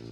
Helo 0.00 0.08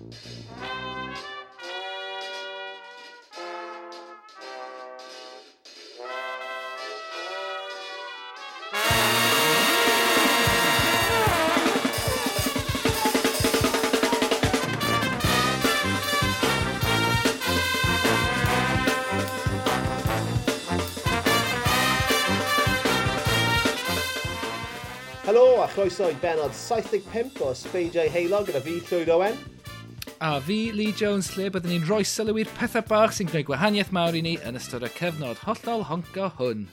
a 25.62 25.68
chroeso 25.68 26.08
i 26.08 26.14
benod 26.20 26.52
75 26.52 27.40
o 27.40 27.54
Sbeidiau 27.54 28.08
Heilog 28.12 28.46
gyda 28.48 28.60
fi, 28.60 28.82
Llywyd 28.84 29.08
Owen 29.16 29.57
a 30.20 30.40
fi, 30.40 30.72
Lee 30.72 30.92
Jones, 30.92 31.28
lle 31.36 31.46
byddwn 31.52 31.70
ni'n 31.70 31.84
rhoi 31.86 32.04
sylw 32.06 32.38
i'r 32.42 32.50
pethau 32.58 32.82
bach 32.88 33.12
sy'n 33.14 33.28
gwneud 33.30 33.46
gwahaniaeth 33.46 33.92
mawr 33.94 34.16
i 34.18 34.22
ni 34.24 34.32
yn 34.48 34.58
ystod 34.58 34.86
y 34.86 34.90
cyfnod 34.96 35.38
hollol 35.44 35.84
honco 35.86 36.26
hwn. 36.38 36.64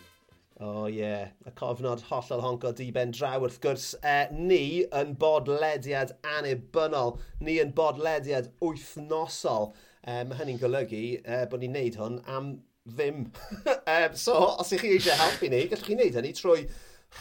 O 0.55 0.70
oh, 0.70 0.85
ie, 0.88 1.02
yeah. 1.02 1.34
y 1.45 1.52
cofnod 1.59 2.05
hollol 2.08 2.41
honco 2.41 2.71
di 2.73 2.88
ben 2.95 3.13
draw 3.13 3.38
wrth 3.44 3.59
gwrs. 3.62 3.90
E, 4.02 4.16
ni 4.34 4.62
yn 4.98 5.13
bodlediad 5.21 6.16
anibynnol, 6.35 7.18
ni 7.45 7.59
yn 7.62 7.73
bodlediad 7.77 8.49
wythnosol. 8.63 9.73
E, 10.02 10.23
mae 10.23 10.40
hynny'n 10.40 10.62
golygu 10.62 11.04
e, 11.20 11.41
bod 11.52 11.62
ni'n 11.62 11.76
neud 11.76 11.99
hwn 12.02 12.21
am 12.38 12.54
ddim. 12.88 13.27
e, 13.96 13.99
so, 14.18 14.40
os 14.55 14.73
ych 14.73 14.85
chi 14.85 14.96
eisiau 14.96 15.21
helpu 15.21 15.51
ni, 15.54 15.66
gallwch 15.70 15.85
chi 15.90 15.99
wneud 15.99 16.18
hynny 16.21 16.34
trwy 16.40 16.63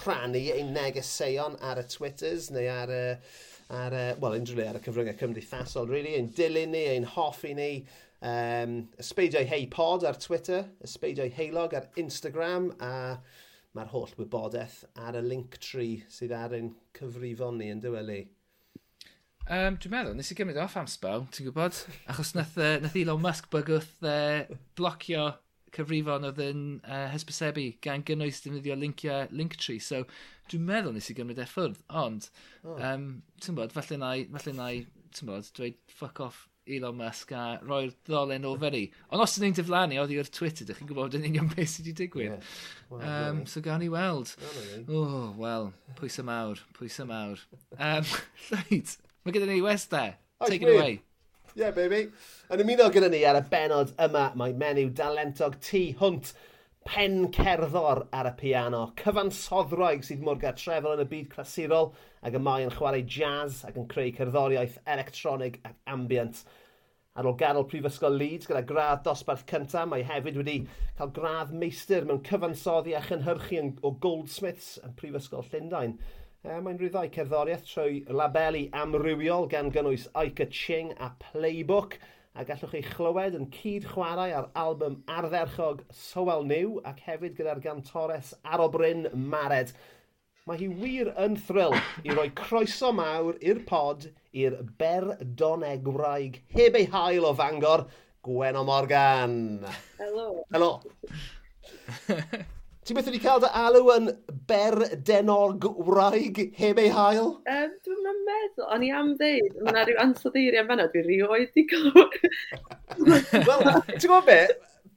rhannu 0.04 0.46
ein 0.54 0.72
negeseuon 0.76 1.60
ar 1.60 1.82
y 1.82 1.88
Twitters 1.90 2.48
neu 2.54 2.70
ar 2.72 2.94
y... 2.94 3.02
Uh, 3.16 3.42
ar, 3.74 3.94
uh, 3.96 4.10
well, 4.22 4.36
unrhyw 4.38 4.60
le 4.60 4.66
ar 4.70 4.78
y 4.78 4.82
cyfryngau 4.84 5.16
cymdeithasol, 5.20 5.88
really, 5.90 6.14
ein 6.18 6.30
dilyn 6.36 6.74
ni, 6.74 6.84
ein 6.92 7.08
hoffi 7.14 7.54
ni, 7.58 7.70
um, 8.24 8.76
ysbeidiau 9.02 9.48
hei 9.50 9.66
pod 9.72 10.06
ar 10.08 10.20
Twitter, 10.20 10.68
ysbeidiau 10.86 11.32
heilog 11.34 11.76
ar 11.76 11.90
Instagram, 12.00 12.70
a 12.80 13.18
mae'r 13.74 13.90
holl 13.90 14.14
wybodaeth 14.20 14.84
ar 15.02 15.18
y 15.18 15.24
link 15.24 15.58
tree 15.62 16.04
sydd 16.12 16.34
ar 16.36 16.54
ein 16.54 16.72
cyfrifon 16.96 17.58
ni 17.58 17.72
yn 17.74 17.82
dyweli. 17.82 18.22
Um, 19.44 19.74
dwi'n 19.76 19.92
meddwl, 19.92 20.14
nes 20.16 20.30
i 20.32 20.36
gymryd 20.38 20.60
off 20.62 20.76
am 20.80 20.86
sbel, 20.88 21.26
ti'n 21.34 21.50
gwybod? 21.50 21.76
Achos 22.08 22.32
nath, 22.36 22.54
uh, 22.56 22.78
nath 22.80 22.94
Elon 22.96 23.20
Musk 23.20 23.50
bygwth 23.52 24.06
uh, 24.08 24.46
blocio 24.78 25.32
cyfrifon 25.74 26.24
oedd 26.30 26.40
yn 26.40 26.62
uh, 26.86 27.08
hysbysebu 27.12 27.66
gan 27.84 28.04
gynnwys 28.06 28.40
defnyddio 28.44 28.78
linciau 28.78 29.28
Linktree. 29.34 29.82
So 29.82 30.04
Dwi'n 30.52 30.66
meddwl 30.68 30.96
nes 30.96 31.10
i 31.10 31.16
gymryd 31.16 31.40
e 31.40 31.46
ffwrdd, 31.48 31.78
ond, 32.00 32.26
oh. 32.64 32.76
um, 32.76 33.06
ti'n 33.40 33.56
bod, 33.56 33.72
falle 33.72 34.00
na, 34.00 34.10
falle 34.36 34.56
na, 34.58 34.72
ti'n 35.16 35.30
bod, 35.30 35.48
dweud 35.56 35.78
fuck 36.00 36.20
off 36.24 36.44
Elon 36.66 36.96
Musk 36.96 37.32
a 37.36 37.58
roi'r 37.60 37.92
ddolen 38.08 38.46
o 38.48 38.54
feri. 38.60 38.84
Ond 39.12 39.22
os 39.24 39.36
ydyn 39.36 39.50
ni'n 39.50 39.56
diflannu 39.58 39.98
oddi 40.00 40.16
wrth 40.20 40.32
Twitter, 40.32 40.68
dych 40.68 40.80
chi'n 40.80 40.88
gwybod 40.88 41.16
yn 41.18 41.26
union 41.28 41.50
beth 41.52 41.74
sydd 41.74 41.90
wedi 41.90 41.96
digwydd. 41.98 42.36
Yeah. 42.38 42.52
Well, 42.88 43.00
um, 43.00 43.40
yeah. 43.42 43.50
So 43.52 43.64
gawn 43.64 43.84
i 43.84 43.90
weld. 43.92 44.32
O, 44.88 45.00
oh, 45.00 45.26
wel, 45.40 45.72
pwysa 45.98 46.24
mawr, 46.24 46.62
pwysa 46.78 47.04
mawr. 47.08 47.42
Um, 47.76 48.08
right, 48.54 48.96
mae 49.24 49.36
gyda 49.36 49.50
ni 49.50 49.60
West 49.64 49.92
there. 49.92 50.16
Take 50.46 50.62
it 50.62 50.72
away. 50.72 51.02
Yeah, 51.54 51.70
baby. 51.76 52.08
Yn 52.50 52.64
ymuno 52.64 52.88
gyda 52.94 53.12
ni 53.12 53.20
ar 53.28 53.38
y 53.38 53.44
benod 53.52 53.92
yma, 54.08 54.30
mae 54.40 54.56
menyw 54.58 54.88
dalentog 54.96 55.60
T 55.62 55.90
hwnt 56.00 56.32
pen 56.84 57.30
cerddor 57.32 58.02
ar 58.12 58.28
y 58.28 58.32
piano, 58.36 58.80
cyfansoddroig 59.00 60.04
sydd 60.04 60.24
mor 60.24 60.36
gartrefol 60.40 60.98
yn 60.98 61.04
y 61.04 61.08
byd 61.08 61.30
clasurol 61.32 61.92
ac 62.24 62.36
y 62.36 62.40
mae 62.44 62.66
yn 62.66 62.74
chwarae 62.74 63.04
jazz 63.14 63.62
ac 63.68 63.78
yn 63.80 63.86
creu 63.88 64.12
cerddoriaeth 64.18 64.76
electronig 64.94 65.56
ac 65.64 65.78
ambient. 65.94 66.42
Ar 67.14 67.28
ôl 67.30 67.36
ganol 67.40 67.68
Prifysgol 67.70 68.18
Leeds 68.20 68.50
gyda 68.50 68.64
gradd 68.68 69.04
dosbarth 69.06 69.46
cyntaf, 69.50 69.86
mae 69.88 70.04
hefyd 70.04 70.36
wedi 70.40 70.56
cael 70.98 71.12
gradd 71.16 71.54
meistr 71.56 72.04
mewn 72.08 72.24
cyfansoddi 72.26 72.96
a 72.98 73.04
chynhyrchu 73.06 73.62
o 73.82 73.94
Goldsmiths 74.04 74.74
yn 74.84 74.96
Prifysgol 74.98 75.46
Llundain. 75.48 75.96
E, 76.44 76.58
mae'n 76.60 76.80
rhyw 76.82 77.06
cerddoriaeth 77.14 77.64
trwy 77.70 78.02
labelu 78.12 78.66
amrywiol 78.82 79.48
gan 79.52 79.72
gynnwys 79.72 80.10
Ica 80.26 80.50
Ching 80.52 80.92
a 81.00 81.14
Playbook– 81.22 81.96
a 82.34 82.42
gallwch 82.42 82.72
chi 82.74 82.80
chlywed 82.82 83.36
yn 83.38 83.44
cyd 83.54 83.84
chwarae 83.86 84.32
ar 84.34 84.48
albwm 84.58 84.96
ardderchog 85.16 85.84
Sowel 85.94 86.42
New 86.48 86.80
ac 86.90 87.02
hefyd 87.06 87.36
gyda'r 87.38 87.60
gantores 87.62 88.32
Arobryn 88.42 89.06
Mared. 89.14 89.70
Mae 90.44 90.58
hi 90.60 90.66
wir 90.80 91.12
yn 91.24 91.38
thrill 91.46 91.76
i 92.02 92.10
roi 92.16 92.26
croeso 92.40 92.90
mawr 92.98 93.38
i'r 93.38 93.62
pod 93.68 94.08
i'r 94.34 94.58
berdone 94.82 95.76
gwraig 95.86 96.40
heb 96.56 96.80
ei 96.80 96.90
hael 96.96 97.30
o 97.30 97.32
fangor, 97.38 97.86
Gweno 98.26 98.66
Morgan. 98.66 99.38
Helo. 100.02 100.28
Helo. 100.50 100.72
Ti'n 102.84 102.98
beth 102.98 103.06
wedi 103.08 103.20
cael 103.22 103.40
dy 103.40 103.48
alw 103.56 103.86
yn 103.94 104.10
berdenog 104.48 105.62
wraig 105.86 106.40
heb 106.58 106.80
ei 106.82 106.90
hael? 106.92 107.30
Um, 107.48 107.70
Dwi'n 107.86 108.18
meddwl, 108.26 108.66
o'n 108.74 108.84
i 108.84 108.90
am 108.92 109.14
ddeud, 109.16 109.54
mae 109.62 109.72
yna 109.72 109.84
rhyw 109.86 110.00
ansoddeiriau 110.02 110.66
fanna, 110.68 110.84
dwi'n 110.92 111.06
rioed 111.08 111.56
i 111.56 111.64
gael. 111.70 112.10
Wel, 113.06 113.64
ti'n 113.88 114.04
gwybod 114.04 114.28
be? 114.28 114.36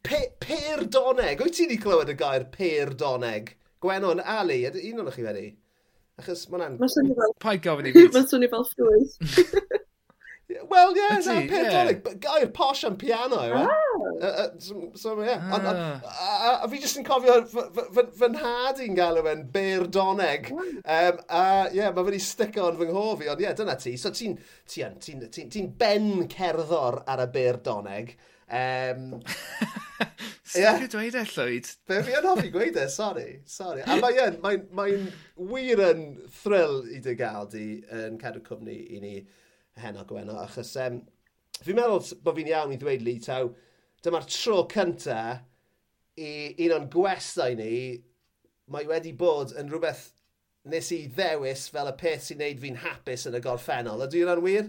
Pe 0.03 0.19
per 0.43 0.83
doneg, 0.97 1.39
wyt 1.45 1.55
ti 1.55 1.69
wedi 1.69 1.79
clywed 1.85 2.11
y 2.11 2.17
gair 2.19 2.49
per 2.51 2.91
doneg? 2.99 3.53
Gwenon, 3.83 4.19
Ali, 4.35 4.65
un 4.67 5.05
o'n 5.05 5.13
chi 5.15 5.23
wedi? 5.23 5.47
Achos 6.19 6.43
mae'n. 6.51 6.75
Mae'n 6.81 6.91
swnio 6.91 7.15
fel... 7.21 7.35
Paid 7.39 7.63
gofyn 7.63 7.87
i 7.87 7.93
fi. 7.95 8.07
Mae'n 8.17 8.27
swnio 8.33 8.51
fel 8.51 8.67
ffwys. 8.67 9.15
Wel, 10.47 10.93
ie, 10.95 11.01
yeah, 11.01 11.17
na'n 11.25 11.47
pedolig. 11.51 12.05
Gair 12.23 12.47
posh 12.55 12.85
am 12.87 12.95
piano, 12.95 13.41
yw 13.43 13.55
e? 13.59 13.63
Oh. 13.67 14.45
So, 14.63 14.91
so, 14.95 15.15
ie. 15.19 15.33
A 15.35 16.69
fi 16.71 16.79
jyst 16.79 17.01
yn 17.01 17.07
cofio 17.07 17.41
fy 17.51 18.29
nhad 18.31 18.79
i'n 18.85 18.95
galw 18.95 19.25
fe'n 19.25 19.43
Berdoneg. 19.51 20.47
Um, 20.55 21.19
a 21.27 21.41
ie, 21.67 21.81
yeah, 21.81 21.91
mae 21.91 22.07
wedi 22.07 22.21
i 22.21 22.23
stico 22.23 22.69
yn 22.71 22.79
fy 22.79 22.87
nghofi, 22.87 23.27
ond 23.27 23.43
ie, 23.43 23.49
yeah, 23.49 23.57
dyna 23.59 23.75
ti. 23.81 23.97
So 23.99 24.13
ti'n 24.15 24.37
ti 24.71 24.87
ti 25.03 25.17
ti 25.27 25.45
ti 25.51 25.65
ben 25.67 26.29
cerddor 26.31 27.01
ar 27.03 27.25
y 27.25 27.27
Berdoneg. 27.33 28.13
Um, 28.47 29.17
Sut 30.47 30.63
ti'n 30.79 30.87
dweud 30.93 31.17
e, 31.19 31.25
Llwyd? 31.27 31.73
Be 31.91 31.97
fi 32.07 32.15
yn 32.15 32.29
hoffi 32.29 32.53
gweud 32.53 32.79
e, 32.79 32.85
sori. 32.93 33.25
sori. 33.43 33.83
A 33.83 33.99
mae'n 33.99 34.39
mae 34.45 34.61
mae 34.79 34.95
wir 35.51 35.83
yn 35.89 36.07
thrill 36.39 36.85
i 36.87 37.01
dy 37.03 37.17
gael 37.19 37.51
di 37.51 37.67
yn 37.91 38.15
cadw 38.21 38.39
cwmni 38.47 38.77
i 38.95 39.03
ni 39.03 39.13
heno 39.81 40.05
gweno, 40.09 40.38
achos 40.41 40.73
um, 40.83 41.01
fi'n 41.63 41.77
meddwl 41.77 42.11
bod 42.25 42.38
fi'n 42.38 42.51
iawn 42.53 42.73
i 42.75 42.79
ddweud 42.81 43.05
li 43.05 43.17
Taw, 43.23 43.51
dyma'r 44.05 44.27
tro 44.29 44.63
cyntaf 44.71 45.43
i 46.17 46.29
un 46.65 46.75
o'n 46.77 46.89
gwestai 46.93 47.53
ni, 47.57 47.73
mae 48.73 48.88
wedi 48.89 49.13
bod 49.17 49.53
yn 49.57 49.69
rhywbeth 49.71 50.07
nes 50.67 50.89
i 50.91 51.03
ddewis 51.13 51.67
fel 51.71 51.91
y 51.91 51.95
peth 51.99 52.25
sy'n 52.27 52.41
neud 52.41 52.59
fi'n 52.61 52.81
hapus 52.83 53.27
yn 53.29 53.38
y 53.38 53.41
gorffennol. 53.43 54.03
Ydy 54.07 54.23
hwnna'n 54.23 54.43
wir? 54.43 54.67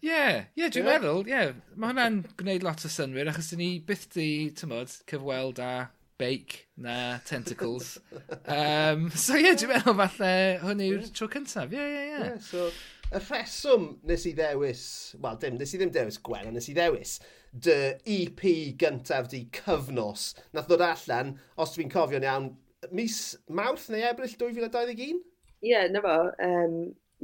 Ie, 0.00 0.08
yeah, 0.08 0.36
ie, 0.56 0.62
yeah, 0.62 0.72
dwi'n 0.72 0.86
yeah. 0.86 0.90
meddwl, 0.90 1.22
ie. 1.28 1.32
Yeah. 1.32 1.56
Mae 1.76 1.92
hwnna'n 1.92 2.20
gwneud 2.40 2.66
lot 2.66 2.84
o 2.84 2.90
synwyr, 2.92 3.30
achos 3.32 3.52
ni 3.60 3.72
byth 3.84 4.06
di, 4.14 4.28
tymod, 4.56 4.92
cyfweld 5.10 5.60
a 5.64 5.72
bake 6.20 6.66
na 6.80 7.18
tentacles. 7.28 7.98
um, 8.56 9.08
so 9.12 9.36
ie, 9.36 9.46
yeah, 9.46 9.58
dwi'n 9.60 9.74
meddwl 9.74 9.98
falle 10.00 10.32
hwn 10.64 10.84
yw'r 10.86 11.10
tro 11.16 11.28
cyntaf. 11.32 11.76
Ie, 11.76 11.84
ie, 11.84 12.06
ie. 12.16 12.32
So, 12.44 12.70
y 13.10 13.18
rheswm 13.18 13.86
nes 14.06 14.24
i 14.28 14.32
ddewis, 14.38 14.82
wel 15.22 15.38
dim, 15.42 15.56
nes 15.58 15.74
i 15.74 15.80
ddim 15.80 15.92
dewis 15.94 16.18
Gwen, 16.22 16.52
nes 16.54 16.68
i 16.70 16.74
ddewis 16.76 17.16
dy 17.50 17.78
EP 18.06 18.42
gyntaf 18.78 19.30
di 19.32 19.44
cyfnos. 19.56 20.30
Nath 20.54 20.68
ddod 20.70 20.84
allan, 20.86 21.34
os 21.58 21.74
dwi'n 21.74 21.90
cofio'n 21.90 22.26
iawn, 22.26 22.50
mis 22.94 23.18
Mawrth 23.50 23.88
neu 23.90 24.04
Ebrill 24.06 24.36
2021? 24.38 25.18
Ie, 25.60 25.72
yeah, 25.72 25.88
na 25.90 26.02
fo, 26.04 26.30
um, 26.46 26.76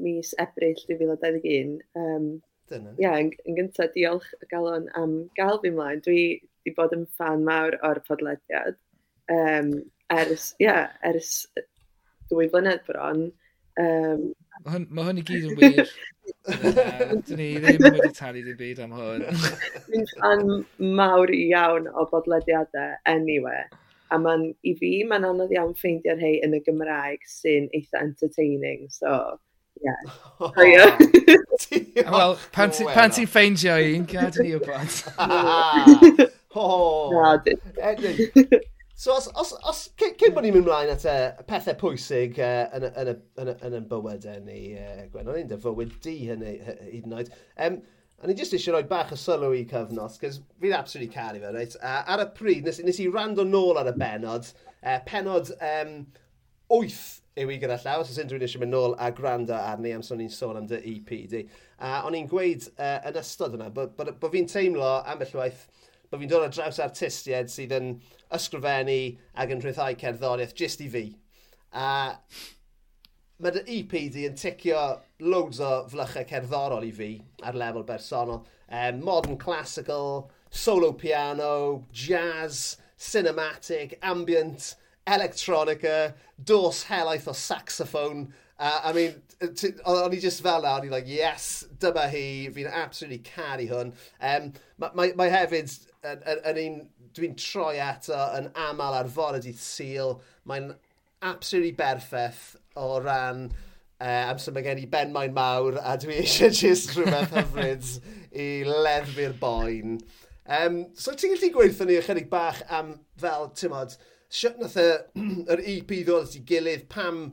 mis 0.03 0.35
Ebrill 0.43 0.77
2021. 0.89 1.79
Um, 1.95 2.29
Dyna. 2.67 2.97
Ie, 2.97 3.05
yeah, 3.05 3.21
yn, 3.23 3.31
yn 3.47 3.61
gyntaf, 3.61 3.95
diolch 3.95 4.27
y 4.41 4.51
galon 4.51 4.91
am 4.99 5.15
gael 5.39 5.63
fi 5.63 5.71
mlaen. 5.71 6.03
Dwi 6.05 6.21
wedi 6.67 6.75
bod 6.75 6.97
yn 6.97 7.07
fan 7.19 7.47
mawr 7.47 7.79
o'r 7.87 8.03
podlediad. 8.09 8.75
Um, 9.31 9.71
ers, 10.11 10.51
ie, 10.59 10.67
yeah, 10.67 10.91
ers 11.07 11.45
dwy 12.33 12.51
flynedd 12.51 12.83
bron. 12.89 13.29
Um, 13.79 14.33
mae 14.65 15.05
hwn 15.07 15.21
i 15.21 15.25
gyd 15.27 15.49
yn 15.51 15.57
wir. 15.61 15.91
Dyn 16.47 17.41
ni 17.41 17.49
ddim 17.63 17.83
wedi 17.87 18.13
talu 18.17 18.43
dim 18.47 18.59
byd 18.61 18.85
am 18.85 18.95
hwn. 18.97 19.25
Dwi'n 19.89 20.07
fan 20.13 20.45
mawr 21.01 21.33
iawn 21.35 21.91
o 21.93 22.07
bodlediadau 22.13 22.95
anyway. 23.13 23.65
A 24.15 24.19
man, 24.23 24.49
i 24.63 24.73
fi, 24.79 24.93
mae'n 25.09 25.27
anodd 25.27 25.53
iawn 25.57 25.75
ffeindio'r 25.75 26.21
rhai 26.21 26.37
yn 26.47 26.55
y 26.55 26.63
Gymraeg 26.67 27.27
sy'n 27.27 27.67
eitha 27.75 27.99
entertaining. 28.05 28.87
So. 28.95 29.41
Yeah. 29.83 30.01
Oh, 30.41 30.53
yeah. 30.65 30.97
Wel, 32.09 32.39
pan 32.55 32.71
ti'n 32.73 33.27
ffeindio 33.29 33.75
un, 33.77 34.07
gadw 34.09 34.47
ni 34.47 34.55
o 34.57 34.61
blant. 34.63 35.05
Oh, 36.57 37.13
Edwin, 37.77 38.17
So 38.99 39.13
os, 39.15 39.29
os, 39.35 39.53
os 39.53 39.81
cyn, 40.01 40.33
bod 40.33 40.47
ni'n 40.47 40.55
mynd 40.57 40.65
mlaen 40.65 40.89
at 40.89 41.03
uh, 41.05 41.43
pethau 41.45 41.77
pwysig 41.77 42.39
uh, 42.41 42.63
yn, 42.79 42.87
yn, 42.89 43.11
yn, 43.43 43.51
yn, 43.53 43.75
yn 43.77 43.89
bywydau 43.91 44.39
ni, 44.47 44.61
uh, 44.81 45.03
Gwen, 45.13 45.29
o'n 45.29 45.43
i'n 45.43 45.51
dy 45.51 45.59
fywyd 45.61 45.93
di 46.01 46.15
hynny 46.31 46.55
hyd 46.65 47.05
yn 47.05 47.13
oed. 47.19 47.29
Um, 47.61 47.77
a 48.17 48.31
ni 48.31 48.37
jyst 48.39 48.57
eisiau 48.57 48.73
rhoi 48.73 48.87
bach 48.89 49.13
o 49.13 49.19
sylw 49.21 49.53
i 49.53 49.67
cyfnos, 49.69 50.17
cos 50.23 50.41
fi'n 50.63 50.73
absolutely 50.79 51.11
caru 51.13 51.43
fe, 51.43 51.51
reit? 51.53 51.77
Uh, 51.83 51.99
ar 52.15 52.25
y 52.25 52.27
pryd, 52.39 52.65
nes, 52.65 52.81
nes 52.89 53.03
i 53.05 53.11
rand 53.13 53.43
o 53.43 53.45
nôl 53.45 53.77
ar 53.77 53.93
y 53.93 53.95
benod, 54.01 54.49
uh, 54.81 54.97
penod 55.05 55.53
um, 55.59 55.93
8 56.73 56.97
yw 57.45 57.53
i 57.53 57.61
gyda 57.61 57.77
llaw, 57.83 58.01
os 58.01 58.15
oes 58.15 58.23
unrhyw 58.25 58.41
un 58.41 58.47
eisiau 58.49 58.65
mynd 58.65 58.79
nôl 58.79 58.97
a 58.97 59.11
gwrando 59.13 59.61
arni 59.61 59.93
am 59.93 60.07
son 60.09 60.25
i'n 60.25 60.33
sôn 60.33 60.57
am 60.63 60.73
dy 60.73 60.81
EP 60.95 61.13
di. 61.35 61.45
Uh, 61.77 61.99
o'n 62.09 62.17
i'n 62.17 62.33
gweud 62.33 62.65
uh, 62.79 62.97
yn 63.13 63.21
ystod 63.21 63.61
yna, 63.61 63.69
bod, 63.77 63.93
bod, 64.01 64.17
bod 64.25 64.33
fi'n 64.33 64.49
teimlo 64.49 64.95
ambell 65.05 65.37
waith 65.37 65.67
bod 66.11 66.23
fi'n 66.23 66.33
dod 66.33 66.47
ar 66.47 66.55
draws 66.55 66.83
artistiaid 66.83 67.53
sydd 67.53 67.75
yn 67.77 67.95
ysgrifennu 68.37 69.01
ac 69.43 69.55
yn 69.55 69.63
rhyddhau 69.65 69.99
cerddoriaeth 70.03 70.55
jyst 70.59 70.85
i 70.85 70.91
fi. 70.93 71.07
A 71.73 71.89
mae 73.43 73.53
dy 73.53 73.63
EP 73.79 73.93
di 74.15 74.25
yn 74.29 74.39
ticio 74.39 74.83
loads 75.21 75.61
o 75.61 75.73
flychau 75.93 76.29
cerddorol 76.31 76.87
i 76.87 76.93
fi 76.95 77.11
ar 77.45 77.59
lefel 77.59 77.85
bersonol. 77.89 78.45
Um, 78.69 79.03
modern 79.05 79.37
classical, 79.39 80.31
solo 80.51 80.93
piano, 80.93 81.85
jazz, 81.93 82.79
cinematic, 82.99 83.99
ambient, 84.03 84.75
electronica, 85.07 86.15
dos 86.43 86.85
helaeth 86.85 87.29
o 87.29 87.33
saxophone. 87.33 88.33
Uh, 88.59 88.81
I 88.85 88.93
mean, 88.93 89.23
o'n 89.85 90.15
i 90.15 90.19
just 90.19 90.43
fel 90.43 90.63
na, 90.63 90.79
o'n 90.79 90.89
i 90.89 90.91
like, 90.91 91.09
yes, 91.09 91.67
dyma 91.79 92.07
hi, 92.09 92.49
fi'n 92.55 92.73
absolutely 92.73 93.21
caru 93.27 93.69
hwn. 93.69 93.93
Um, 94.21 94.53
mae, 94.81 94.95
mae, 94.97 95.13
mae 95.19 95.33
hefyd 95.33 95.77
yn, 96.13 96.25
yn, 96.33 96.43
yn 96.51 96.61
un 96.65 96.81
dwi'n 97.17 97.37
troi 97.41 97.77
eto 97.83 98.19
yn 98.39 98.51
aml 98.67 98.99
ar 98.99 99.09
fod 99.13 99.39
y 99.39 99.45
dydd 99.47 99.63
syl. 99.63 100.19
Mae'n 100.49 100.73
absolutely 101.27 101.73
berffeth 101.77 102.57
o 102.77 102.99
ran 103.01 103.47
uh, 104.01 104.25
amser 104.31 104.55
mae 104.55 104.67
gen 104.67 104.83
i 104.83 104.87
ben 104.91 105.15
mae'n 105.15 105.35
mawr 105.37 105.81
a 105.81 105.97
dwi 106.01 106.19
eisiau 106.23 106.53
jyst 106.53 106.95
rhywbeth 106.97 107.35
hyfryd 107.37 107.91
i 108.37 108.51
leddfu'r 108.69 109.37
boen. 109.41 109.99
Um, 110.47 110.83
so 110.95 111.15
ti'n 111.15 111.35
gallu 111.35 111.51
gweithio 111.55 111.89
ni 111.89 111.97
ychydig 111.99 112.29
bach 112.31 112.61
am 112.71 112.95
fel, 113.19 113.51
ti'n 113.59 113.73
modd, 113.73 113.97
siwt 114.31 114.61
nath 114.63 114.79
yr 115.53 115.65
EP 115.65 115.97
ddod 116.07 116.29
at 116.29 116.37
ei 116.39 116.45
gilydd, 116.47 116.87
pam 116.93 117.25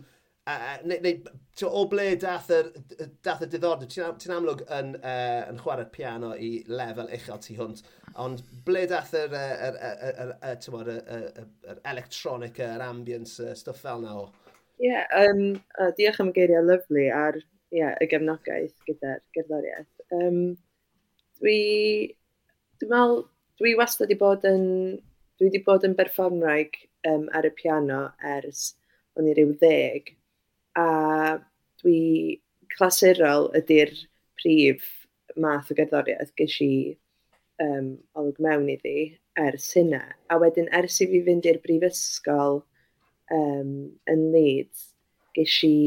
uh, 0.50 0.78
neu, 0.84 1.00
neu 1.04 1.20
to, 1.60 1.70
o 1.70 1.86
ble 1.90 2.08
dath 2.20 2.52
y, 2.54 2.62
dath 3.26 3.44
y 3.46 3.50
diddordeb, 3.52 3.90
ti'n 3.92 4.20
ti 4.22 4.32
amlwg 4.34 4.64
yn, 4.80 4.94
uh, 5.00 5.42
yn 5.52 5.60
chwarae'r 5.62 5.92
piano 5.94 6.34
i 6.36 6.52
lefel 6.72 7.12
uchel 7.18 7.42
tu 7.44 7.58
hwnt, 7.60 7.84
ond 8.24 8.44
ble 8.68 8.86
dath 8.90 9.14
yr, 9.18 9.36
yr, 9.38 9.80
yr, 9.90 10.36
yr, 10.52 10.92
yr, 10.98 11.48
yr 11.72 11.82
electronic, 11.94 12.62
yr 12.64 12.84
ambience, 12.86 13.40
y 13.44 13.56
stwff 13.60 13.84
fel 13.86 14.04
na 14.04 14.18
o? 14.24 14.28
Ie, 14.82 14.90
yeah, 14.90 15.08
um, 15.22 15.44
uh, 15.80 15.92
diolch 15.98 16.20
am 16.24 16.34
y 16.34 16.38
geiriau 16.38 16.66
lyflu 16.66 17.08
ar 17.16 17.40
yeah, 17.74 17.94
y 18.02 18.10
gefnogaeth 18.10 18.76
gyda'r 18.88 19.22
gerddoriaeth. 19.36 19.92
Um, 20.14 20.42
dwi, 21.42 21.60
dwi, 22.82 22.90
meddwl, 22.90 23.24
dwi 23.62 23.76
wastad 23.80 24.08
wedi 24.08 24.20
bod 24.20 24.46
yn, 24.50 24.66
dwi 25.40 25.50
wedi 25.50 25.64
bod 25.66 25.86
yn 25.88 25.96
berfformraig 25.98 26.76
um, 27.10 27.30
ar 27.34 27.48
y 27.48 27.54
piano 27.56 28.08
ers 28.34 28.72
o'n 29.18 29.30
i 29.30 29.34
ryw 29.38 29.54
ddeg, 29.62 30.14
a 30.80 31.40
dwi 31.82 32.40
clasurol 32.74 33.50
ydy'r 33.58 33.94
prif 34.40 34.86
math 35.40 35.72
o 35.72 35.78
gerddoriaeth 35.78 36.34
ges 36.40 36.58
i 36.64 36.74
um, 37.64 37.96
olwg 38.20 38.40
mewn 38.44 38.70
iddi 38.74 38.98
ers 39.40 39.72
hynna. 39.78 40.04
A 40.30 40.40
wedyn 40.42 40.70
ers 40.80 41.00
i 41.02 41.10
fi 41.10 41.22
fynd 41.26 41.48
i'r 41.50 41.62
brifysgol 41.64 42.62
um, 43.34 43.74
yn 44.10 44.24
Leeds, 44.34 44.90
ges 45.38 45.58
i 45.68 45.78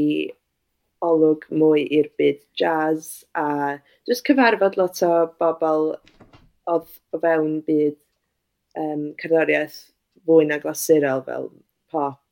olwg 1.07 1.45
mwy 1.53 1.85
i'r 1.99 2.09
byd 2.19 2.41
jazz 2.59 3.25
a 3.39 3.79
just 4.09 4.25
cyfarfod 4.27 4.79
lot 4.81 5.03
o 5.07 5.13
bobl 5.41 5.93
oedd 6.73 6.89
o 7.15 7.21
fewn 7.23 7.61
byd 7.67 7.99
um, 8.81 9.13
cerddoriaeth 9.21 9.79
fwy 10.27 10.49
na 10.49 10.59
glasurol 10.63 11.23
fel 11.27 11.51
pop 11.93 12.23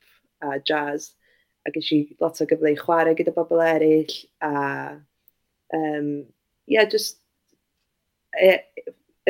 a 0.42 0.58
jazz 0.58 1.12
a 1.64 1.72
ges 1.75 1.90
i 1.96 2.00
lot 2.20 2.40
o 2.40 2.46
gyfle 2.49 2.72
i 2.75 2.78
chwarae 2.78 3.16
gyda 3.19 3.34
bobl 3.37 3.62
eraill, 3.64 4.16
a 4.44 4.55
um, 5.75 6.11
yeah, 6.66 6.88
just 6.88 7.20
e, 8.40 8.58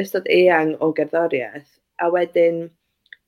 ystod 0.01 0.27
eang 0.31 0.75
o 0.83 0.93
gerddoriaeth. 0.97 1.71
A 2.03 2.11
wedyn 2.11 2.65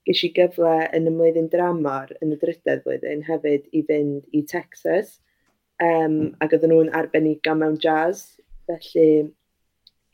ges 0.07 0.23
i 0.27 0.33
gyfle 0.35 0.75
yn 0.97 1.09
y 1.11 1.13
mlwyddyn 1.15 1.51
dramor 1.53 2.13
yn 2.23 2.35
y 2.35 2.41
drydedd 2.41 2.83
flwyddyn 2.85 3.25
hefyd 3.27 3.67
i 3.75 3.83
fynd 3.87 4.27
i 4.35 4.43
Texas, 4.51 5.17
um, 5.83 6.19
ac 6.43 6.57
oedden 6.57 6.73
nhw'n 6.75 6.93
arbenigo 6.99 7.55
mewn 7.59 7.79
jazz, 7.83 8.27
felly 8.71 9.33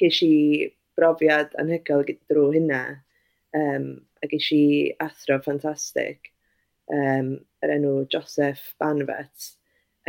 ges 0.01 0.21
i 0.27 0.35
brofiad 0.99 1.57
anhygoel 1.61 2.05
drwy 2.31 2.59
hynna, 2.59 2.83
um, 3.57 3.89
a 4.23 4.29
ges 4.33 4.49
i 4.57 4.65
athro 5.05 5.41
ffantastig 5.45 6.32
um, 6.91 7.35
yr 7.63 7.75
enw 7.77 7.95
Joseph 8.13 8.73
Banfet, 8.81 9.51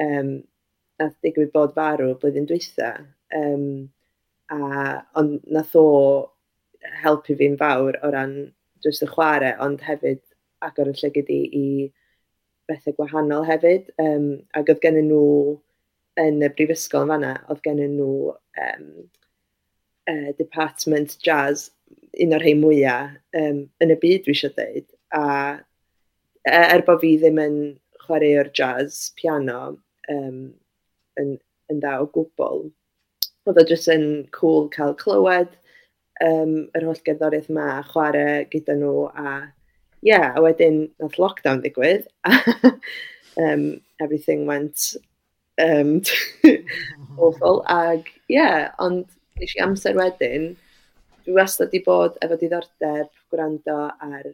um, 0.02 0.36
nath 1.02 1.18
digwydd 1.26 1.54
bod 1.54 1.74
farw 1.78 2.14
blwyddyn 2.20 2.48
dwytha. 2.50 2.94
Um, 3.36 3.90
a, 4.54 4.60
ond 5.20 5.42
nath 5.52 5.76
o 5.80 5.88
helpu 7.04 7.38
fi'n 7.40 7.58
fawr 7.60 8.00
o 8.04 8.12
ran 8.14 8.38
jyst 8.84 9.06
y 9.06 9.10
chwarae, 9.10 9.56
ond 9.64 9.84
hefyd 9.86 10.22
agor 10.64 10.92
y 10.92 10.96
llygyd 11.00 11.30
i, 11.32 11.42
i 11.60 11.66
bethau 12.70 12.96
gwahanol 12.98 13.48
hefyd. 13.48 13.92
Um, 14.02 14.30
ac 14.58 14.72
oedd 14.74 14.84
gen 14.84 15.00
nhw 15.02 15.26
yn 16.22 16.44
y 16.46 16.50
brifysgol 16.54 17.08
yn 17.08 17.14
fanna, 17.16 17.36
oedd 17.50 17.64
gen 17.66 17.82
nhw 17.84 18.34
um, 18.34 18.90
uh, 20.10 20.32
Department 20.40 21.18
Jazz, 21.24 21.70
un 22.22 22.36
o'r 22.36 22.44
rhai 22.44 22.56
mwyaf 22.58 23.16
um, 23.40 23.64
yn 23.82 23.94
y 23.94 24.00
byd 24.02 24.26
dwi 24.26 24.36
eisiau 24.36 24.54
dweud. 24.58 24.90
A 25.14 25.24
E, 26.44 26.52
er 26.54 26.84
bod 26.88 27.02
fi 27.04 27.16
ddim 27.20 27.40
yn 27.42 27.58
chwaraewr 28.04 28.52
jazz, 28.58 29.12
piano, 29.20 29.78
um, 30.12 30.40
yn, 31.20 31.36
yn 31.72 31.84
dda 31.84 32.00
o 32.04 32.08
gwbl, 32.16 32.66
oedd 33.48 33.60
o 33.62 33.68
jyst 33.70 33.92
yn 33.92 34.08
cool 34.36 34.68
cael 34.74 34.96
clywed 35.00 35.56
um, 36.24 36.56
yr 36.76 36.88
holl 36.88 37.02
gerddoriaeth 37.08 37.50
yma, 37.52 37.68
chwarae 37.90 38.44
gyda 38.52 38.76
nhw, 38.80 39.08
a 39.14 39.30
ie, 40.04 40.12
yeah, 40.12 40.34
a 40.36 40.44
wedyn 40.44 40.84
nath 41.00 41.18
lockdown 41.22 41.64
ddigwydd 41.64 42.10
um, 43.44 43.66
everything 44.04 44.46
went 44.50 44.94
um, 45.64 46.02
awful, 47.18 47.64
ag 47.72 48.10
ie, 48.28 48.38
yeah, 48.38 48.72
ond 48.84 49.08
nes 49.40 49.56
i 49.56 49.64
amser 49.64 49.96
wedyn, 49.98 50.52
dwi 51.24 51.38
wastad 51.40 51.72
wedi 51.72 51.86
bod 51.86 52.20
efo 52.26 52.38
diddordeb 52.40 53.12
gwrando 53.32 53.80
ar 53.88 54.28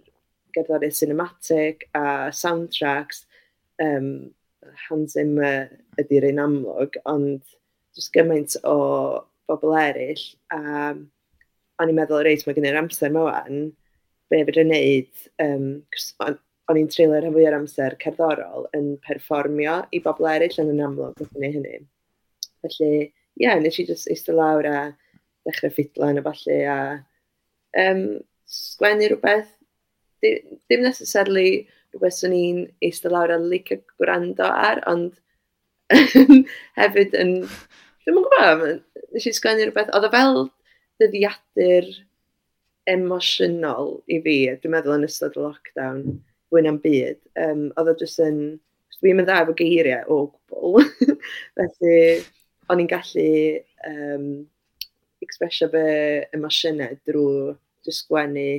gerddoriaeth 0.56 1.00
cinematic 1.00 1.88
a 1.98 2.30
soundtracks, 2.36 3.24
um, 3.84 4.30
Hans 4.88 5.16
Zimmer 5.16 5.70
ydy'r 6.02 6.30
un 6.32 6.44
amlwg, 6.44 7.00
ond 7.10 7.42
jyst 7.98 8.14
gymaint 8.16 8.58
o 8.68 8.78
bobl 9.50 9.76
eraill. 9.80 10.26
A 10.54 10.60
o'n 11.80 11.92
i'n 11.92 11.96
meddwl, 11.96 12.24
reit, 12.26 12.46
mae 12.46 12.58
gen 12.58 12.68
i'r 12.68 12.80
amser 12.82 13.10
yma 13.10 13.26
wan, 13.30 13.70
be 14.30 14.44
fydr 14.44 14.64
yn 14.66 14.74
neud, 14.74 15.28
um, 15.44 15.68
o'n 16.70 16.78
i'n 16.78 16.90
treulio'r 16.92 17.24
rhan 17.26 17.36
fwy 17.36 17.46
o'r 17.50 17.58
amser 17.58 17.96
cerddorol 18.04 18.68
yn 18.78 18.92
perfformio 19.06 19.80
i 19.96 20.02
bobl 20.06 20.28
eraill 20.30 20.60
yn 20.64 20.74
yn 20.76 20.84
amlwg 20.86 21.24
wrth 21.24 21.38
wneud 21.38 21.56
hynny. 21.58 21.80
Felly, 22.66 22.92
ie, 23.08 23.46
yeah, 23.46 23.58
nes 23.62 23.80
i 23.80 23.88
just 23.88 24.10
eistedd 24.12 24.38
lawr 24.38 24.68
a 24.70 24.80
dechrau 25.48 25.74
ffidlan 25.74 26.20
a 26.20 26.26
falle 26.26 26.60
a 26.70 26.80
um, 27.86 28.04
sgwennu 28.50 29.10
rhywbeth 29.10 29.56
ddim 30.24 30.86
necessarily 30.86 31.50
rhywbeth 31.94 32.20
sy'n 32.20 32.34
ni'n 32.36 32.62
eistedd 32.86 33.14
lawr 33.16 33.34
a 33.34 33.40
licio 33.42 33.80
gwrando 34.02 34.48
ar, 34.50 34.84
ond 34.90 35.18
hefyd 36.80 37.18
yn... 37.18 37.36
Dwi'n 38.06 38.20
yn 38.20 38.26
gwybod, 38.26 38.84
nes 39.14 39.28
i 39.28 39.34
sgwennu 39.36 39.68
rhywbeth, 39.68 39.92
oedd 39.96 40.08
o 40.08 40.12
fel 40.14 40.40
dyddiadur 41.02 41.90
emosiynol 42.90 43.96
i 44.10 44.20
fi, 44.26 44.38
dwi'n 44.62 44.76
meddwl 44.76 44.98
yn 44.98 45.08
ystod 45.08 45.38
y 45.38 45.44
lockdown, 45.44 46.04
fwy 46.50 46.64
na'n 46.66 46.80
byd. 46.84 47.20
Um, 47.42 47.68
oedd 47.78 47.94
o 47.94 47.96
jyst 48.02 48.22
yn, 48.26 48.40
dwi'n 49.00 49.20
mynd 49.20 49.34
efo 49.34 49.56
geiriau 49.58 50.10
o 50.14 50.20
gwbl, 50.52 50.88
felly 51.58 52.00
o'n 52.70 52.84
i'n 52.84 52.90
gallu 52.90 53.30
um, 53.90 54.26
expresio 55.26 55.70
fy 55.74 55.86
emosiynau 56.36 56.98
drwy 57.08 57.56
jyst 57.86 58.06
sgwennu 58.06 58.50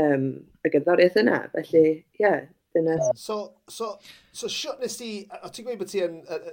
um, 0.00 0.28
y 0.64 0.72
gerddoriaeth 0.74 1.18
yna. 1.22 1.40
Felly, 1.54 1.84
ie, 1.90 2.22
yeah, 2.22 2.46
dyna... 2.74 2.96
So, 3.16 3.38
so, 3.68 3.94
so 4.32 4.50
siwt 4.52 4.82
nes 4.82 4.98
ti, 5.00 5.10
o 5.40 5.50
ti'n 5.50 5.68
gweud 5.68 5.80
bod 5.82 5.92
ti 5.92 6.02
yn, 6.04 6.20
yn, 6.24 6.48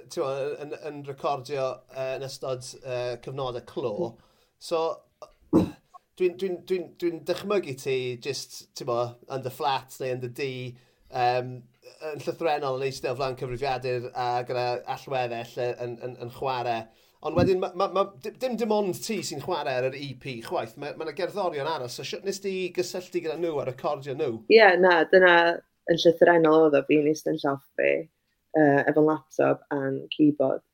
yn, 0.66 0.76
yn 0.90 1.02
recordio 1.08 1.66
uh, 1.94 2.12
yn 2.16 2.26
ystod 2.28 2.68
uh, 2.82 3.16
cyfnodau 3.24 3.64
clo, 3.68 3.92
mm-hmm. 3.92 4.30
so 4.62 4.84
dwi'n 6.20 6.38
dwi, 6.38 6.54
dwi, 6.68 6.80
dwi 7.00 7.12
dychmygu 7.28 7.76
ti 7.80 7.98
just, 8.22 8.62
ti'n 8.78 8.90
bo, 8.90 9.02
yn 9.32 9.44
dy 9.44 9.52
fflat 9.52 9.98
neu 10.00 10.16
yn 10.16 10.24
dy 10.26 10.32
di, 10.38 10.52
um, 11.24 11.54
yn 12.12 12.24
llythrenol 12.24 12.78
yn 12.78 12.86
eistedd 12.88 13.14
o 13.14 13.18
flan 13.18 13.38
cyfrifiadur 13.40 14.10
a 14.12 14.26
gyda 14.46 14.66
allweddell 14.94 15.56
yn, 15.82 15.96
yn, 16.06 16.18
yn 16.22 16.34
chwarae 16.36 16.82
Ond 17.22 17.36
wedyn, 17.38 17.60
ma, 17.62 17.68
ma, 17.78 17.86
ma, 17.94 18.02
dim 18.42 18.56
dim 18.58 18.72
ond 18.74 18.96
ti 18.98 19.20
sy'n 19.22 19.42
chwarae 19.44 19.76
ar 19.78 19.84
yr 19.92 19.94
EP 19.94 20.24
chwaith, 20.42 20.72
mae 20.74 20.90
yna 20.90 21.06
ma 21.06 21.12
gerddorion 21.14 21.68
aros, 21.70 22.00
so 22.00 22.18
nes 22.26 22.42
ti 22.42 22.54
gysylltu 22.74 23.22
gyda 23.22 23.36
nhw 23.38 23.60
a 23.62 23.66
recordio 23.68 24.16
nhw? 24.18 24.40
Ie, 24.50 24.56
yeah, 24.56 24.74
na, 24.80 24.96
dyna 25.12 25.36
yn 25.92 26.00
llythrenol 26.02 26.64
oedd 26.64 26.78
o 26.80 26.82
fi'n 26.88 27.06
eist 27.12 27.30
yn 27.30 27.38
lloff 27.44 27.62
fi, 27.78 27.92
uh, 28.58 28.80
efo 28.90 29.06
laptop 29.06 29.62
a'n 29.76 30.00
keyboard. 30.16 30.64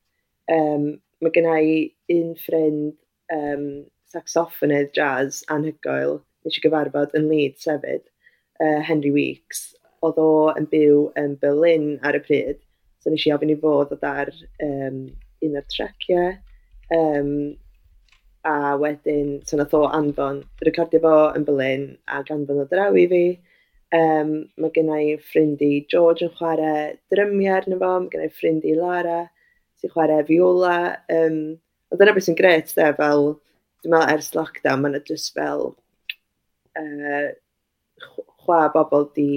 Um, 0.49 0.89
mae 1.21 1.35
gennau 1.37 1.69
i 1.69 2.17
un 2.17 2.33
ffrind 2.41 2.97
um, 3.37 3.69
saxofonydd 4.09 4.89
jazz 4.97 5.43
anhygoel, 5.53 6.17
nes 6.41 6.57
i 6.57 6.65
gyfarfod 6.65 7.13
yn 7.19 7.29
Leeds 7.29 7.69
sefyd, 7.69 8.09
uh, 8.57 8.81
Henry 8.89 9.13
Weeks. 9.13 9.67
Oedd 10.01 10.17
o 10.17 10.29
yn 10.57 10.65
byw 10.73 11.09
yn 11.19 11.37
Berlin 11.45 11.91
ar 12.01 12.17
y 12.17 12.25
pryd, 12.25 12.65
so 12.97 13.13
nes 13.13 13.29
i 13.29 13.37
ofyn 13.37 13.53
i 13.53 13.61
fod 13.61 13.93
o 13.93 14.01
dar 14.01 14.33
um, 14.65 15.03
un 15.45 15.57
o'r 15.59 15.67
treciau. 15.71 16.37
Um, 16.95 17.33
a 18.47 18.77
wedyn, 18.79 19.39
so 19.47 19.57
nath 19.57 19.75
o 19.77 19.83
anfon, 19.93 20.43
recordio 20.65 21.01
fo 21.03 21.15
yn 21.35 21.45
Berlin 21.47 21.85
a 22.07 22.21
ganfon 22.27 22.63
o 22.63 22.67
draw 22.69 22.95
i 22.97 23.05
fi. 23.11 23.23
Um, 23.95 24.31
mae 24.61 24.71
gennau 24.75 25.15
ffrind 25.25 25.61
i 25.65 25.83
George 25.91 26.27
yn 26.27 26.33
chwarae 26.37 26.85
drymiau 27.11 27.57
arno 27.57 27.79
fo, 27.81 27.91
mae 28.03 28.13
gennau 28.13 28.33
ffrind 28.35 28.67
i 28.69 28.75
Lara 28.77 29.19
sy'n 29.81 29.93
chwarae 29.93 30.25
viola. 30.27 30.77
Um, 31.11 31.39
a 31.89 31.99
dyna 31.99 32.15
beth 32.15 32.27
sy'n 32.29 32.37
gret, 32.39 32.73
de, 32.77 32.89
fel, 32.99 33.31
dwi'n 33.83 33.95
meddwl 33.95 34.15
ers 34.15 34.33
lockdown, 34.37 34.83
mae'n 34.83 34.99
just 35.07 35.33
fel 35.37 35.71
uh, 36.79 37.29
chwa 38.05 38.67
bobl 38.75 39.09
di... 39.15 39.31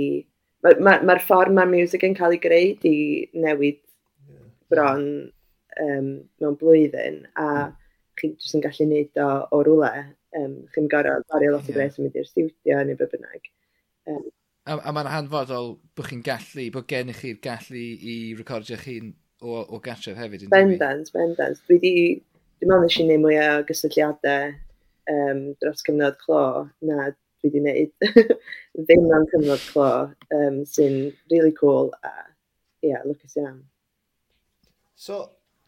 Mae'r 0.62 0.78
ma, 0.78 0.98
ma, 1.00 1.14
ma 1.14 1.18
ffordd 1.18 1.54
mae'r 1.56 1.70
music 1.72 2.04
yn 2.06 2.14
cael 2.14 2.36
ei 2.36 2.42
greu 2.42 2.74
di 2.84 2.96
newid 3.34 3.80
bron 4.70 5.06
um, 5.80 6.10
mewn 6.42 6.58
blwyddyn, 6.60 7.22
a 7.36 7.46
hmm. 7.48 7.78
chi 8.20 8.32
jyst 8.34 8.58
yn 8.58 8.64
gallu 8.64 8.88
neud 8.90 9.22
o 9.22 9.30
o 9.52 9.62
rwle. 9.68 9.92
Um, 10.38 10.54
chi'n 10.72 10.88
gorau 10.92 11.24
bari 11.28 11.50
lot 11.52 11.68
o 11.68 11.74
bres 11.76 11.98
yn 11.98 12.06
mynd 12.06 12.16
i'r 12.16 12.28
stiwdio 12.28 12.78
neu 12.88 12.96
be 12.96 13.08
bynnag. 13.12 13.50
Um, 14.08 14.22
a, 14.64 14.78
a 14.78 14.92
mae'n 14.94 15.10
hanfodol 15.12 15.74
bod 15.96 16.08
chi'n 16.08 16.22
gallu, 16.24 16.68
bod 16.74 16.88
gennych 16.90 17.20
chi'r 17.20 17.40
gallu 17.44 17.82
i 17.82 18.16
recordio 18.38 18.78
chi'n 18.80 19.12
o, 19.42 19.60
o 19.60 19.80
gartref 19.84 20.16
hefyd. 20.18 20.46
Bendant, 20.52 21.10
bendant. 21.14 21.60
Dwi 21.68 21.80
di, 21.82 21.94
dwi'n 22.60 22.70
meddwl 22.70 22.86
nes 22.86 23.00
i 23.02 23.08
neud 23.08 23.24
mwy 23.24 23.40
o 23.42 23.50
gysylltiadau 23.68 24.54
um, 25.12 25.42
dros 25.60 25.84
cyfnod 25.86 26.16
clo 26.22 26.44
na 26.86 27.10
dwi 27.10 27.50
wedi 27.50 27.62
wneud 27.62 27.92
ddim 28.86 29.08
am 29.16 29.26
cyfnod 29.32 29.62
clo 29.72 29.90
um, 30.36 30.62
sy'n 30.68 30.98
really 31.32 31.52
cool 31.58 31.90
a, 32.02 32.12
ia, 32.82 32.94
yeah, 32.94 33.06
lwcus 33.06 33.36
iawn. 33.40 33.62
So, 34.94 35.24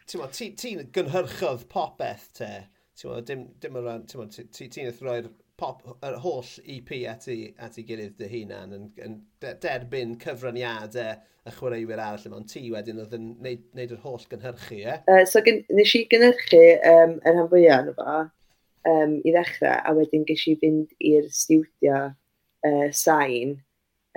ti'n 0.09 0.31
ti, 0.35 0.51
ti 0.59 0.75
gynhyrchodd 0.95 1.67
popeth 1.71 2.29
te. 2.39 2.51
Ti'n 2.99 3.25
dim, 3.27 3.47
dim 3.61 3.79
o 3.79 3.83
ran, 3.83 4.05
ti'n 4.09 4.31
ti'n 4.31 4.51
ti, 4.53 4.69
ti 4.71 4.85
roi'r 5.01 5.31
pop, 5.59 5.83
yr 6.03 6.17
holl 6.23 6.51
EP 6.67 6.91
at 7.09 7.27
ei, 7.31 7.49
at 7.63 7.77
ei 7.79 7.85
gilydd 7.87 8.17
dy 8.19 8.27
hunan 8.31 8.75
yn, 8.75 8.87
yn 9.03 9.17
derbyn 9.63 10.15
cyfraniadau 10.21 11.15
y 11.45 11.53
chwaraewyr 11.55 12.01
arall 12.01 12.25
yma, 12.27 12.39
ond 12.41 12.49
ti 12.51 12.63
wedyn 12.73 13.01
oedd 13.03 13.13
yn 13.15 13.27
neud, 13.43 13.67
neud 13.77 13.93
yr 13.93 14.01
holl 14.03 14.25
gynhyrchu, 14.31 14.79
e? 14.81 14.95
Uh, 15.11 15.23
so 15.29 15.43
gen, 15.45 15.61
nes 15.77 15.93
i 15.95 16.01
gynhyrchu 16.11 16.61
um, 16.89 17.19
yr 17.21 17.37
rhan 17.37 17.51
fwyaf 17.51 17.85
yn 17.85 17.97
fo 17.99 18.15
um, 18.89 19.15
i 19.21 19.33
ddechrau, 19.35 19.77
a 19.77 19.93
wedyn 19.97 20.25
ges 20.27 20.47
i 20.49 20.55
fynd 20.61 20.95
i'r 21.11 21.29
studio 21.33 22.01
uh, 22.09 22.87
sain, 23.05 23.59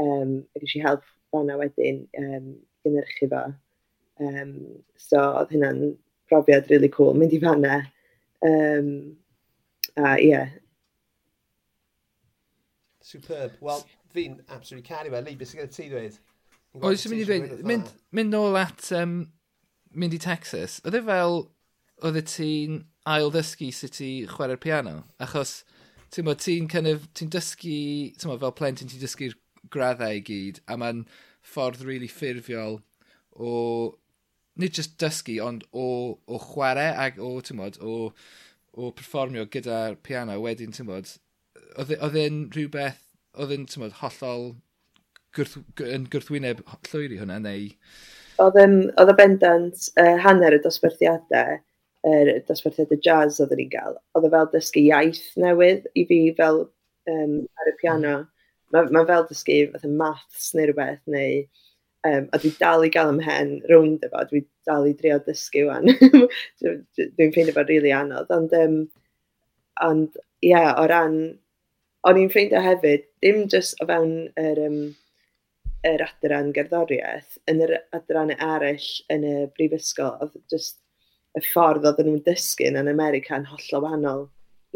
um, 0.00 0.38
a 0.56 0.64
ges 0.64 0.76
i 0.78 0.84
help 0.86 1.06
fanna 1.34 1.58
wedyn 1.60 2.06
um, 2.18 2.54
gynhyrchu 2.86 3.30
fo. 3.34 3.44
Um, 4.18 4.54
so 4.98 5.20
oedd 5.40 5.54
hynna'n 5.54 5.82
profiad 6.30 6.70
really 6.70 6.90
cool, 6.92 7.14
mynd 7.14 7.34
i 7.36 7.40
fanna. 7.42 7.82
Um, 8.44 8.90
a 9.96 10.16
ie. 10.18 10.30
Yeah. 10.30 10.48
Superb. 13.02 13.54
Wel, 13.64 13.84
fi'n 14.12 14.40
absolutely 14.48 14.86
caru 14.88 15.12
fe. 15.14 15.22
Lee, 15.24 15.38
beth 15.38 15.52
sy'n 15.52 15.62
gyda 15.62 15.74
ti 15.74 15.88
dweud? 15.92 16.18
Oes 16.84 17.06
yn 17.06 17.14
mynd 17.14 17.22
i 17.22 17.28
ddweud, 17.28 17.62
mynd, 17.66 17.92
mynd 18.14 18.34
nôl 18.34 18.58
at 18.60 18.90
um, 18.98 19.14
mynd 19.96 20.14
i 20.14 20.20
Texas, 20.22 20.78
oedd 20.84 20.98
e 20.98 21.00
fel, 21.06 21.40
oedd 22.04 22.18
e 22.20 22.24
ti'n 22.28 22.82
ail 23.08 23.32
ddysgu 23.32 23.70
sut 23.72 24.00
i 24.04 24.10
chwarae'r 24.28 24.60
piano? 24.62 24.98
Achos, 25.24 25.62
ti'n 26.12 26.28
bod, 26.28 26.42
ti'n 26.44 26.68
kind 26.70 26.90
of, 26.90 27.08
ti'n 27.16 27.32
dysgu, 27.32 27.78
ti'n 28.18 28.34
bod, 28.34 28.42
fel 28.44 28.54
plentyn, 28.60 28.92
ti'n 28.92 29.02
dysgu'r 29.02 29.38
graddau 29.72 30.20
i 30.20 30.22
gyd, 30.24 30.60
a 30.68 30.76
mae'n 30.80 31.06
ffordd 31.48 31.86
really 31.88 32.10
ffurfiol 32.12 32.78
o 33.38 33.54
nid 34.58 34.74
just 34.74 34.98
dysgu, 35.00 35.38
ond 35.44 35.64
o, 35.72 35.86
o 36.26 36.40
chwarae 36.42 36.90
ac 37.06 37.18
o, 37.22 37.36
tymod, 37.44 37.78
o, 37.82 38.12
o 38.74 38.90
performio 38.98 39.46
gyda'r 39.50 39.98
piano 40.06 40.38
wedyn, 40.42 40.74
tymod, 40.74 41.14
e, 41.94 41.98
oedd 41.98 42.18
e'n 42.18 42.46
rhywbeth, 42.54 43.00
oedd 43.38 43.54
e'n, 43.54 43.68
tymod, 43.70 43.98
hollol 44.02 44.50
gwrth, 45.36 45.58
yn 45.84 46.08
gwrthwyneb 46.12 46.64
llwyr 46.90 47.14
i 47.14 47.20
hwnna, 47.22 47.38
neu... 47.44 47.70
Oedd 48.42 48.58
e'n, 48.62 48.76
e 49.02 49.14
bendant 49.18 49.88
uh, 49.98 50.14
hanner 50.22 50.54
y 50.54 50.60
dosbarthiadau, 50.62 51.58
er, 52.06 52.32
dosbarthiadau 52.48 53.00
jazz 53.02 53.40
oedd 53.42 53.54
ni'n 53.58 53.70
gael, 53.72 53.98
oedd 54.14 54.28
e 54.28 54.32
fel 54.34 54.50
dysgu 54.52 54.84
iaith 54.86 55.24
newydd 55.42 55.88
i 55.98 56.04
fi 56.10 56.20
fel 56.38 56.64
um, 57.10 57.38
ar 57.58 57.72
y 57.72 57.76
piano. 57.80 58.16
Hmm. 58.18 58.34
Mae 58.74 58.90
ma 58.92 59.04
fel 59.08 59.26
dysgu 59.30 59.62
fath 59.72 59.88
maths 59.88 60.52
neu 60.54 60.68
rhywbeth, 60.68 61.02
neu 61.10 61.42
Um, 62.06 62.28
a 62.32 62.38
dwi 62.38 62.52
dal 62.60 62.84
i 62.86 62.90
gael 62.94 63.10
ymhen 63.10 63.56
rownd 63.66 64.04
efo, 64.06 64.20
dwi 64.30 64.44
dal 64.68 64.86
i 64.86 64.94
drio 64.94 65.18
dysgu 65.26 65.64
wan. 65.66 65.88
dwi'n 66.62 67.32
ffeindio 67.34 67.54
fo'n 67.56 67.66
rili 67.66 67.80
really 67.80 67.94
anodd. 67.96 68.30
Ond, 68.34 68.54
um, 68.54 68.76
ond 69.82 70.14
ie, 70.14 70.52
yeah, 70.52 70.70
o 70.78 70.86
ran, 70.90 71.18
o'n 72.06 72.20
i'n 72.22 72.30
ffeindio 72.30 72.62
hefyd, 72.62 73.08
dim 73.24 73.44
jyst 73.50 73.82
o 73.82 73.88
fewn 73.90 74.14
yr, 74.38 74.62
um, 74.68 74.78
yr 75.90 76.06
adran 76.06 76.52
gerddoriaeth, 76.54 77.40
yn 77.50 77.64
yr 77.66 77.74
adran 77.98 78.30
eraill 78.36 78.88
yn 79.14 79.26
y 79.26 79.34
brifysgol, 79.58 80.14
oedd 80.22 80.38
jyst 80.54 80.78
y 81.38 81.42
ffordd 81.50 81.86
oedden 81.90 82.12
nhw'n 82.12 82.24
dysgu 82.26 82.70
yn 82.70 82.78
America 82.86 83.36
yn 83.38 83.50
hollol 83.50 83.84
wahanol 83.84 84.26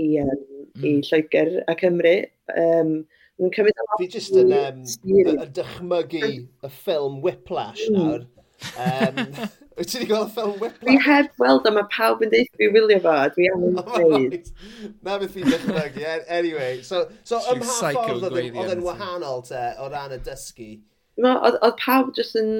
i, 0.01 0.19
um, 0.23 0.37
mm. 0.75 0.85
i 0.85 0.95
Lloegr 1.07 1.59
a 1.71 1.79
Cymru. 1.79 2.17
Um, 2.59 2.97
Yn 3.43 3.51
cymryd... 3.55 3.81
E 3.83 3.99
fi 3.99 4.07
jyst 4.13 4.37
yn 4.39 4.55
um, 4.55 4.85
y 4.85 5.49
dychmygu 5.57 6.29
y 6.31 6.71
ffilm 6.79 7.19
Whiplash 7.25 7.83
mm. 7.89 7.99
nawr. 7.99 8.29
Um, 8.79 9.51
Wyt 9.79 9.89
ti 9.89 9.99
wedi 9.99 10.09
gweld 10.11 10.33
ffilm 10.35 10.55
Whiplash? 10.61 10.87
Fi 10.87 10.97
heb 11.09 11.43
weld 11.43 11.67
o, 11.67 11.73
e, 11.73 11.75
mae 11.79 11.89
pawb 11.95 12.23
yn 12.23 12.33
deud 12.33 12.51
fi 12.61 12.69
wylio 12.75 13.01
fo, 13.03 13.17
dwi 13.35 13.49
am 13.51 13.67
yn 13.69 13.79
dweud. 13.89 14.51
Na 15.03 15.19
beth 15.19 15.35
fi'n 15.35 15.49
dychmygu, 15.49 16.09
anyway. 16.39 16.83
So, 16.87 17.07
so 17.29 17.41
ym 17.53 17.63
mha 17.65 17.93
ffordd 17.97 18.29
oedd 18.29 18.75
yn 18.77 18.85
wahanol 18.87 19.45
te 19.49 19.63
o 19.83 19.89
ran 19.93 20.15
y 20.15 20.21
dysgu? 20.27 20.75
Oedd 21.23 21.79
pawb 21.81 22.13
jyst 22.19 22.39
yn 22.41 22.53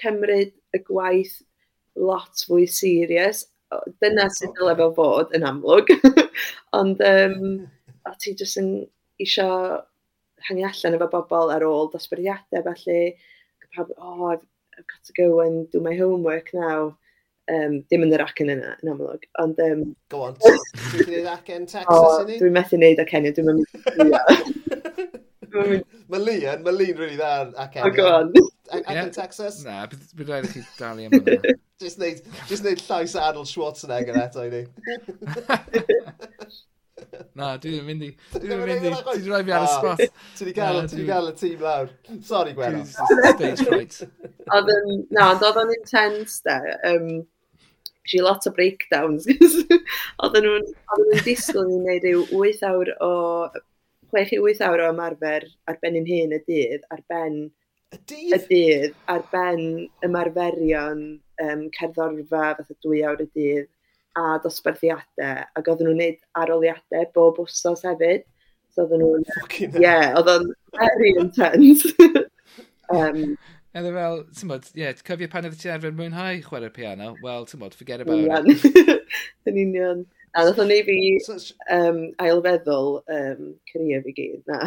cymryd 0.00 0.54
y 0.76 0.82
gwaith 0.88 1.38
lot 1.96 2.46
fwy 2.48 2.66
serius. 2.70 3.46
Dyna 4.02 4.28
sydd 4.32 4.54
dyle 4.56 4.76
fel 4.78 4.94
fod 4.96 5.32
yn 5.36 5.46
amlwg. 5.46 5.92
Ond 6.78 7.02
um, 7.04 7.66
o 8.06 8.14
ti 8.22 8.34
jyst 8.36 8.60
yn 8.62 8.72
eisiau 9.22 9.84
hangi 10.48 10.64
allan 10.68 10.96
efo 10.98 11.08
bobl 11.12 11.52
ar 11.54 11.64
ôl 11.66 11.86
dosbarthiadau 11.92 12.62
felly, 12.68 13.02
pawb, 13.76 13.88
oh, 13.98 14.24
I've, 14.32 14.46
I've 14.78 14.88
got 14.92 15.02
to 15.04 15.12
go 15.16 15.40
and 15.40 15.70
do 15.70 15.80
my 15.80 15.96
homework 15.96 16.50
now. 16.54 16.96
Um, 17.46 17.84
dim 17.90 18.02
yn 18.02 18.10
yr 18.10 18.24
acen 18.24 18.50
yna, 18.50 18.72
yn 18.82 18.88
amlwg. 18.90 19.22
Ond, 19.38 19.54
um... 19.62 19.94
Go 20.10 20.24
on, 20.26 20.34
ti'n 20.90 21.06
gwneud 21.06 21.28
acen 21.30 21.62
Texas 21.70 21.94
oh, 21.94 22.24
yni? 22.24 22.40
Dwi'n 22.40 22.56
methu 22.56 22.74
wneud 22.80 22.98
acen, 23.04 23.28
dwi'n 23.36 23.48
mynd... 23.52 23.66
Mae 26.10 26.20
Lian, 26.20 26.64
mae 26.66 26.74
Lian 26.74 26.98
really 26.98 27.14
dda 27.14 27.54
acen. 27.62 27.86
Oh, 27.86 27.94
go 27.94 28.10
on. 28.10 28.34
Acen 28.82 29.14
Texas? 29.14 29.62
Na, 29.64 29.86
bydd 29.86 30.26
rhaid 30.26 30.44
i 30.48 30.50
chi 30.56 30.62
dalu 30.80 31.06
am 31.06 31.12
hwnna. 31.20 31.54
Just 31.82 31.98
neud 32.00 32.80
llais 32.82 33.14
Arnold 33.20 33.48
Schwarzenegger 33.50 34.16
eto 34.24 34.40
i 34.42 34.50
ni. 34.50 34.62
Na, 37.36 37.56
dwi 37.60 37.74
ddim 37.74 37.82
yn 37.82 37.86
mynd 37.90 38.04
i... 38.06 38.10
Dwi 38.32 38.40
ddim 38.42 38.62
yn 38.64 38.70
mynd 38.70 38.86
i... 38.88 38.90
Ti 38.96 39.08
wedi 39.10 39.30
rhoi 39.30 39.42
fi 39.44 39.54
ar 39.56 39.64
y 39.64 39.70
spot. 39.72 40.02
Ti 40.38 40.44
wedi 40.46 40.54
gael, 40.56 40.78
ti 40.88 40.96
wedi 40.96 41.08
gael 41.10 41.28
y 41.28 41.32
tîm 41.36 41.64
lawr. 41.64 41.90
Sorry, 42.24 42.54
Gwenno. 42.56 42.84
Stage 42.88 43.66
fright. 43.66 43.98
Oedd 44.56 44.72
yn... 44.72 44.88
Na, 45.12 45.30
ond 45.34 45.44
oedd 45.44 45.60
yn 45.64 45.74
intense, 45.76 46.38
da. 46.46 46.56
Um, 46.88 47.10
She 48.06 48.22
lot 48.22 48.46
o 48.46 48.52
breakdowns. 48.54 49.26
oedd 50.22 50.36
nhw'n 50.38 50.66
disgwyl 51.26 51.66
ni'n 51.66 51.84
gwneud 51.84 52.04
rhyw 52.06 52.42
8 52.46 52.66
awr 52.70 52.92
o... 53.02 53.12
6 54.14 54.36
i 54.36 54.40
8 54.40 54.64
awr 54.68 54.84
o 54.86 54.90
ymarfer 54.94 55.48
ar 55.68 55.80
ben 55.82 55.98
yn 56.00 56.06
hyn 56.08 56.36
y 56.36 56.42
dydd, 56.48 56.86
ar 56.94 57.02
ben... 57.10 57.40
Y 57.92 57.98
dydd? 58.08 58.36
Y 58.36 58.42
dydd, 58.46 59.00
ar 59.10 59.24
ben 59.32 59.64
ymarferion 60.06 61.02
um, 61.42 61.66
cerddorfa, 61.74 62.52
fath 62.60 62.70
o 62.72 62.78
2 62.86 63.02
awr 63.10 63.26
y 63.26 63.32
dydd 63.34 63.72
a 64.16 64.38
dosbarthiadau, 64.44 65.44
ac 65.58 65.68
oedden 65.68 65.90
nhw'n 65.90 66.00
gwneud 66.00 66.22
aroliadau 66.42 67.10
bob 67.16 67.42
wsos 67.44 67.84
hefyd. 67.86 68.24
So 68.72 68.86
oedden 68.86 69.04
nhw'n... 69.04 69.28
Ie, 69.60 69.68
yeah, 69.82 70.16
oedd 70.16 70.32
o'n 70.32 70.48
very 70.78 71.12
intense. 71.20 71.92
um, 72.96 73.36
Edde 73.76 73.90
fel, 73.92 74.22
ti'n 74.32 74.48
bod, 74.48 74.68
ie, 74.72 74.86
yeah, 74.86 75.00
cyfio 75.04 75.28
pan 75.28 75.44
oeddet 75.44 75.60
ti 75.60 75.68
arfer 75.68 75.92
mwynhau 75.92 76.38
chwarae'r 76.46 76.72
piano, 76.72 77.10
wel, 77.24 77.44
ti'n 77.48 77.60
bod, 77.60 77.76
forget 77.76 78.00
about 78.00 78.48
it. 78.48 79.08
Yn 79.48 79.64
union. 79.68 80.06
A 80.36 80.42
ddoth 80.44 80.58
o'n 80.60 80.72
ei 80.74 80.82
fi 80.84 80.96
um, 81.72 82.00
ailfeddwl 82.20 82.98
um, 83.00 83.44
cyrraedd 83.70 84.04
fi 84.04 84.12
gyd. 84.18 84.42
Na, 84.50 84.58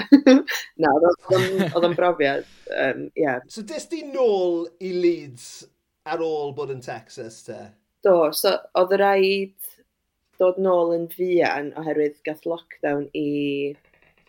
na 0.82 0.94
oedd 0.98 1.86
o'n 1.86 1.94
brofiad. 1.98 2.48
Um, 2.74 3.04
yeah. 3.14 3.44
So, 3.54 3.62
des 3.62 3.86
di 3.92 4.02
nôl 4.08 4.66
i 4.82 4.96
Leeds 4.98 5.68
ar 6.10 6.24
ôl 6.26 6.56
bod 6.58 6.74
yn 6.74 6.82
Texas, 6.82 7.44
te? 7.46 7.60
Do, 8.06 8.16
so 8.32 8.56
oedd 8.80 8.96
rhaid 9.00 9.56
dod 10.40 10.60
nôl 10.64 10.94
yn 10.96 11.08
fian 11.12 11.74
oherwydd 11.80 12.20
gath 12.24 12.46
lockdown 12.48 13.08
i 13.18 13.30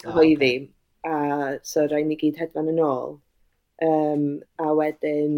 hoeddi. 0.04 0.54
Oh, 1.06 1.14
okay. 1.14 1.58
A 1.58 1.58
so 1.64 1.86
rhaid 1.86 2.08
ni 2.08 2.18
gyd 2.20 2.40
hedfan 2.40 2.70
yn 2.72 2.82
ôl. 2.84 3.20
Um, 3.80 4.24
a 4.60 4.74
wedyn... 4.76 5.36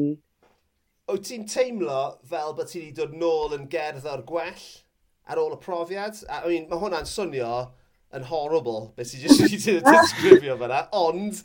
Wyt 1.13 1.27
ti'n 1.29 1.45
teimlo 1.51 2.01
fel 2.31 2.57
bod 2.57 2.71
ti 2.71 2.81
wedi 2.81 2.97
dod 2.97 3.13
nôl 3.19 3.53
yn 3.59 3.69
gerdd 3.71 4.09
o'r 4.09 4.25
gwell 4.27 4.65
ar 5.29 5.41
ôl 5.43 5.55
y 5.55 5.61
profiad? 5.61 6.19
A, 6.27 6.43
I 6.43 6.55
mean, 6.55 6.67
mae 6.71 6.81
hwnna'n 6.81 7.09
swnio 7.11 7.53
yn 8.17 8.27
horrible, 8.29 8.91
beth 8.97 9.13
sy'n 9.13 9.23
just 9.27 9.45
wedi 9.45 9.79
disgrifio 9.87 10.57
fyna, 10.61 10.87
ond, 10.97 11.43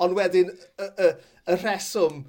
ond 0.00 0.16
wedyn 0.16 0.50
y, 0.52 0.56
y, 0.56 0.88
y, 1.04 1.10
y 1.52 1.58
reswm 1.60 2.24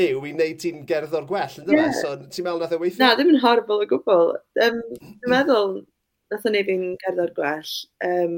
yw 0.00 0.24
i 0.26 0.32
wneud 0.34 0.60
ti'n 0.62 0.84
gerddor 0.88 1.26
gwell, 1.28 1.58
ynddo 1.60 1.76
yeah. 1.76 1.92
So 1.96 2.14
ti'n 2.22 2.46
meddwl 2.46 2.62
nath 2.62 2.74
o 2.74 2.78
e 2.78 2.82
weithio? 2.82 3.02
Na, 3.02 3.12
ddim 3.18 3.32
yn 3.34 3.42
horrible 3.42 3.84
o 3.84 3.88
gwbl. 3.90 4.32
Um, 4.64 4.80
dwi'n 5.02 5.32
meddwl 5.32 5.76
nath 6.32 6.46
o 6.46 6.52
neud 6.52 6.68
fi'n 6.70 6.86
gerddor 7.04 7.32
gwell. 7.36 7.74
Um, 8.06 8.36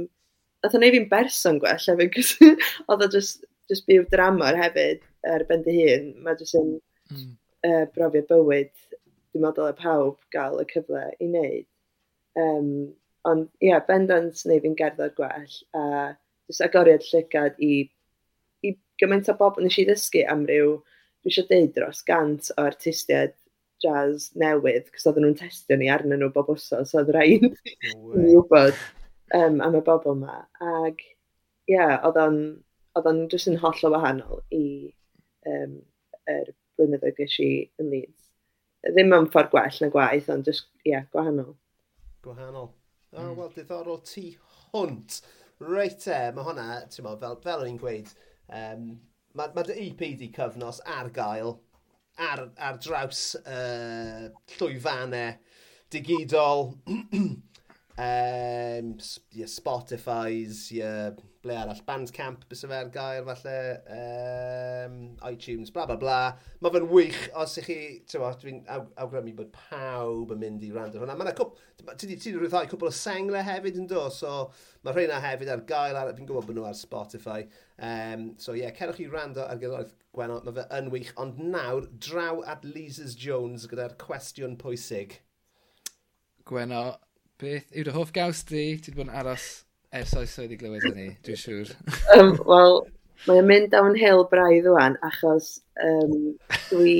nath 0.64 0.76
o 0.76 0.82
neud 0.82 0.96
fi'n 0.96 1.08
berson 1.12 1.60
gwell 1.62 1.88
hefyd, 1.92 2.12
cos 2.16 2.34
oedd 2.90 3.06
o 3.06 3.10
just, 3.12 3.46
just 3.70 3.86
byw 3.90 4.06
dramor 4.12 4.58
hefyd 4.58 5.04
ar 5.32 5.46
ben 5.48 5.64
dy 5.66 5.78
hun. 5.78 6.12
Mae 6.24 6.38
jyst 6.40 6.58
yn 6.58 6.76
mm. 7.12 7.32
uh, 7.70 7.84
brofiad 7.96 8.28
bywyd, 8.30 8.74
dwi'n 9.32 9.46
meddwl 9.46 9.72
y 9.72 9.78
pawb 9.80 10.20
gael 10.34 10.62
y 10.62 10.68
cyfle 10.72 11.08
i 11.16 11.30
wneud. 11.30 11.66
Um, 12.36 12.70
ond 13.26 13.48
ie, 13.60 13.70
yeah, 13.70 13.82
bendant 13.86 14.42
neu 14.46 14.62
fi'n 14.62 14.78
gerdded 14.78 15.16
gwell, 15.18 15.60
a 15.76 15.84
uh, 15.84 16.10
jyst 16.50 16.62
agoriad 16.66 17.06
llygad 17.10 17.56
i, 17.62 17.86
i 18.66 18.74
gymaint 19.00 19.30
o 19.32 19.34
bobl 19.38 19.64
nes 19.64 19.78
i 19.82 19.86
ddysgu 19.88 20.22
am 20.30 20.44
ryw 20.48 20.76
dwi 21.26 21.32
eisiau 21.32 21.48
deud 21.50 21.72
dros 21.74 22.04
gant 22.06 22.52
o 22.54 22.62
artistiaid 22.62 23.34
jazz 23.82 24.30
newydd, 24.38 24.86
cos 24.94 25.08
oedden 25.10 25.26
nhw'n 25.26 25.38
testio 25.40 25.76
ni 25.76 25.90
arnyn 25.92 26.22
nhw 26.22 26.30
bob 26.32 26.52
wsos, 26.54 26.92
so 26.92 27.00
oedd 27.02 27.10
rhaid 27.16 27.48
i 27.50 27.94
wybod 28.06 28.76
um, 29.34 29.58
am 29.64 29.74
y 29.76 29.82
bobl 29.84 30.14
yma. 30.14 30.38
Ac 30.62 31.02
ie, 31.02 31.74
yeah, 31.74 31.96
oedd 32.06 32.20
o'n, 32.22 33.24
jyst 33.32 33.50
yn 33.50 33.58
holl 33.60 33.88
o 33.88 33.90
wahanol 33.92 34.44
i 34.54 34.62
um, 35.50 35.80
er 36.30 36.52
blynyddoedd 36.78 37.18
gysi 37.18 37.48
i 37.48 37.58
yn 37.82 37.90
Leeds. 37.90 38.30
Ddim 38.86 39.14
yn 39.16 39.26
ffordd 39.32 39.50
gwell 39.50 39.82
na 39.82 39.90
gwaith, 39.90 40.30
ond 40.32 40.46
jyst, 40.46 40.70
ie, 40.84 40.92
yeah, 40.92 41.08
gwahanol. 41.10 41.56
Gwahanol. 42.24 42.70
O, 42.70 43.18
oh, 43.18 43.26
mm. 43.26 43.34
wel, 43.40 43.50
diddorol 43.56 44.00
ti 44.06 44.28
hwnt. 44.70 45.20
Reit 45.66 46.06
e, 46.06 46.22
mae 46.36 46.46
hwnna, 46.46 46.68
ti'n 46.92 47.06
mo, 47.06 47.16
fel, 47.18 47.36
fel 47.42 47.64
o'n 47.64 47.72
i'n 47.72 47.82
gweud, 47.82 48.14
um, 48.62 48.88
mae 49.36 49.52
ma 49.54 49.62
dy 49.66 49.74
EP 49.86 50.02
di 50.16 50.30
cyfnos 50.32 50.78
ar 50.88 51.10
gael, 51.12 51.58
ar, 52.24 52.46
ar 52.56 52.78
draws 52.80 53.34
uh, 53.42 54.28
llwyfannau 54.56 55.36
digidol, 55.92 56.72
um, 57.18 57.36
yeah, 57.98 59.50
Spotify's, 59.52 60.70
yeah, 60.72 61.10
ble 61.46 61.56
arall, 61.56 61.80
Bandcamp, 61.86 62.44
bys 62.50 62.64
y 62.66 62.70
fe'r 62.70 62.88
gair 62.94 63.24
falle, 63.26 63.56
um, 63.96 64.96
iTunes, 65.30 65.70
bla 65.74 65.86
bla 65.88 65.96
bla. 66.00 66.18
Mae 66.64 66.74
fe'n 66.74 66.88
wych 66.90 67.18
os 67.38 67.56
ych 67.60 67.68
chi, 67.70 67.78
dwi'n 68.10 68.62
aw, 68.72 68.86
awgrymu 69.04 69.34
bod 69.38 69.52
pawb 69.54 70.34
yn 70.34 70.42
mynd 70.42 70.64
i 70.66 70.72
rand 70.74 70.96
ar 70.96 71.04
hwnna. 71.04 71.16
Mae'n 71.18 71.36
cwp, 71.38 71.60
ti 72.00 72.10
wedi 72.10 72.34
rhwyddau 72.34 72.70
cwpl 72.72 72.90
o 72.90 72.94
sengle 72.94 73.44
hefyd 73.46 73.78
yn 73.82 73.90
do, 73.90 74.06
so 74.14 74.48
mae 74.86 74.96
rheina 74.96 75.20
hefyd 75.22 75.52
ar 75.54 75.62
gael, 75.68 75.98
ar, 76.00 76.14
fi'n 76.16 76.28
gwybod 76.28 76.48
bod 76.48 76.58
nhw 76.58 76.66
ar 76.68 76.78
Spotify. 76.78 77.44
Um, 77.76 78.32
so 78.42 78.56
ie, 78.56 78.64
yeah, 78.64 78.74
cerwch 78.76 79.00
chi 79.00 79.08
rando 79.12 79.44
ar 79.46 79.60
gyrraedd 79.62 79.94
Gwenol, 80.16 80.42
mae 80.46 80.56
fe 80.56 80.66
yn 80.78 80.90
wych, 80.94 81.12
ond 81.20 81.38
nawr 81.42 81.90
draw 82.00 82.40
at 82.48 82.64
Lises 82.64 83.14
Jones 83.20 83.68
gyda'r 83.70 83.98
cwestiwn 84.00 84.56
pwysig. 84.60 85.20
Gwenol, 86.48 86.96
beth 87.42 87.68
yw 87.76 87.84
dy 87.84 87.92
hoff 87.92 88.14
gaws 88.16 88.40
di? 88.48 88.64
Ti 88.80 88.94
wedi 88.94 88.96
bod 88.96 89.10
yn 89.10 89.16
aros 89.20 89.65
ers 90.00 90.12
oes 90.18 90.34
oedd 90.42 90.52
i 90.52 90.58
glywed 90.60 90.84
hynny, 90.84 91.08
dwi'n 91.24 91.38
siŵr. 91.40 91.72
um, 92.16 92.32
Wel, 92.48 92.80
mae'n 93.26 93.48
mynd 93.48 93.70
downhill 93.72 94.24
braidd 94.30 94.68
rwan, 94.68 94.98
achos 95.06 95.56
um, 95.82 96.34
dwi 96.68 96.96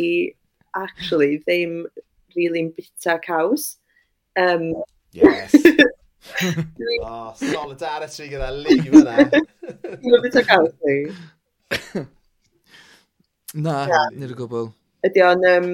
actually 0.80 1.38
ddim 1.44 1.82
really'n 2.36 2.72
bita 2.76 3.18
caws. 3.24 3.76
Um, 4.40 4.70
yes. 5.16 5.54
dwi... 5.56 6.98
oh, 7.08 7.34
solidarity 7.40 8.30
gyda 8.32 8.50
Lee 8.56 8.80
fyna. 8.88 9.28
Dwi'n 10.02 10.24
bita 10.24 10.44
caws 10.48 10.72
ni. 10.86 10.98
Na, 13.56 13.86
yeah. 13.88 14.10
nid 14.16 14.32
o 14.32 14.40
gwbl. 14.40 14.72
Ydy 15.06 15.24
o'n... 15.24 15.48
Um, 15.52 15.72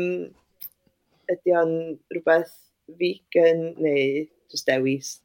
ydy 1.33 1.55
o'n 1.57 1.75
rhywbeth 2.13 2.55
vegan 2.99 3.69
neu 3.81 4.27
just 4.53 4.67
dewis? 4.69 5.17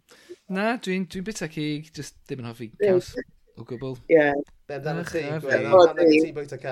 Na, 0.49 0.77
dwi'n 0.79 1.03
dwi 1.11 1.21
bita 1.27 1.49
cig, 1.51 1.89
just 1.95 2.15
ddim 2.27 2.39
yn 2.43 2.47
hoffi 2.47 2.69
caws 2.79 3.11
o 3.57 3.65
gwbl. 3.67 3.97
Ie. 4.13 4.29
Be 4.67 4.77
amdano 4.77 5.03
chi? 5.07 5.25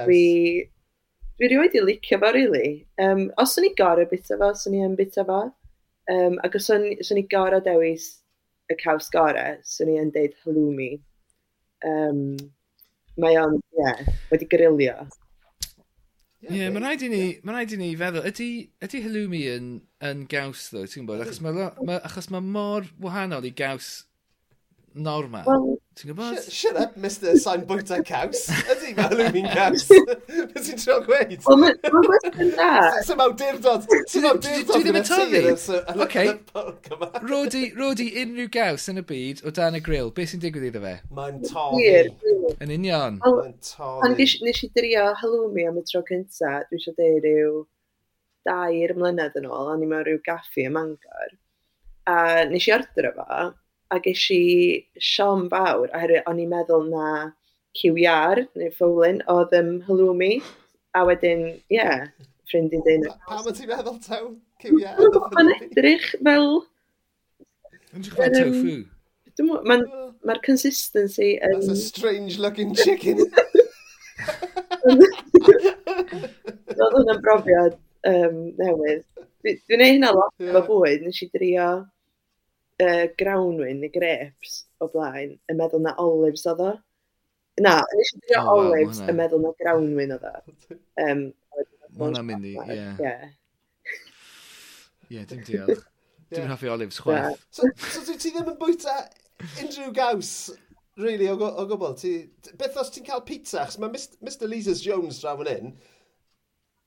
Dwi 0.06 0.22
Dwi 1.36 1.50
rioed 1.52 1.74
i 1.76 1.82
licio 1.84 2.20
fo, 2.22 2.30
really. 2.32 2.86
Um, 3.04 3.26
os 3.42 3.58
o'n 3.60 3.68
i 3.68 3.74
gorau 3.76 4.08
bita 4.08 4.38
fo, 4.40 4.54
os 4.54 4.64
o'n 4.70 4.78
i 4.78 4.84
yn 4.86 4.96
bita 4.96 5.26
fo, 5.28 5.42
um, 6.14 6.38
ac 6.48 6.56
os 6.56 6.70
o'n 6.72 6.86
i 7.20 7.26
gorau 7.34 7.60
dewis 7.66 8.06
y 8.72 8.78
caws 8.80 9.10
gorau, 9.12 9.58
os 9.60 9.76
o'n 9.84 9.92
i 9.92 9.98
yn 10.00 10.14
deud 10.16 10.38
halloumi. 10.46 10.94
Um, 11.92 12.22
mae 13.20 13.36
o'n, 13.42 13.60
ie, 13.60 13.82
yeah, 13.82 14.16
wedi 14.32 14.48
grillio. 14.56 14.96
Ie, 16.46 16.60
yeah, 16.60 16.74
mae'n 16.74 16.86
rhaid 16.86 17.04
i 17.06 17.10
ni, 17.10 17.22
yeah. 17.24 17.46
mae'n 17.46 17.58
rhaid 17.58 17.72
i 17.74 17.78
ni 17.80 17.88
feddwl, 17.98 18.26
ydy, 18.30 18.50
ydy 18.86 19.02
halloumi 19.02 19.42
yn, 19.50 19.70
yn 20.06 20.26
gaws 20.30 20.68
ddo, 20.70 20.84
ti'n 20.86 21.08
gwybod? 21.08 21.24
Achos 21.26 21.42
mae 21.42 21.56
ma, 21.58 21.98
achos 22.06 22.30
ma 22.34 22.42
mor 22.44 22.86
wahanol 23.02 23.48
i 23.48 23.54
gaws 23.56 23.90
normal. 24.94 25.50
Well, 25.50 25.80
Ti'n 25.96 26.10
gwybod? 26.12 26.36
Shut, 26.44 26.52
shut 26.52 26.76
up, 26.76 26.96
Mr. 27.00 27.38
Sain 27.40 27.62
bwyta 27.68 28.02
caws. 28.04 28.42
Ydy, 28.68 28.90
mae 28.98 29.06
Halloween 29.06 29.46
caws. 29.48 29.86
Beth 30.52 30.66
ti'n 30.68 30.82
trio 30.82 30.98
gweud? 31.06 31.32
Wel, 31.46 31.62
mae'n 31.62 31.80
gwestiwn 31.86 32.52
da. 32.58 32.72
Sy'n 33.08 33.24
awdurdod. 33.24 33.88
Sy'n 34.12 34.28
awdurdod. 34.28 34.74
Dwi 34.74 34.82
ddim 34.84 35.00
yn 35.00 35.08
tyfu. 35.08 35.80
OK. 36.04 36.18
Rodi, 37.32 37.64
Rodi 37.80 38.10
unrhyw 38.26 38.52
gaws 38.58 38.90
yn 38.92 39.00
y 39.00 39.06
byd 39.08 39.46
o 39.48 39.56
dan 39.56 39.80
y 39.80 39.84
grill. 39.88 40.12
Beth 40.20 40.34
sy'n 40.34 40.44
digwydd 40.44 40.68
iddo 40.74 40.84
fe? 40.84 40.94
Mae'n 41.16 41.40
tofi. 41.48 41.90
Yn 42.60 42.76
union. 42.76 43.24
Mae'n 43.24 43.56
tofi. 43.64 44.12
Ond 44.12 44.20
nes 44.20 44.64
i 44.68 44.74
drio 44.76 45.10
halloumi 45.24 45.70
am 45.72 45.80
y 45.80 45.88
tro 45.88 46.04
cynta. 46.12 46.58
Dwi 46.68 46.82
eisiau 46.82 47.00
dweud 47.00 47.30
rhyw 47.32 47.60
dair 48.52 49.00
mlynedd 49.00 49.40
yn 49.40 49.48
ôl. 49.48 49.72
O'n 49.78 49.88
i 49.88 49.94
mewn 49.96 50.04
rhyw 50.10 50.20
gaffi 50.28 50.68
ym 50.68 50.76
Mangor. 50.76 51.38
A 52.12 52.18
nes 52.52 52.68
i 52.68 52.76
ordro 52.76 53.16
fo 53.16 53.46
a 53.94 54.00
ges 54.04 54.24
i 54.34 54.44
siom 55.00 55.48
fawr, 55.52 55.90
oherwydd 55.92 56.30
o'n 56.30 56.42
i'n 56.44 56.52
meddwl 56.52 56.88
na 56.92 57.10
QR, 57.76 58.46
neu 58.56 58.72
ffowlin 58.74 59.22
oedd 59.32 59.54
ym 59.58 59.70
Halloumi, 59.88 60.40
a 60.96 61.04
wedyn, 61.08 61.46
ie, 61.68 61.78
yeah, 61.78 62.08
ffrind 62.48 62.74
i 62.76 62.82
dyn. 62.88 63.06
Pam 63.28 63.48
ti'n 63.52 63.72
meddwl 63.72 64.00
taw 64.04 64.26
QR? 64.64 65.00
Mae'n 65.36 65.54
edrych 65.58 66.10
fel... 66.24 66.52
Yn 67.94 68.02
edrych 68.02 68.20
fel 68.20 68.36
tofu? 68.38 68.76
Mae'r 69.68 69.88
ma 70.26 70.38
consistency 70.46 71.36
yn... 71.44 71.58
That's 71.58 71.74
a 71.74 71.76
strange 71.76 72.40
looking 72.40 72.74
chicken. 72.76 73.26
Roedd 76.76 76.96
hwnna'n 76.96 77.22
brofiad 77.26 77.76
um, 78.08 78.40
newydd. 78.60 79.04
Dwi'n 79.46 79.82
neud 79.82 79.92
hynna 79.92 80.14
lot 80.16 80.34
yeah. 80.42 80.56
efo 80.56 80.64
bwyd, 80.70 81.04
nes 81.06 81.22
i 81.22 81.30
drio 81.36 81.68
uh, 82.84 83.06
grawnwyn 83.20 83.80
neu 83.82 83.94
grapes 83.94 84.64
o 84.84 84.90
blaen 84.92 85.36
yn 85.52 85.60
meddwl 85.60 85.84
na 85.86 85.96
olives 86.02 86.46
oedd 86.50 86.64
o. 86.66 86.74
Na, 87.64 87.78
nes 87.96 88.12
i 88.12 88.22
ddrio 88.26 88.44
oh, 88.44 88.54
olives 88.60 89.00
yn 89.06 89.16
meddwl 89.20 89.44
na 89.46 89.54
grawnwyn 89.62 90.16
oedd 90.18 90.30
o. 90.30 90.36
Um, 91.06 91.28
Mae 91.96 92.10
hwnna'n 92.10 92.28
mynd 92.28 92.48
i, 92.50 92.56
ie. 92.76 93.18
Ie, 95.14 95.24
dim 95.30 95.44
diolch. 95.48 95.86
Dwi'n 96.34 96.50
hoffi 96.50 96.72
olives 96.74 97.00
chwaith. 97.00 97.44
So, 97.54 97.70
so 97.94 98.04
ti 98.12 98.34
ddim 98.34 98.50
yn 98.52 98.58
bwyta 98.60 98.96
unrhyw 99.62 99.92
gaws, 99.96 100.32
really, 101.00 101.30
o, 101.32 101.38
o 101.38 101.66
gwbl. 101.70 101.94
Ti, 102.00 102.14
beth 102.60 102.80
os 102.82 102.92
ti'n 102.92 103.06
cael 103.08 103.24
pizza? 103.28 103.64
Chos 103.68 103.78
mae 103.80 103.94
Mr 103.94 104.50
Leasers 104.50 104.84
Jones 104.84 105.22
draw 105.22 105.40
yn 105.46 105.52
un. 105.54 105.76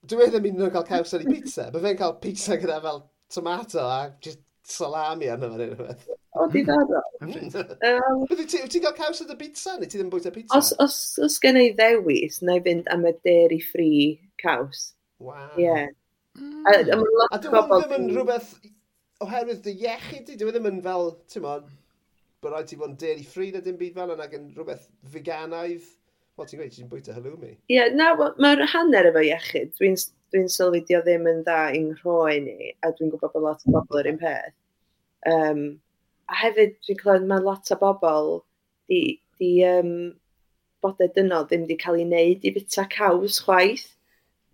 Dwi 0.08 0.20
wedi 0.20 0.42
mynd 0.42 0.60
nhw'n 0.60 0.74
cael 0.74 0.88
caws 0.90 1.14
ar 1.16 1.24
ei 1.24 1.30
pizza. 1.30 1.68
Mae 1.72 1.84
fe'n 1.86 2.00
cael 2.02 2.18
pizza 2.22 2.58
gyda 2.60 2.80
fel 2.84 3.06
tomato 3.32 3.86
a 3.86 4.02
just 4.24 4.42
salami 4.72 5.28
arno 5.32 5.50
fe 5.52 5.58
neu 5.60 5.72
rhywbeth. 5.72 6.06
O, 6.38 6.46
diddorol. 6.52 7.02
um, 7.24 8.24
Wyt 8.30 8.44
ti'n 8.52 8.84
cael 8.84 8.96
caws 8.96 9.22
oedd 9.24 9.34
y 9.34 9.38
pizza, 9.40 9.76
neu 9.78 9.88
ti 9.88 9.98
ddim 9.98 10.10
bwyta 10.12 10.32
pizza? 10.34 10.58
Os, 10.58 10.72
os, 10.84 10.98
os 11.24 11.38
gen 11.42 11.58
i 11.60 11.70
ddewis, 11.78 12.40
na 12.46 12.58
i 12.58 12.64
fynd 12.64 12.90
am 12.94 13.06
y 13.08 13.14
dairy 13.26 13.60
free 13.64 14.18
caws. 14.42 14.92
Wow. 15.18 15.50
Yeah. 15.58 15.88
Mm. 16.38 16.62
A, 16.68 16.76
a, 16.78 16.98
a, 17.00 17.28
a 17.34 17.40
dwi'n 17.42 17.72
ddim 17.72 17.96
yn 17.98 18.10
rhywbeth 18.14 18.52
oherwydd 19.24 19.64
dy 19.64 19.74
iechyd 19.82 20.28
i, 20.30 20.36
dwi'n 20.38 20.52
e 20.52 20.56
ddim 20.56 20.70
yn 20.70 20.82
fel, 20.84 21.14
ti'n 21.32 21.46
mo, 21.46 21.56
bod 22.44 22.54
rhaid 22.54 22.68
ti 22.70 22.78
fod 22.78 22.92
yn 22.92 23.00
dairy 23.00 23.24
free 23.26 23.50
na 23.54 23.62
dim 23.64 23.78
byd 23.80 23.96
fel 23.98 24.14
yna, 24.14 24.28
gen 24.30 24.52
rhywbeth 24.54 24.86
veganaidd. 25.14 25.88
Wel, 26.38 26.46
ti'n 26.46 26.60
gweud, 26.60 26.76
ti'n 26.76 26.92
bwyta 26.92 27.16
halloumi. 27.16 27.56
Ie, 27.66 27.74
yeah, 27.74 27.90
na, 27.98 28.12
mae'r 28.38 28.62
hanner 28.70 29.08
efo 29.10 29.24
iechyd. 29.26 29.72
Dwi'n 29.80 29.98
dwi 30.30 30.44
sylwi 30.52 30.84
dio 30.86 31.00
ddim 31.02 31.26
yn 31.26 31.42
dda 31.42 31.58
i'n 31.74 31.88
rhoi 32.02 32.36
ni, 32.44 32.70
a 32.84 32.92
dwi'n 32.94 33.10
gwybod 33.10 33.32
bod 33.34 33.46
lot 33.48 33.64
o 33.66 33.74
bobl 33.74 33.98
yr 34.02 34.12
un 34.12 34.20
peth. 34.20 34.54
Um, 35.26 35.80
a 36.28 36.38
hefyd, 36.44 36.78
dwi'n 36.86 37.00
clywed, 37.00 37.28
mae 37.28 37.42
lot 37.42 37.70
o 37.74 37.78
bobl 37.80 38.32
di, 38.90 39.02
di 39.40 39.52
um, 39.66 39.92
bodau 40.84 41.10
dynol 41.14 41.46
ddim 41.48 41.64
wedi 41.66 41.78
cael 41.80 41.98
ei 41.98 42.06
wneud 42.06 42.44
i 42.46 42.52
bita 42.54 42.86
caws 42.92 43.40
chwaith. 43.44 43.88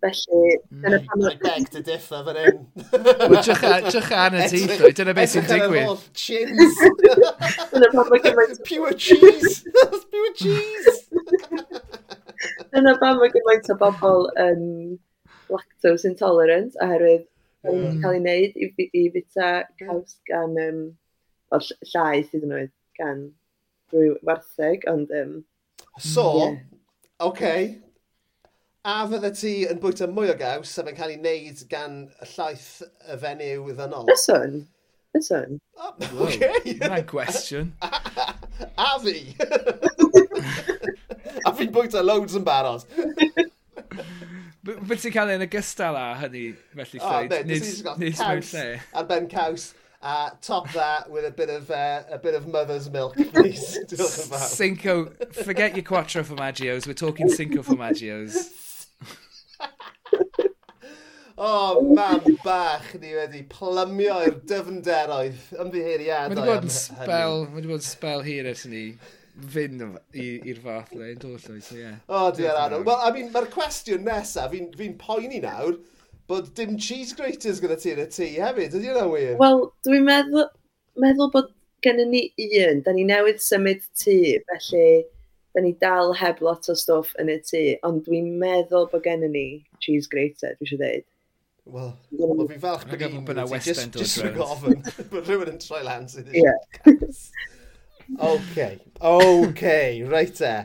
Felly, 0.03 0.57
dyna 0.83 0.99
pan 1.05 1.23
o'r... 1.25 1.37
Beg 1.41 1.69
dy 1.73 1.81
diffa 1.85 2.19
fan 2.25 2.37
hyn. 2.37 2.57
Trwych 2.91 4.11
an 4.13 4.37
y 4.37 4.47
teithio, 4.51 4.91
dyna 4.99 5.15
beth 5.17 5.31
sy'n 5.33 5.47
digwydd. 5.49 6.03
Chins. 6.19 6.81
Dyna 7.71 7.89
pan 7.93 8.11
mae 8.11 8.21
gymaint... 8.25 8.59
Pure 8.67 8.93
cheese! 8.93 9.63
Pure 10.11 10.33
cheese! 10.41 10.97
dyna 12.75 12.95
pan 13.01 13.21
mae 13.21 13.31
gymaint 13.33 13.71
o 13.71 13.77
bobl 13.81 14.27
yn 14.41 14.61
lactose 15.49 16.07
intolerant, 16.09 16.75
oherwydd 16.83 17.25
mm. 17.73 17.97
cael 18.03 18.17
ei 18.17 18.21
wneud 18.21 18.59
i, 18.59 18.69
i, 18.69 18.87
i 18.99 19.03
fita 19.13 19.49
caws 19.81 20.19
gan, 20.29 20.53
um, 20.61 20.83
o, 21.55 21.61
llai 21.93 22.21
sydd 22.27 22.45
yn 22.47 22.55
oed, 22.59 22.75
gan 22.99 23.25
drwy 23.91 24.13
wartheg, 24.27 24.85
ond... 24.91 25.11
Um, 25.15 25.41
so, 25.97 26.27
yeah. 26.43 26.61
okay. 27.29 27.75
A 28.85 28.99
fydde 29.09 29.31
ti 29.33 29.55
yn 29.65 29.79
bwyta 29.81 30.05
mwy 30.11 30.29
o 30.29 30.37
gaws 30.37 30.69
sef 30.69 30.85
yn 30.91 30.97
cael 30.97 31.15
ei 31.15 31.19
wneud 31.21 31.65
gan 31.71 32.03
y 32.21 32.29
llaeth 32.35 32.69
y 32.85 33.19
fenyw 33.23 33.71
ddynol? 33.71 34.11
Yswn. 34.13 34.59
Yswn. 35.17 35.59
Oh, 35.79 35.95
okay. 36.27 36.75
Na 36.83 36.99
gwestiwn. 37.07 37.71
A 38.85 38.91
fi. 39.01 39.33
A 41.47 41.53
fi'n 41.55 41.73
bwyta 41.73 42.03
loads 42.05 42.37
yn 42.37 42.45
barod. 42.45 42.85
Beth 44.65 45.03
ti'n 45.03 45.13
cael 45.13 45.29
yn 45.35 45.43
ogystal 45.45 45.97
â 45.99 46.05
hynny, 46.23 46.45
felly? 46.73 46.99
Oh, 46.99 47.19
no, 47.29 47.41
nid, 47.45 47.65
nid 48.01 48.15
mewn 48.17 48.45
lle. 48.49 48.69
Ar 48.97 49.09
ben 49.11 49.27
caws. 49.29 49.73
Uh, 50.01 50.29
top 50.41 50.71
that 50.73 51.09
with 51.09 51.25
a 51.25 51.31
bit 51.31 51.49
of 51.49 51.69
uh, 51.71 52.03
a 52.11 52.17
bit 52.17 52.33
of 52.35 52.47
mother's 52.47 52.89
milk, 52.89 53.15
please. 53.33 53.77
Cinco, 54.37 55.05
forget 55.43 55.75
your 55.75 55.83
quattro 55.83 56.23
formagios. 56.23 56.87
We're 56.87 56.93
talking 56.93 57.29
cinco 57.29 57.61
formagios. 57.61 58.87
O, 59.61 61.37
oh, 61.37 61.81
mam 61.81 62.21
bach 62.43 62.89
ni 63.01 63.13
wedi 63.17 63.43
plymio 63.49 64.17
i'r 64.27 64.39
dyfnderoedd 64.49 65.45
ymddiheiriadau. 65.61 66.33
Mae 66.33 66.41
wedi 66.41 66.49
bod 66.53 66.69
yn 66.69 66.75
spel, 66.79 67.39
mae 67.45 67.59
wedi 67.59 67.73
bod 67.73 67.83
yn 67.83 67.87
spel 67.89 68.25
hir 68.25 68.49
ers 68.53 68.65
ni 68.69 68.85
fynd 69.51 69.83
i'r 70.15 70.61
fath 70.63 70.93
le 70.95 71.11
yn 71.13 71.19
dod 71.21 71.43
llwy, 71.43 71.61
so 71.63 71.77
ie. 71.77 71.91
O, 72.07 72.19
oh, 72.19 72.29
diolch 72.35 72.61
Anol. 72.61 72.85
Wel, 72.87 73.01
I 73.03 73.11
mean, 73.15 73.31
mae'r 73.33 73.49
cwestiwn 73.53 74.05
nesaf, 74.07 74.53
fi'n 74.53 74.69
fi, 74.79 74.91
poeni 74.99 75.41
nawr, 75.43 75.79
bod 76.29 76.53
dim 76.57 76.77
cheese 76.81 77.15
graters 77.17 77.59
gyda 77.63 77.77
ti 77.81 77.91
yn 77.93 78.03
y 78.05 78.07
tŷ 78.11 78.29
hefyd, 78.37 78.77
ydy 78.79 78.93
yna 78.93 79.07
wir? 79.11 79.33
Wel, 79.41 79.65
dwi'n 79.87 80.07
meddwl, 80.07 80.47
meddwl 81.03 81.33
bod 81.33 81.51
gennym 81.85 82.13
ni 82.13 82.23
un, 82.61 82.79
da 82.85 82.95
ni 82.95 83.03
newydd 83.07 83.43
symud 83.43 83.83
tŷ, 84.01 84.17
felly 84.51 84.87
da 85.55 85.63
ni 85.63 85.71
dal 85.79 86.15
heb 86.19 86.41
lot 86.43 86.67
o 86.71 86.75
stwff 86.75 87.13
yn 87.21 87.31
y 87.31 87.37
tŷ, 87.43 87.65
ond 87.87 88.05
dwi'n 88.07 88.31
meddwl 88.41 88.89
bod 88.91 89.03
gennym 89.05 89.35
ni 89.35 89.47
cheese 89.83 90.09
grater, 90.11 90.55
dwi 90.57 90.69
eisiau 90.69 90.81
dweud. 90.81 91.11
Wel, 91.65 91.93
well, 92.13 92.47
fi'n 92.47 92.61
falch 92.61 92.83
bod 92.85 92.99
gen 93.01 93.15
i, 93.17 93.59
jyst 93.65 94.19
rhywun 94.21 94.35
gofyn, 94.37 94.81
bod 95.09 95.29
rhywun 95.29 95.53
yn 95.55 95.61
troi 95.63 95.81
lan 95.85 96.05
sydd. 96.11 96.29
Ie. 96.37 96.51
OK, 98.19 98.79
OK, 99.01 99.63
reit 100.09 100.41
e. 100.45 100.55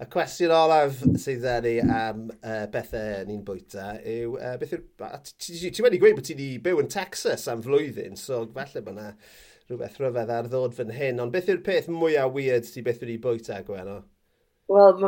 Y 0.00 0.06
cwestiwn 0.08 0.52
olaf 0.56 1.02
sydd 1.20 1.44
â 1.44 1.58
ni 1.60 1.74
am 1.84 2.22
uh, 2.32 2.64
bethau 2.72 3.26
ni'n 3.28 3.42
bwyta 3.44 3.92
yw... 4.00 4.38
Uh, 4.40 4.54
beth 4.60 4.72
yw... 4.78 4.80
Ti 5.44 5.84
wedi 5.84 6.00
gweud 6.00 6.16
bod 6.16 6.26
ti 6.26 6.34
wedi 6.34 6.54
byw 6.64 6.80
yn 6.80 6.88
Texas 6.90 7.44
am 7.52 7.60
flwyddyn, 7.64 8.16
so 8.16 8.40
falle 8.56 8.82
bod 8.86 8.96
yna 8.96 9.10
rhywbeth 9.68 10.00
rhyfedd 10.00 10.32
ar 10.34 10.48
ddod 10.50 10.74
fan 10.78 10.94
hyn, 10.96 11.20
ond 11.22 11.34
beth 11.34 11.52
yw'r 11.52 11.60
peth 11.66 11.90
mwyaf 11.92 12.32
weird 12.34 12.66
ti 12.66 12.82
beth 12.86 13.04
wedi 13.04 13.20
bwyta, 13.22 13.60
Gweno? 13.66 14.00
Wel, 14.72 15.06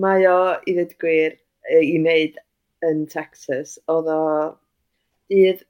mae 0.00 0.30
o, 0.30 0.38
i 0.62 0.76
ddweud 0.78 0.96
gwir, 1.02 1.36
i 1.74 1.98
wneud 1.98 2.38
yn 2.86 3.04
Texas, 3.10 3.76
oedd 3.90 4.08
o 4.14 4.22
dydd... 5.28 5.66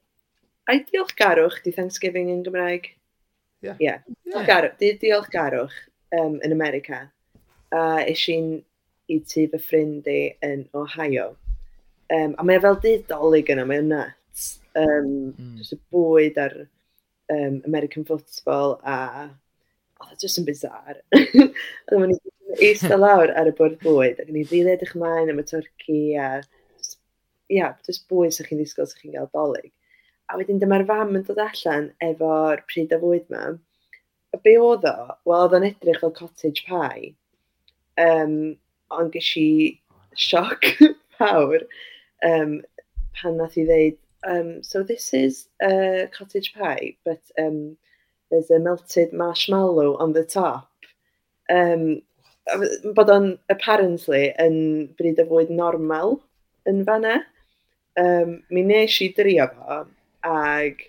Ai 0.71 0.85
diolch 0.87 1.17
garwch 1.19 1.63
di 1.65 1.73
Thanksgiving 1.75 2.29
yn 2.31 2.45
Gymraeg? 2.47 2.93
Yeah. 3.61 3.77
Yeah. 3.79 3.99
yeah. 4.25 4.47
Garw, 4.49 4.73
di, 4.81 4.95
diolch 5.01 5.31
garwch 5.33 5.77
um, 6.17 6.39
yn 6.45 6.53
America. 6.53 7.05
A 7.71 7.85
uh, 8.01 8.11
i'n 8.11 8.57
i 9.11 9.19
tu 9.27 9.47
fy 9.51 9.59
ffrind 9.59 10.09
i 10.11 10.21
yn 10.47 10.65
Ohio. 10.79 11.33
Um, 12.11 12.35
a 12.39 12.47
mae 12.47 12.59
e 12.59 12.63
fel 12.65 12.79
didolig 12.83 13.51
yna, 13.53 13.67
mae'n 13.69 13.91
nuts. 13.91 14.49
Um, 14.79 15.35
mm. 15.35 15.55
Just 15.59 15.77
y 15.77 15.81
bwyd 15.95 16.39
ar 16.43 16.57
um, 17.31 17.61
American 17.67 18.07
football 18.07 18.79
a 18.83 18.99
oedd 20.01 20.15
e 20.15 20.15
oh, 20.15 20.19
just 20.21 20.41
yn 20.41 20.47
bizar. 20.49 21.01
Oedd 21.91 21.97
o'n 21.99 22.15
eistedd 22.59 22.99
lawr 22.99 23.33
ar 23.37 23.51
y 23.51 23.55
bwrdd 23.57 23.79
bwyd 23.85 24.23
ac 24.23 24.31
yn 24.31 24.41
i 24.41 24.47
ddili 24.49 24.73
edrych 24.73 24.97
ymlaen 24.97 25.31
am 25.33 25.43
y 25.43 25.45
twrci 25.47 26.01
a 26.17 26.31
ia, 27.51 27.57
yeah, 27.59 27.77
jyst 27.87 28.07
bwyd 28.11 28.35
sy'ch 28.35 28.49
chi'n 28.49 28.61
ddisgwyl 28.63 28.89
sy'ch 28.89 29.03
chi'n 29.03 29.17
gael 29.17 29.31
dolyg. 29.35 29.71
A 30.31 30.39
wedyn 30.39 30.61
dyma'r 30.63 30.87
fam 30.87 31.17
yn 31.19 31.27
dod 31.27 31.41
allan 31.43 31.91
efo'r 32.07 32.63
pryd 32.71 32.93
a 32.95 33.01
fwyd 33.03 33.27
ma. 33.35 33.47
A 34.31 34.39
be 34.45 34.55
oedd 34.63 34.87
o? 34.87 34.97
Wel, 35.27 35.41
oedd 35.45 35.57
o'n 35.59 35.67
edrych 35.67 36.03
fel 36.03 36.15
cottage 36.15 36.63
pie. 36.69 37.15
Um, 37.99 38.37
ond 38.95 39.11
ges 39.15 39.33
i 39.41 39.49
sioc 40.15 40.71
fawr 41.19 41.65
um, 42.27 42.61
pan 43.19 43.37
nath 43.41 43.59
i 43.59 43.67
ddeud, 43.67 43.99
um, 44.31 44.63
so 44.63 44.83
this 44.83 45.13
is 45.15 45.49
a 45.63 46.07
cottage 46.15 46.55
pie, 46.55 46.97
but 47.05 47.21
um, 47.39 47.77
there's 48.31 48.51
a 48.51 48.59
melted 48.59 49.13
marshmallow 49.13 49.97
on 49.99 50.13
the 50.13 50.25
top. 50.25 50.71
Um, 51.51 52.03
bod 52.95 53.11
o'n 53.11 53.33
apparently 53.53 54.31
yn 54.43 54.57
bryd 54.99 55.21
o 55.23 55.27
fwyd 55.29 55.51
normal 55.55 56.21
yn 56.71 56.85
fanna. 56.87 57.21
Um, 57.99 58.41
mi 58.51 58.63
nes 58.67 58.95
i 59.03 59.11
drio 59.17 59.49
fo, 59.57 59.83
Ag, 60.27 60.85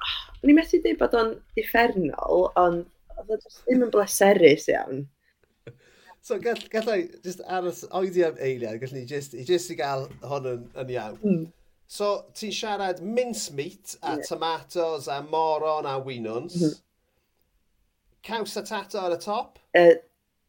oh, 0.00 0.18
ni'n 0.42 0.56
methu 0.56 0.80
dweud 0.80 1.00
bod 1.00 1.16
o'n 1.18 1.32
effernol, 1.60 2.50
ond 2.60 2.86
oedd 3.20 3.32
o 3.36 3.54
ddim 3.54 3.86
yn 3.86 3.94
bleserus 3.94 4.68
iawn. 4.72 5.06
So 6.22 6.38
gall, 6.38 6.60
gallai 6.72 7.08
just 7.24 7.40
aros 7.48 7.84
oedi 7.96 8.24
am 8.26 8.36
eiliad, 8.36 8.80
gallai 8.80 9.00
ni 9.00 9.08
just, 9.08 9.34
i 9.34 9.44
just 9.48 9.72
i 9.72 9.76
gael 9.78 10.06
hon 10.28 10.48
yn, 10.50 10.68
yn 10.82 10.92
iawn. 10.96 11.18
Mm. 11.24 11.48
So 11.90 12.10
ti'n 12.36 12.52
siarad 12.54 13.00
mincemeat 13.02 13.96
a 14.02 14.14
yeah. 14.14 14.26
tomatoes 14.28 15.08
a 15.08 15.22
moron 15.22 15.88
a 15.88 15.98
winons. 15.98 16.54
Mm 16.56 16.68
-hmm. 16.68 16.78
Caws 18.22 18.56
a 18.56 18.62
tato 18.62 19.00
ar 19.00 19.16
y 19.16 19.18
top? 19.18 19.58
Uh, 19.74 19.96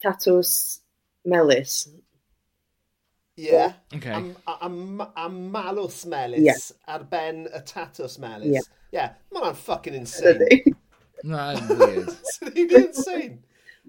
tatws 0.04 0.82
melus. 1.24 1.88
Yeah. 3.42 3.74
Okay. 3.96 4.12
Am, 4.12 4.36
am, 4.62 5.02
am 5.18 5.38
malws 5.52 6.06
melus 6.06 6.44
yeah. 6.46 6.94
ar 6.94 7.04
ben 7.10 7.48
y 7.48 7.62
tatws 7.66 8.20
melus. 8.20 8.54
Yeah. 8.54 8.68
Yeah, 8.92 9.14
mae 9.32 9.40
hwnna'n 9.40 9.58
fucking 9.58 9.96
insane. 9.96 10.76
Na'n 11.24 11.62
weird. 11.80 12.12
Sydd 12.36 12.76
insane. 12.76 13.40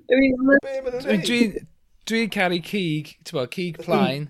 Dwi'n 0.08 1.56
dwi 2.08 2.26
caru 2.32 2.60
cig, 2.64 3.16
ti'n 3.26 3.38
bod, 3.38 3.50
cig 3.54 3.80
plaen. 3.82 4.28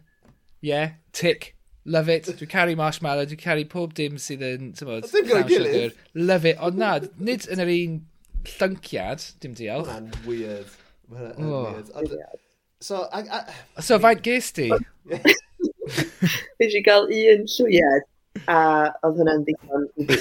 Yeah, 0.64 0.96
tick. 1.12 1.52
Love 1.84 2.08
it. 2.08 2.30
Dwi'n 2.40 2.50
caru 2.50 2.76
marshmallow, 2.78 3.26
dwi'n 3.28 3.42
caru 3.42 3.66
pob 3.68 3.94
dim 3.98 4.18
sydd 4.22 4.46
yn, 4.48 4.72
ti'n 4.78 4.90
bod, 4.90 5.10
ddim. 5.12 5.92
Love 6.14 6.50
it. 6.50 6.62
Ond 6.62 6.80
na, 6.80 6.94
nid 7.18 7.46
yn 7.52 7.62
yr 7.62 7.74
un 7.76 7.98
llynciad, 8.56 9.28
dim 9.44 9.58
diolch. 9.58 9.92
Mae'n 9.92 10.10
weird. 10.26 10.78
Mae'n 11.12 11.52
weird. 11.52 12.40
So, 12.82 13.06
a, 13.12 13.22
a, 13.76 13.82
so 13.82 13.98
faint 14.02 14.22
ges 14.26 14.50
ti? 14.52 14.68
Fes 16.58 16.74
i 16.74 16.82
gael 16.82 17.06
un 17.06 17.46
llwyed, 17.54 18.08
a 18.50 18.58
oedd 19.06 19.20
hwnna'n 19.20 19.44
ddigon 19.46 19.86
i 20.02 20.06
fi. 20.10 20.18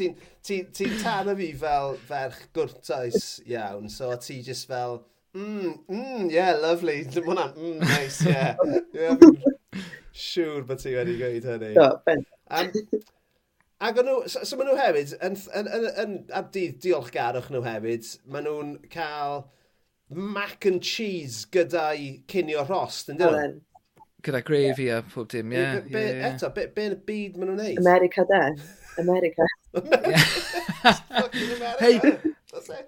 Ti'n 0.00 0.16
ti, 0.46 0.62
ti 0.72 0.88
tan 1.02 1.28
o 1.28 1.36
fi 1.36 1.50
fel 1.60 1.94
ferch 2.08 2.40
gwrtais 2.56 3.28
iawn, 3.44 3.92
so 3.92 4.08
ti 4.24 4.40
just 4.46 4.68
fel, 4.70 5.02
mm, 5.36 5.74
mm, 5.84 6.30
yeah, 6.32 6.54
lovely, 6.56 7.02
dim 7.04 7.28
hwnna'n, 7.28 7.52
mm, 7.58 7.84
nice, 7.84 8.24
yeah. 8.24 8.56
yeah 8.96 9.16
siŵr 10.16 10.66
bod 10.68 10.80
ti 10.82 10.96
wedi 10.96 11.16
gweud 11.20 11.46
hynny. 11.52 11.72
Do, 11.76 11.88
ben. 12.06 12.26
Um, 12.50 12.72
Ac 13.80 13.96
nhw, 14.04 14.18
so, 14.28 14.42
so 14.44 14.56
maen 14.58 14.68
nhw 14.68 14.76
hefyd, 14.76 15.14
yn, 15.24 15.36
yn, 15.56 15.68
yn, 15.76 15.86
yn, 16.02 16.18
ar 16.36 16.50
dydd 16.52 16.80
diolchgarwch 16.84 17.48
nhw 17.52 17.62
hefyd, 17.64 18.08
maen 18.28 18.44
nhw'n 18.48 18.74
cael 18.92 19.44
mac 20.10 20.66
and 20.66 20.82
cheese 20.82 21.46
gyda'i 21.52 22.22
cinio 22.28 22.68
rost, 22.68 23.08
yn 23.12 23.18
dyn? 23.20 23.60
Gyda 24.24 24.42
gravy 24.44 24.84
yeah. 24.90 24.98
a 24.98 25.02
pob 25.02 25.28
dim, 25.28 25.52
ie. 25.52 25.56
Yeah, 25.56 25.80
be, 25.80 26.00
yeah, 26.00 26.34
Eto, 26.34 26.54
be, 26.54 26.66
be 26.74 26.82
yn 26.90 26.96
y 26.96 26.98
byd 27.08 27.36
maen 27.38 27.48
nhw'n 27.52 27.62
neud? 27.62 27.78
America 27.80 28.22
de. 28.28 28.42
America. 29.00 29.44
Hei, 31.80 31.94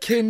cyn, 0.05 0.29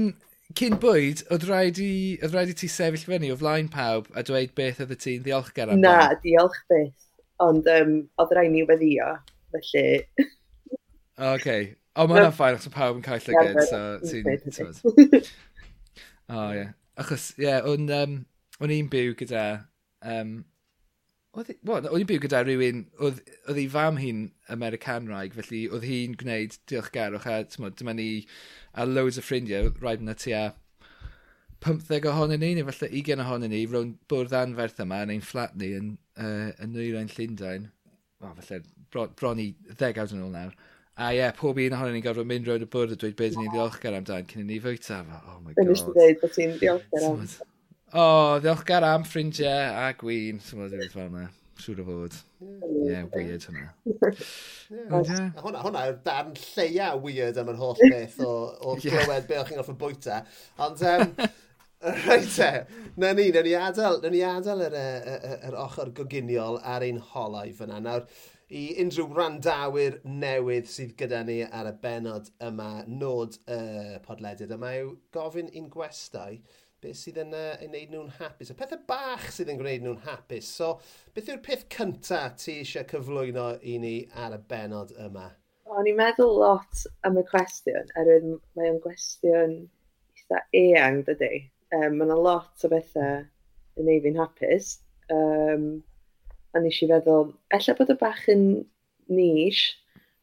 cyn 0.59 0.75
bwyd, 0.83 1.19
oedd 1.33 1.45
rhaid, 1.49 1.77
i, 1.83 1.95
oedd 2.21 2.35
rhaid 2.37 2.51
i 2.53 2.55
ti 2.61 2.69
sefyll 2.71 3.07
fyny 3.09 3.29
o 3.35 3.37
flaen 3.41 3.69
pawb 3.73 4.05
a 4.15 4.23
dweud 4.29 4.53
beth 4.59 4.81
oedd 4.85 4.95
y 4.95 4.97
ti'n 5.07 5.25
ddiolchgar 5.27 5.69
am? 5.73 5.79
Na, 5.83 5.97
diolch 6.23 6.61
beth. 6.71 6.95
Ond 7.43 7.65
um, 7.73 7.91
oedd 8.23 8.35
rhaid 8.37 8.53
ni 8.55 8.63
weddio, 8.69 9.07
felly... 9.57 9.87
Oce. 11.23 11.33
Okay. 11.33 11.63
O, 11.99 12.01
mae'n 12.09 12.33
ffain, 12.37 12.57
achos 12.61 12.73
pawb 12.73 12.97
yn 13.01 13.05
cael 13.05 13.23
llyged, 13.27 13.59
so 13.73 13.81
ti'n... 14.07 14.25
O, 16.33 16.35
ie. 16.55 16.67
Achos, 17.01 17.33
ie, 17.39 17.47
yeah, 17.47 17.69
o'n, 17.69 17.89
um, 17.97 18.17
o'n 18.61 18.75
i'n 18.75 18.89
byw 18.93 19.15
gyda... 19.23 19.45
Um, 20.05 20.43
o'n 21.33 21.49
i'n 21.49 22.09
byw 22.09 22.21
gyda 22.21 22.43
rhywun, 22.45 22.83
oedd, 23.01 23.23
oedd 23.49 23.61
ei 23.63 23.69
fam 23.73 23.97
hi'n 23.97 24.27
Americanraig, 24.53 25.33
felly 25.39 25.63
oedd 25.73 25.87
hi'n 25.89 26.17
gwneud 26.21 26.59
diolchgarwch 26.69 27.29
a 27.31 27.39
dyma 27.49 27.95
ni 27.97 28.09
a 28.77 28.85
loads 28.85 29.17
o 29.17 29.25
ffrindiau, 29.25 29.71
rhaid 29.81 30.05
yna 30.05 30.17
ti 30.21 30.35
a 30.37 30.51
15 31.65 32.11
ohonyn 32.11 32.43
ni, 32.43 32.53
neu 32.59 32.67
falle 32.69 32.91
20 32.91 33.23
ohonyn 33.25 33.53
ni, 33.55 33.63
rown 33.71 33.95
bwrdd 34.11 34.35
anferth 34.35 34.83
yma 34.83 35.01
yn 35.07 35.15
ein 35.15 35.25
fflat 35.25 35.55
ni 35.57 35.71
yn, 35.79 35.93
uh, 36.19 36.51
yn 36.61 36.75
Nwyrain 36.75 37.11
Llundain. 37.15 37.69
O, 38.21 38.33
falle 38.37 38.61
bron, 38.93 39.13
bron 39.19 39.41
i 39.41 39.53
ddegawd 39.71 40.13
yn 40.17 40.25
ôl 40.27 40.35
nawr. 40.35 40.57
A 41.01 41.13
ie, 41.13 41.17
yeah, 41.17 41.33
pob 41.33 41.57
un 41.57 41.73
ohono 41.73 41.93
ni'n 41.95 42.03
gorfod 42.05 42.29
mynd 42.29 42.49
rownd 42.49 42.67
y 42.67 42.69
bwrdd 42.69 42.91
a 42.93 42.97
dweud 43.01 43.15
beth 43.17 43.37
ni'n 43.39 43.49
ddiolchgar 43.55 43.95
amdan 43.97 44.27
cyn 44.29 44.43
i 44.43 44.45
ni 44.45 44.59
fwyta 44.61 44.99
fo. 45.07 45.21
Oh 45.31 45.39
my 45.39 45.55
god. 45.55 45.63
Dwi'n 45.63 45.71
eisiau 45.73 45.95
dweud 45.95 46.19
bod 46.21 46.35
ti'n 46.37 46.51
ddiolchgar 46.59 47.07
am. 47.09 47.23
O, 47.23 48.03
oh, 48.03 48.33
ddiolchgar 48.45 48.85
am 48.85 49.07
ffrindiau 49.09 49.79
a 49.81 49.87
gwyn. 49.97 50.43
Dwi'n 50.45 50.75
dweud 50.75 50.93
fel 50.93 51.07
yna. 51.07 51.23
Siwr 51.63 51.81
o 51.81 51.87
fod. 51.87 52.19
Ie, 52.45 52.83
yeah, 52.91 53.07
weird 53.15 53.47
hwnna. 53.49 53.71
Hwna, 54.91 55.63
hwnna 55.63 55.87
yw'r 55.89 55.97
darn 56.05 56.35
lleia 56.43 56.91
weird 57.01 57.41
am 57.41 57.55
yr 57.55 57.63
holl 57.63 57.81
beth 57.81 58.19
o, 58.27 58.35
o 58.61 58.77
glywed 58.83 59.31
be 59.31 59.41
o'ch 59.41 59.49
chi'n 59.49 59.63
gorfod 59.63 59.81
bwyta. 59.81 60.21
Ond, 60.67 60.85
um, 60.93 61.17
Reit 62.05 62.37
e, 62.39 62.51
na 63.01 63.15
ni, 63.17 63.31
na 63.35 63.41
ni 63.43 63.57
adael, 63.59 63.97
na 64.05 64.11
ni 64.13 64.21
adael 64.23 64.61
yr, 64.69 64.77
yr, 64.77 65.25
yr 65.49 65.57
ochr 65.65 65.89
goginiol 65.97 66.61
ar 66.63 66.85
ein 66.87 67.01
holau 67.15 67.49
fyna. 67.57 67.81
Nawr, 67.83 68.05
i 68.53 68.63
unrhyw 68.83 69.15
randawyr 69.17 69.95
newydd 70.05 70.69
sydd 70.69 70.93
gyda 71.01 71.23
ni 71.25 71.39
ar 71.45 71.71
y 71.71 71.73
benod 71.83 72.29
yma, 72.45 72.85
nod 72.89 73.39
y 73.47 73.57
uh, 73.57 73.95
podledydd 74.05 74.53
yma, 74.57 74.75
yw 74.83 74.91
gofyn 75.17 75.49
i'n 75.57 75.71
gwestai 75.73 76.43
beth 76.83 76.99
sydd 76.99 77.21
yn 77.23 77.37
uh, 77.39 77.55
gwneud 77.63 77.93
nhw'n 77.95 78.11
hapus, 78.19 78.51
y 78.53 78.57
pethau 78.59 78.83
bach 78.89 79.29
sydd 79.33 79.53
yn 79.53 79.61
gwneud 79.61 79.87
nhw'n 79.87 80.03
hapus. 80.05 80.51
So, 80.59 80.73
beth 81.15 81.31
yw'r 81.31 81.41
peth 81.47 81.65
cyntaf 81.73 82.35
ti 82.43 82.59
eisiau 82.61 82.89
cyflwyno 82.91 83.47
i 83.63 83.79
ni 83.81 83.95
ar 84.25 84.37
y 84.37 84.41
benod 84.51 84.93
yma? 85.01 85.31
O'n 85.73 85.89
i'n 85.89 85.97
meddwl 85.97 86.35
lot 86.43 86.83
am 87.09 87.17
y 87.21 87.25
cwestiwn, 87.31 87.95
erwydd 88.01 88.27
mae 88.59 88.73
o'n 88.75 88.83
gwestiwn 88.85 89.55
eitha 90.19 90.43
eang, 90.59 91.01
dydy. 91.07 91.47
Um, 91.73 91.97
mae 91.97 92.11
yna 92.11 92.19
lot 92.21 92.67
o 92.67 92.73
bethau 92.73 93.23
yn 93.81 93.89
ei 93.89 94.03
fi'n 94.05 94.21
hapus. 94.21 94.75
Um, 95.15 95.71
a 96.53 96.61
nes 96.61 96.83
i 96.85 96.89
feddwl, 96.91 97.33
ella 97.57 97.75
bod 97.79 97.93
y 97.93 97.97
bach 98.01 98.27
yn 98.33 98.45
nish, 99.13 99.65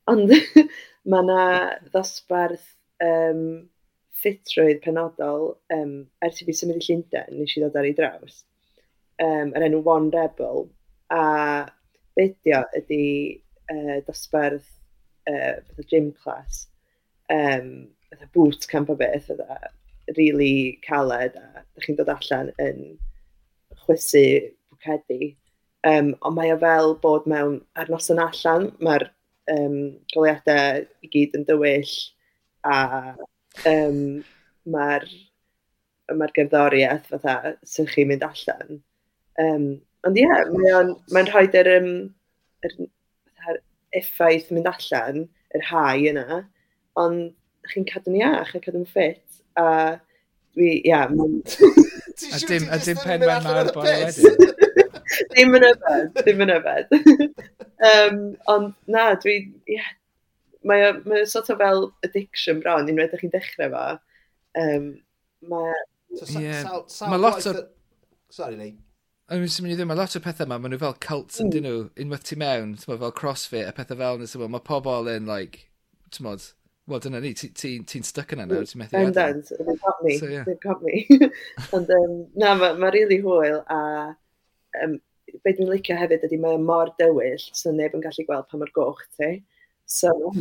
ond 0.09 0.31
mae 1.09 1.25
yna 1.25 1.43
ddosbarth 1.89 2.67
um, 3.05 3.43
ffitrwydd 4.19 4.81
penodol 4.83 5.53
um, 5.73 5.93
ers 6.25 6.41
i 6.41 6.47
fi 6.47 6.55
symud 6.55 6.79
i 6.79 6.85
Llundain, 6.85 7.37
nes 7.39 7.55
i 7.55 7.63
ddod 7.63 7.77
ar 7.79 7.87
ei 7.89 7.95
draws, 7.97 8.41
um, 9.23 9.53
yr 9.53 9.67
enw 9.69 9.83
One 9.85 10.11
Rebel, 10.15 10.67
a 11.13 11.23
beidio 12.17 12.63
ydy 12.77 13.03
uh, 13.71 13.99
dosbarth 14.07 14.69
uh, 15.29 15.85
gym 15.89 16.11
class, 16.23 16.65
um, 17.33 17.89
boot 18.33 18.67
camp 18.69 18.89
o 18.89 18.97
beth, 18.99 19.29
fydda, 19.29 19.59
really 20.17 20.79
caled, 20.85 21.37
a 21.37 21.63
ydych 21.63 21.85
chi'n 21.85 21.99
dod 21.99 22.11
allan 22.13 22.51
yn 22.61 22.81
chwysu 23.83 24.25
bwcedi. 24.73 25.35
Um, 25.87 26.11
ond 26.27 26.35
mae 26.35 26.51
o 26.51 26.57
fel 26.59 26.93
bod 26.99 27.27
mewn 27.31 27.61
ar 27.79 27.87
noson 27.91 28.19
allan, 28.19 28.67
mae'r 28.83 29.07
um, 29.53 29.77
goliadau 30.13 30.83
i 31.03 31.11
gyd 31.13 31.37
yn 31.39 31.45
dywyll 31.47 31.93
a 32.67 32.79
um, 33.69 34.01
mae'r 34.67 35.07
mae 36.19 36.33
gerddoriaeth 36.35 37.07
fatha 37.13 37.55
sy'n 37.67 37.89
chi'n 37.93 38.09
mynd 38.11 38.25
allan. 38.27 38.81
Um, 39.39 39.67
ond 40.07 40.19
ie, 40.19 40.25
yeah, 40.25 40.45
mae'n 40.51 40.93
mae 41.15 41.27
rhoi 41.29 41.47
yr, 41.61 41.71
um, 41.77 41.91
yr, 42.67 42.75
yr 43.47 43.61
effaith 44.01 44.51
mynd 44.55 44.69
allan, 44.73 45.27
yr 45.55 45.65
hau 45.69 46.07
yna, 46.11 46.43
ond 46.99 47.31
chi'n 47.71 47.87
cadw'n 47.87 48.19
iach 48.19 48.55
a 48.57 48.63
cadw'n 48.63 48.87
ffit 48.89 49.23
a 49.59 49.69
dwi, 50.55 50.79
ia, 50.81 51.05
yeah, 51.05 51.09
mae'n... 51.13 51.39
a 52.35 52.43
dim, 52.49 52.67
a 52.67 52.83
dim 52.83 52.99
pen 52.99 53.23
penwen 53.23 53.45
mawr 53.47 53.75
boi 53.75 53.87
wedyn. 54.03 54.48
Ddim 55.31 55.55
yn 55.59 55.67
yfed, 55.69 56.19
ddim 56.19 56.43
yn 56.45 56.53
yfed. 56.55 56.93
um, 57.91 58.19
ond 58.51 58.75
na, 58.91 59.11
dwi... 59.21 59.39
Yeah, 59.69 59.95
mae 60.67 60.89
o 60.91 61.23
sort 61.29 61.49
of 61.53 61.61
fel 61.61 61.87
addiction 62.03 62.59
bron, 62.63 62.89
unwaith 62.91 63.13
ydych 63.13 63.25
chi'n 63.25 63.33
dechrau 63.35 63.71
fo. 63.75 63.85
Um, 64.59 64.91
mae... 65.51 65.73
So, 66.17 66.39
yeah. 66.39 66.63
Mae 67.07 67.21
lot 67.21 67.47
o... 67.47 67.55
Sorry, 68.33 68.57
Lee. 68.59 68.75
Ond 69.29 69.43
mi'n 69.43 69.61
mynd 69.61 69.75
i 69.75 69.77
ddim, 69.77 69.91
mae 69.91 69.99
lot 69.99 70.15
o 70.17 70.21
pethau 70.25 70.47
yma, 70.47 70.57
maen 70.57 70.73
nhw 70.73 70.81
fel 70.81 70.95
cults 71.05 71.37
hmm. 71.37 71.47
yn 71.47 71.51
dyn 71.53 71.67
nhw, 71.67 71.81
unwaith 72.01 72.23
ti 72.25 72.37
mewn, 72.39 72.71
fel 72.81 73.11
crossfit 73.17 73.67
a 73.69 73.73
pethau 73.77 73.99
fel 73.99 74.23
yna, 74.23 74.47
mae 74.55 74.65
pobl 74.65 75.09
yn, 75.11 75.29
like, 75.29 75.67
ti'n 76.09 76.25
modd, 76.25 76.47
wel 76.89 77.03
dyna 77.03 77.21
ni, 77.21 77.35
ti'n 77.37 77.53
ti, 77.53 77.75
ti 77.85 78.01
stuck 78.05 78.33
yna 78.33 78.47
nawr, 78.49 78.65
ti'n 78.65 78.81
methu 78.81 78.97
adael. 78.97 79.13
Bendant, 79.13 79.51
they've 79.59 79.83
got 79.83 80.01
me, 80.03 80.17
so, 80.17 80.31
yeah. 80.31 80.47
they've 80.47 80.63
got 80.63 80.81
me. 80.81 81.05
Ond 81.77 81.93
um, 81.93 82.15
na, 82.41 82.55
mae'n 82.57 82.81
ma 82.81 82.89
really 82.95 83.19
hwyl 83.21 83.61
a 83.69 83.79
um, 84.81 84.97
be 85.43 85.53
dwi'n 85.55 85.71
licio 85.71 85.95
hefyd 85.99 86.25
ydy 86.27 86.37
mae 86.41 86.59
mor 86.61 86.91
dywyll, 86.99 87.45
so 87.53 87.71
neb 87.75 87.95
yn 87.97 88.03
gallu 88.05 88.25
gweld 88.27 88.47
pa 88.49 88.59
mor 88.59 88.71
goch 88.75 89.03
ti. 89.17 89.31
So, 89.89 90.11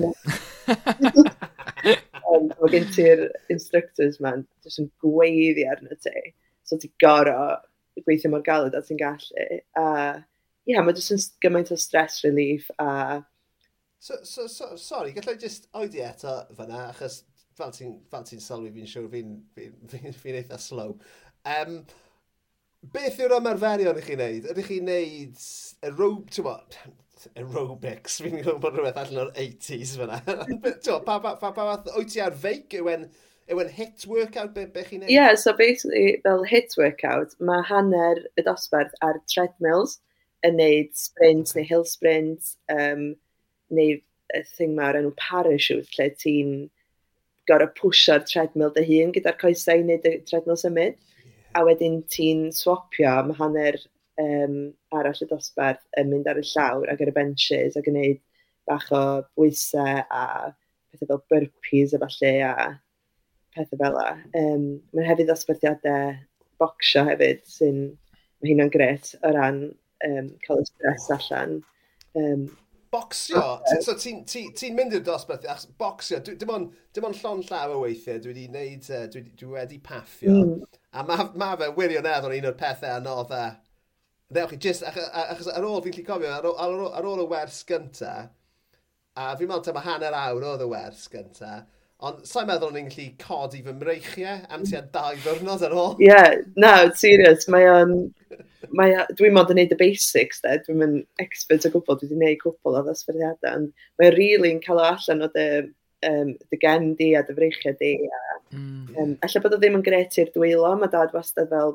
um, 2.28 2.50
mae 2.50 2.72
gen 2.74 2.88
ti'r 2.92 3.24
instructors 3.54 4.18
ma'n 4.20 4.44
jyst 4.66 4.82
yn 4.82 4.90
gweiddi 5.04 5.64
arno 5.70 5.96
ti. 6.04 6.34
So 6.68 6.76
ti 6.80 6.90
goro 7.00 7.56
gweithio 8.04 8.30
mor 8.32 8.44
galed 8.44 8.76
a 8.76 8.82
ti'n 8.84 9.00
gallu. 9.00 9.46
A 9.80 9.86
ie, 10.18 10.74
yeah, 10.74 10.84
mae 10.84 10.96
jyst 10.96 11.14
yn 11.16 11.24
gymaint 11.44 11.72
o 11.72 11.78
stress 11.80 12.20
relief 12.26 12.68
a... 12.78 13.22
So, 13.98 14.20
so, 14.22 14.46
so, 14.46 14.76
sorry, 14.76 15.14
gallai 15.16 15.38
jyst 15.40 15.66
oedi 15.74 16.04
eto 16.04 16.34
fyna, 16.54 16.84
achos 16.92 17.22
fel 17.58 17.72
ti'n 17.74 17.96
ti 18.28 18.38
sylwi 18.42 18.70
fi'n 18.74 18.90
siŵr 18.92 19.08
fi'n 19.14 19.32
fi, 19.56 19.70
fi, 19.90 20.02
fi, 20.04 20.12
fi 20.20 20.36
eitha 20.38 20.58
slow. 20.62 20.92
Um, 21.48 21.80
beth 22.82 23.20
yw'r 23.22 23.36
ymarferion 23.38 23.98
ych 24.00 24.08
chi'n 24.08 24.22
neud? 24.22 24.48
Ydych 24.52 24.70
chi'n 24.72 24.88
neud 24.88 25.44
aerob, 25.88 26.28
aerobics, 27.34 28.20
fi'n 28.22 28.38
gwybod 28.38 28.60
bod 28.62 28.76
rhywbeth 28.78 29.00
allan 29.02 29.24
o'r 29.26 29.32
80s 29.34 29.96
fyna. 29.98 30.20
pa 31.06 31.18
pa, 31.18 31.34
pa, 31.40 31.50
pa, 31.50 31.52
pa, 31.52 31.78
wyt 31.96 32.12
ti 32.14 32.22
ar 32.22 32.36
feic 32.44 32.78
yw 32.78 32.90
e'n 32.94 33.08
hit 33.74 34.06
workout, 34.06 34.54
be, 34.54 34.66
be 34.70 34.84
chi'n 34.86 35.02
neud? 35.04 35.12
Yeah, 35.12 35.34
so 35.34 35.54
basically, 35.56 36.20
fel 36.22 36.44
hit 36.46 36.76
workout, 36.78 37.34
mae 37.40 37.64
hanner 37.68 38.22
y 38.38 38.46
dosbarth 38.46 38.94
ar 39.04 39.20
treadmills 39.30 39.98
yn 40.46 40.58
neud 40.60 40.92
sprints 40.94 41.56
neu 41.56 41.66
hill 41.66 41.86
sprints, 41.88 42.56
um, 42.70 43.10
neu 43.74 43.98
y 43.98 44.42
thing 44.54 44.76
mawr 44.76 44.98
enw 44.98 45.14
parachute, 45.18 45.88
lle 45.96 46.10
ti'n 46.20 46.52
gorau 47.48 47.70
pwysio'r 47.80 48.26
treadmill 48.28 48.74
dy 48.76 48.84
hun 48.86 49.14
gyda'r 49.16 49.38
coesau 49.40 49.80
i 49.80 49.84
wneud 49.84 50.06
treadmill 50.28 50.60
symud 50.60 50.98
a 51.56 51.64
wedyn 51.66 52.02
ti'n 52.12 52.48
swapio, 52.54 53.12
mae 53.28 53.38
hanner 53.38 53.78
um, 54.20 54.56
arall 54.94 55.22
y 55.24 55.28
dosbarth 55.30 55.84
yn 56.00 56.10
mynd 56.12 56.28
ar 56.30 56.40
y 56.40 56.44
llawr 56.50 56.92
ac 56.92 57.02
ar 57.04 57.12
y 57.12 57.16
benches 57.16 57.78
a 57.78 57.84
gwneud 57.86 58.20
bach 58.68 58.90
o 58.92 59.02
bwysau 59.38 60.02
a 60.04 60.24
pethau 60.92 61.08
fel 61.08 61.24
burpees 61.32 61.94
a 61.94 62.02
falle 62.04 62.34
a 62.44 62.54
pethau 63.56 63.80
fel 63.80 63.96
la. 63.96 64.12
Um, 64.36 64.68
mae'n 64.92 65.10
hefyd 65.10 65.30
ddosbarthiadau 65.30 66.14
bocsio 66.60 67.04
hefyd 67.08 67.44
sy'n 67.48 67.82
mae 67.88 68.52
hynna'n 68.52 68.72
gret 68.74 69.14
o 69.22 69.34
ran 69.34 69.66
um, 70.06 70.32
cael 70.44 70.64
y 70.64 70.70
stres 70.70 71.12
allan. 71.16 71.60
Um, 72.18 72.48
Bocsio? 72.88 73.60
So 73.84 73.92
ti'n 74.00 74.22
ti, 74.24 74.46
ti 74.56 74.70
mynd 74.72 74.94
i'r 74.96 75.02
dosbarth, 75.04 75.44
achos 75.44 75.68
bocsio, 75.80 76.22
dim 76.24 76.52
ond, 76.54 76.70
dim 76.96 77.04
ond 77.04 77.18
llon 77.20 77.42
llaw 77.44 77.74
o 77.74 77.82
weithiau, 77.82 78.20
dwi 78.24 78.32
wedi, 78.32 78.46
neud, 78.52 78.86
dwi, 79.12 79.24
dwi 79.36 79.50
wedi 79.52 79.76
paffio. 79.84 80.32
Mm. 80.32 80.78
A 80.98 81.04
mae 81.06 81.28
ma 81.38 81.52
fe 81.54 81.68
wirionedd 81.76 81.76
wirioneddol 81.78 82.32
un 82.34 82.46
o'r 82.50 82.58
pethau 82.58 82.96
anodd 82.96 83.34
e. 83.36 83.46
Ddewch 84.34 84.50
chi, 84.50 84.56
just, 84.66 84.82
achos, 84.82 85.46
ar 85.54 85.64
ôl 85.64 85.82
fi'n 85.84 85.94
lli 85.94 86.02
cofio, 86.04 86.32
ar 86.34 86.48
ôl, 86.48 86.56
ar 86.58 86.72
ôl, 86.74 86.88
ar 86.98 87.06
ôl 87.06 87.22
y 87.22 87.26
wers 87.30 87.60
gynta, 87.68 88.14
a 89.14 89.28
fi'n 89.38 89.48
meddwl 89.48 89.76
mae 89.76 89.86
hanner 89.86 90.16
awr 90.18 90.46
oedd 90.50 90.64
y 90.66 90.68
wers 90.72 91.06
gynta, 91.12 91.52
ond 92.02 92.26
sa'n 92.28 92.50
meddwl 92.50 92.74
ni'n 92.74 92.90
i'n 92.90 92.92
gallu 92.96 93.06
codi 93.22 93.62
fy 93.64 93.76
mreichiau 93.78 94.42
am 94.54 94.66
tua 94.66 94.82
dau 94.98 95.16
ddwrnod 95.22 95.64
ar 95.68 95.78
ôl? 95.84 95.94
Ie, 96.02 96.10
yeah, 96.10 96.42
no, 96.58 96.74
serious, 96.98 97.46
mae 97.54 97.70
o'n... 97.72 97.96
Mae, 98.74 98.92
dwi'n 99.16 99.32
modd 99.32 99.54
yn 99.54 99.62
neud 99.62 99.72
y 99.72 99.76
basics, 99.80 100.42
de. 100.44 100.58
dwi'n 100.66 100.80
mynd 100.82 101.22
expert 101.22 101.64
o 101.64 101.70
gwbl, 101.72 101.94
dwi 101.94 102.10
wedi 102.10 102.18
gwneud 102.18 102.40
cwbl 102.42 102.80
o 102.80 102.84
ddosbarthiadau, 102.84 103.54
ond 103.54 103.70
mae'n 104.02 104.16
rili'n 104.18 104.42
really 104.42 104.64
cael 104.66 104.82
o 104.82 104.88
allan 104.90 105.24
o 105.24 105.28
dy 105.32 105.46
um, 106.06 106.34
dy 106.50 106.58
gen 106.62 106.92
di 106.98 107.12
a 107.16 107.22
dy 107.26 107.36
freichiau 107.36 107.76
di. 107.80 107.92
A, 108.06 108.40
mm. 108.54 108.96
um, 108.96 109.14
alla 109.24 109.44
bod 109.44 109.56
o 109.56 109.60
ddim 109.60 109.78
yn 109.78 109.86
gret 109.86 110.18
i'r 110.20 110.32
dwylo, 110.34 110.74
mae 110.78 110.92
dad 110.92 111.14
wastad 111.16 111.50
fel, 111.52 111.74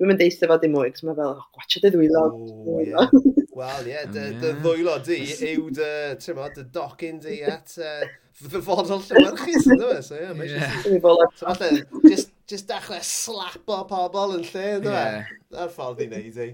dwi'n 0.00 0.12
mynd 0.12 0.22
deitha 0.22 0.48
fo 0.50 0.58
dim 0.62 0.74
mwy, 0.76 0.92
cos 0.94 1.04
mae 1.06 1.16
fel, 1.18 1.36
oh, 1.36 1.46
gwatio 1.56 1.84
dy 1.84 1.92
dwylo. 1.94 2.24
Oh, 2.32 2.82
yeah. 2.82 3.14
Wel, 3.52 3.88
ie, 3.90 4.02
dy, 4.14 4.26
dy 4.40 4.50
ddwylo 4.62 4.96
di 5.04 5.20
yw 5.52 5.70
dy, 5.76 5.92
ti'n 6.22 6.38
mo, 6.38 6.48
dy 6.56 6.66
docyn 6.72 7.20
di 7.22 7.40
at 7.44 7.74
uh, 7.80 8.06
ddyfodol 8.40 9.02
llywyrchus, 9.08 9.66
ynddo 9.66 9.90
dweud? 9.90 10.06
So, 10.06 10.16
ie, 10.16 10.24
yeah, 10.24 10.36
mae'n 10.36 11.36
So, 11.36 12.08
just, 12.08 12.32
just 12.48 12.70
dechrau 12.70 13.52
o 13.76 13.82
pobl 13.90 14.38
yn 14.38 14.46
lle, 14.48 14.64
ynddo 14.78 14.94
fe? 14.94 15.04
Yeah. 15.52 15.68
Ffordd 15.74 16.00
i 16.00 16.08
wneud 16.08 16.40
i. 16.40 16.48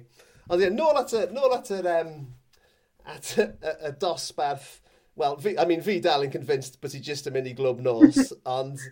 Ond 0.49 0.65
ie, 0.65 0.73
nôl 0.75 0.99
at 0.99 1.15
y, 1.15 1.23
nôl 1.37 1.55
at 1.55 1.71
yr, 1.77 1.89
um, 1.95 2.13
at 3.09 3.33
y, 3.37 3.47
y, 3.47 3.75
y 3.89 3.95
dosbarth 4.03 4.79
Wel, 5.19 5.37
fi, 5.43 5.57
I 5.59 5.67
mean, 5.67 5.83
fi 5.83 5.99
dal 6.05 6.25
yn 6.27 6.33
convinced 6.33 6.81
bod 6.83 6.95
ti 6.95 7.03
just 7.05 7.27
yn 7.27 7.37
mynd 7.37 7.51
i 7.51 7.55
glwb 7.59 7.83
nos, 7.85 8.33
ond... 8.59 8.83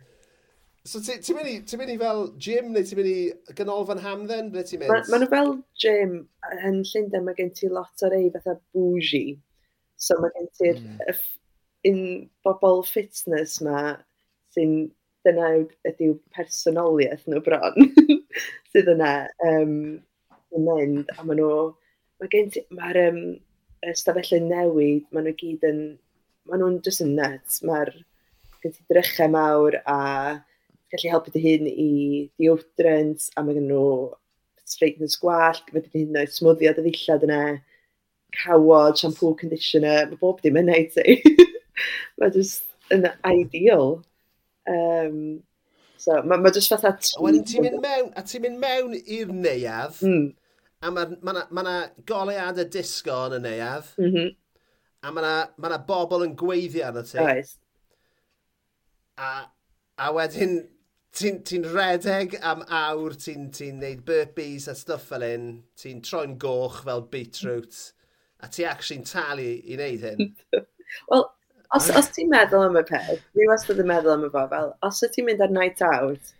So 0.86 1.00
ti'n 1.02 1.22
ti 1.26 1.34
mynd, 1.34 1.64
ti 1.66 1.78
mynd 1.78 1.90
i 1.90 1.98
fel 1.98 2.20
gym 2.42 2.68
neu 2.74 2.86
ti'n 2.86 3.00
mynd 3.00 3.10
i 3.10 3.54
ganolfan 3.58 4.02
hamdden? 4.04 4.52
Ble 4.54 4.62
ti'n 4.66 4.84
mynd? 4.84 4.92
Mae 4.92 5.08
ma 5.10 5.18
nhw 5.22 5.30
fel 5.32 5.54
gym 5.82 6.12
yn 6.68 6.82
Llundain, 6.86 7.24
mae 7.26 7.38
gen 7.38 7.50
ti 7.58 7.70
lot 7.70 8.06
o 8.06 8.10
rei 8.12 8.28
fatha 8.34 8.54
bougie. 8.74 9.38
So 9.98 10.18
mae 10.22 10.34
gen 10.36 10.52
ti'r 10.58 10.78
mm. 10.82 11.24
un 11.90 12.00
bobl 12.46 12.84
fitness 12.86 13.58
ma 13.66 13.80
sy'n 14.54 14.76
dyna 15.26 15.50
ydyw 15.90 16.14
personoliaeth 16.36 17.26
nhw 17.30 17.42
bron 17.46 17.90
sydd 18.70 18.92
yna 18.94 19.12
um, 19.48 19.74
yn 20.54 20.66
mynd 20.68 21.10
a 21.16 21.24
maen 21.24 21.40
nhw 21.40 21.52
mae 22.20 22.30
gen 22.32 22.52
ti 22.54 22.62
mae'r 22.78 23.00
um, 23.08 23.20
stafellau 23.98 24.42
newid 24.46 25.06
maen 25.10 25.26
nhw 25.28 25.34
gyd 25.40 25.66
yn 25.70 25.80
maen 26.48 26.62
nhw'n 26.62 26.82
just 26.86 27.02
yn 27.04 27.14
nuts. 27.18 27.62
Mae'r 27.66 27.92
gen 28.62 28.74
ti 28.74 28.84
drychau 28.90 29.30
mawr 29.32 29.80
a 29.84 29.98
gallu 30.92 31.12
helpu 31.12 31.32
dy 31.34 31.42
hun 31.44 31.70
i 31.70 31.90
deodorant 32.40 33.28
a 33.36 33.44
mae 33.44 33.56
gen 33.58 33.68
nhw 33.70 33.86
straighteners 34.66 35.18
gwallt, 35.22 35.66
fyddi 35.70 35.92
dy 35.92 36.04
hyn 36.04 36.20
o'i 36.20 36.30
smwddiad 36.30 36.80
y 36.80 36.86
ddillad 36.86 37.26
yna, 37.26 37.40
cawod, 38.36 38.98
shampoo, 39.00 39.34
conditioner, 39.38 40.06
mae 40.10 40.20
bob 40.20 40.40
dim 40.42 40.58
yn 40.60 40.72
i 40.74 40.84
ti. 40.92 41.18
mae 42.20 42.32
just 42.34 42.64
yn 42.94 43.06
ideal. 43.30 44.00
Um, 44.70 45.20
so, 46.02 46.18
mae 46.22 46.42
ma 46.42 46.52
just 46.54 46.72
fatha... 46.72 46.96
Wedyn 47.22 47.46
ti'n 47.46 47.66
mynd 47.66 47.78
mewn, 47.84 48.10
a 48.18 48.24
ti'n 48.26 48.46
mynd 48.46 48.60
mewn 48.62 48.98
i'r 48.98 49.30
neuad, 49.30 50.00
mm. 50.02 50.26
a 50.82 50.92
mae 50.94 51.14
yna 51.14 51.20
ma, 51.22 51.36
ma, 51.62 51.62
ma 51.62 52.42
y 52.64 52.66
disgo 52.74 53.22
yn 53.28 53.38
y 53.38 53.44
neuad, 53.46 53.94
mm 54.00 54.10
-hmm 54.10 54.34
a 55.06 55.12
mae 55.14 55.22
yna 55.22 55.34
ma, 55.62 55.78
bobl 55.88 56.24
yn 56.26 56.34
gweiddi 56.38 56.82
arno 56.84 57.04
ti. 57.06 57.20
Oes. 57.22 57.52
A, 59.22 59.30
a 60.02 60.08
wedyn, 60.12 60.58
ti'n 61.16 61.40
ti, 61.46 61.60
redeg 61.62 62.36
am 62.42 62.64
awr, 62.66 63.14
ti'n 63.22 63.48
ti 63.54 63.70
neud 63.72 64.02
burpees 64.08 64.66
a 64.68 64.74
stuff 64.76 65.06
fel 65.12 65.24
hyn, 65.24 65.46
ti'n 65.78 66.02
troi'n 66.04 66.36
goch 66.42 66.82
fel 66.84 67.06
beetroot, 67.12 67.78
a 68.42 68.50
ti 68.52 68.66
actually'n 68.68 69.06
talu 69.08 69.48
i 69.62 69.78
wneud 69.78 70.06
hyn. 70.10 70.34
Wel, 71.10 71.24
os, 71.76 71.88
os 71.98 72.10
ti'n 72.14 72.30
meddwl 72.32 72.66
am 72.66 72.80
y 72.80 72.84
peth, 72.90 73.22
fi 73.32 73.48
wastad 73.50 73.80
yn 73.82 73.90
meddwl 73.90 74.16
am 74.16 74.26
y 74.26 74.32
fo, 74.34 74.44
fel, 74.52 74.74
os 74.86 75.02
y 75.06 75.10
ti'n 75.14 75.30
mynd 75.30 75.46
ar 75.46 75.54
night 75.54 75.82
out, 75.86 76.34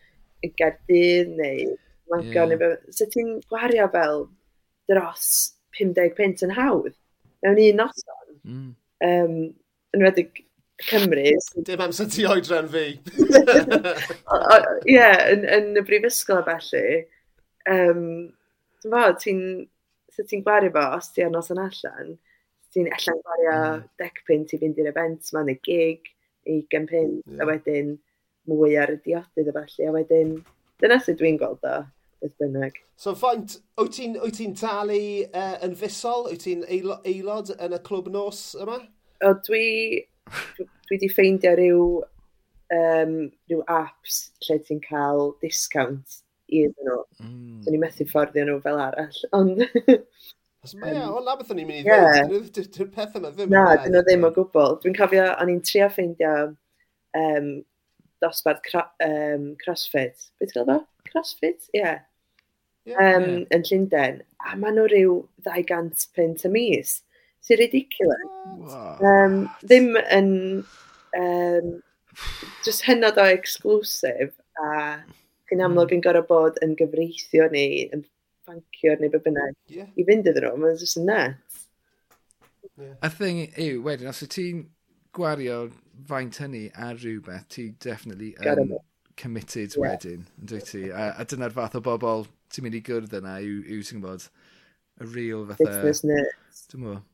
yn 0.45 0.55
gerdydd 0.61 1.33
neu 1.39 1.75
Manco, 2.11 2.45
yeah. 2.45 2.53
neu 2.53 2.95
so 2.95 3.09
ti'n 3.11 3.33
gwario 3.51 3.89
fel 3.91 4.29
dros 4.91 5.31
50 5.79 6.13
pint 6.19 6.45
yn 6.47 6.55
hawdd, 6.55 6.95
mewn 7.43 7.63
un 7.65 7.83
noson. 7.83 8.26
Mm. 8.47 8.75
Um, 9.07 9.39
yn 9.97 10.05
wedig 10.07 10.43
Cymru. 10.85 11.25
Dim 11.65 11.81
amser 11.81 12.09
ti 12.13 12.27
oedran 12.29 12.69
fi. 12.69 12.85
Ie, 14.93 15.07
yn, 15.33 15.47
yn 15.57 15.71
y 15.81 15.85
brifysgol 15.87 16.43
a 16.43 16.45
felly, 16.47 16.99
um, 17.73 18.03
ti'n 18.83 18.93
fawr, 18.93 19.17
ti'n 19.23 19.41
ti 20.17 20.41
gwario 20.45 20.73
fo 20.75 20.85
os 20.99 21.11
ti 21.15 21.25
anos 21.25 21.49
yn 21.55 21.63
allan, 21.65 22.13
ti'n 22.75 22.91
allan 22.93 23.23
gwario 23.25 23.57
mm. 23.57 23.87
decpyn 24.03 24.45
ti 24.49 24.61
fynd 24.61 24.83
i'r 24.83 24.93
event 24.93 25.33
ma, 25.33 25.45
neu 25.47 25.57
gig, 25.65 26.13
i 26.47 26.61
gympyn, 26.73 27.19
yeah. 27.25 27.43
a 27.43 27.49
wedyn 27.49 27.97
mwy 28.47 28.77
ar 28.79 28.93
y 28.93 29.01
diodydd 29.03 29.51
a 29.51 29.57
felly, 29.57 29.89
a 29.89 29.95
wedyn, 29.97 30.37
dyna 30.83 31.01
sydd 31.03 31.23
dwi'n 31.23 31.41
gweld 31.41 31.65
o 31.67 31.81
beth 32.23 32.37
bynnag. 32.41 32.77
So 32.97 33.15
faint, 33.19 33.59
wyt 33.81 33.97
ti'n 33.97 34.19
ti 34.35 34.49
talu 34.59 35.01
uh, 35.29 35.57
yn 35.67 35.77
fusol? 35.79 36.29
Wyt 36.31 36.45
ti'n 36.47 36.67
aelod, 36.69 37.55
yn 37.61 37.77
y 37.77 37.81
clwb 37.87 38.11
nos 38.13 38.43
yma? 38.61 38.81
O, 39.25 39.33
dwi, 39.47 39.65
dwi 40.89 41.01
di 41.01 41.11
ffeindio 41.13 41.55
rhyw, 41.57 41.83
um, 42.77 43.19
rhyw 43.51 43.65
apps 43.73 44.23
lle 44.47 44.61
ti'n 44.65 44.83
cael 44.85 45.35
discount 45.45 46.23
iddyn 46.47 46.89
nhw. 46.89 47.01
Mm. 47.23 47.61
So 47.65 47.75
ni 47.75 47.81
methu 47.83 48.07
fforddio 48.09 48.47
nhw 48.47 48.61
fel 48.65 48.83
arall, 48.83 49.23
ond... 49.39 49.65
Mae 50.81 50.97
um, 50.99 51.21
na 51.23 51.37
beth 51.39 51.53
o'n 51.55 51.61
i'n 51.63 51.69
mynd 51.69 51.85
i 51.85 51.87
ddweud, 51.87 52.57
yeah. 52.59 52.71
dy'r 52.75 52.89
peth 52.95 53.15
yma 53.19 53.31
ddim. 53.31 53.53
Na, 53.55 53.69
dyn 53.79 53.95
nhw 53.95 54.03
ddim 54.07 54.27
o 54.27 54.33
gwbl. 54.35 54.81
Dwi'n 54.83 54.97
cofio, 54.99 55.29
o'n 55.39 55.53
i'n 55.53 55.63
trio 55.63 55.87
ffeindio 55.93 56.33
um, 57.21 57.51
dosbarth 58.25 58.65
cro, 58.67 58.83
um, 59.07 59.53
CrossFit. 59.63 60.31
Beth 60.41 60.55
gael 60.57 60.67
fo? 60.67 60.79
CrossFit? 61.11 61.69
Ie. 61.71 61.83
Yeah 61.83 62.01
yeah, 62.87 63.01
um, 63.03 63.27
yeah. 63.29 63.57
yn 63.57 63.67
Llundain, 63.69 64.23
a 64.47 64.57
maen 64.57 64.79
nhw 64.79 64.87
rhyw 64.91 65.19
200 65.49 66.07
pint 66.17 66.47
y 66.47 66.53
mis. 66.55 67.01
Sy'n 67.45 67.61
ridiculous. 67.63 68.31
Wow. 68.63 68.97
Um, 69.13 69.43
ddim 69.65 69.93
yn... 70.07 70.33
Um, 71.17 71.77
just 72.65 72.85
hynod 72.87 73.19
o 73.21 73.25
exclusif 73.29 74.33
a 74.57 74.69
chi'n 75.47 75.61
hmm. 75.61 75.65
amlwg 75.69 75.95
yn 75.97 76.05
gorau 76.05 76.27
bod 76.29 76.61
yn 76.65 76.75
gyfreithio 76.79 77.49
ni, 77.53 77.67
yn 77.95 78.05
bancio 78.47 78.97
neu 79.01 79.13
be 79.13 79.21
bynnag 79.23 79.55
yeah. 79.73 79.91
i 79.99 80.07
fynd 80.07 80.31
iddyn 80.31 80.47
nhw. 80.47 80.63
Mae'n 80.63 80.81
just 80.81 81.01
yn 81.01 81.09
net. 81.11 81.61
Yeah. 82.77 82.97
A 83.05 83.11
thing 83.11 83.45
yw, 83.53 83.81
wedyn, 83.85 84.11
os 84.11 84.25
y 84.25 84.31
ti'n 84.33 84.65
gwario 85.17 85.61
faint 86.09 86.41
hynny 86.43 86.67
ar 86.75 86.99
rhywbeth, 86.99 87.49
ti 87.55 87.71
definitely 87.83 88.35
yn 88.43 88.65
um, 88.67 88.75
committed 89.17 89.77
yeah. 89.77 89.83
wedyn, 89.85 90.27
yn 90.41 90.51
dwi 90.53 90.63
ti? 90.67 90.87
A, 90.91 91.13
a 91.17 91.29
dyna'r 91.29 91.55
fath 91.57 91.79
o 91.79 91.85
bobl 91.85 92.27
ti'n 92.53 92.67
mynd 92.67 92.79
i 92.79 92.83
gwrdd 92.87 93.19
yna 93.21 93.37
yw, 93.45 93.61
yw 93.77 93.85
ti'n 93.87 94.03
gwybod, 94.03 94.29
y 95.01 95.11
real 95.13 95.47
fatha... 95.51 95.69
Business 95.69 96.05
nuts. 96.07 96.67
Dwi'n 96.73 96.85
mwyn. 96.85 97.05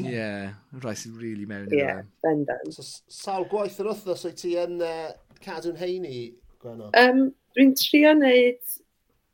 Ie, 0.00 0.04
yeah, 0.10 0.54
rhai 0.82 0.96
sy'n 0.98 1.14
really 1.20 1.46
mewn 1.46 1.70
i 1.70 1.78
yeah, 1.78 2.00
bendant. 2.24 2.74
So, 2.74 2.82
sawl 3.06 3.46
gwaith 3.50 3.78
yr 3.82 3.92
wythnos 3.92 4.24
wyt 4.26 4.40
ti 4.42 4.56
yn 4.58 4.80
uh, 4.82 5.12
cadw'n 5.44 5.78
heini, 5.78 6.30
Gwenno? 6.60 6.90
Um, 6.98 7.30
Dwi'n 7.56 7.72
trio 7.78 8.12
wneud 8.14 8.74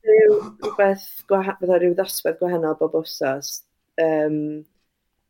rhyw, 0.06 0.36
rhywbeth, 0.62 1.06
fydda 1.28 1.80
rhyw 1.80 1.94
ddoswedd 1.98 2.38
gwahanol 2.40 2.76
bob 2.78 2.94
wsos. 3.00 3.58
Um, 4.00 4.38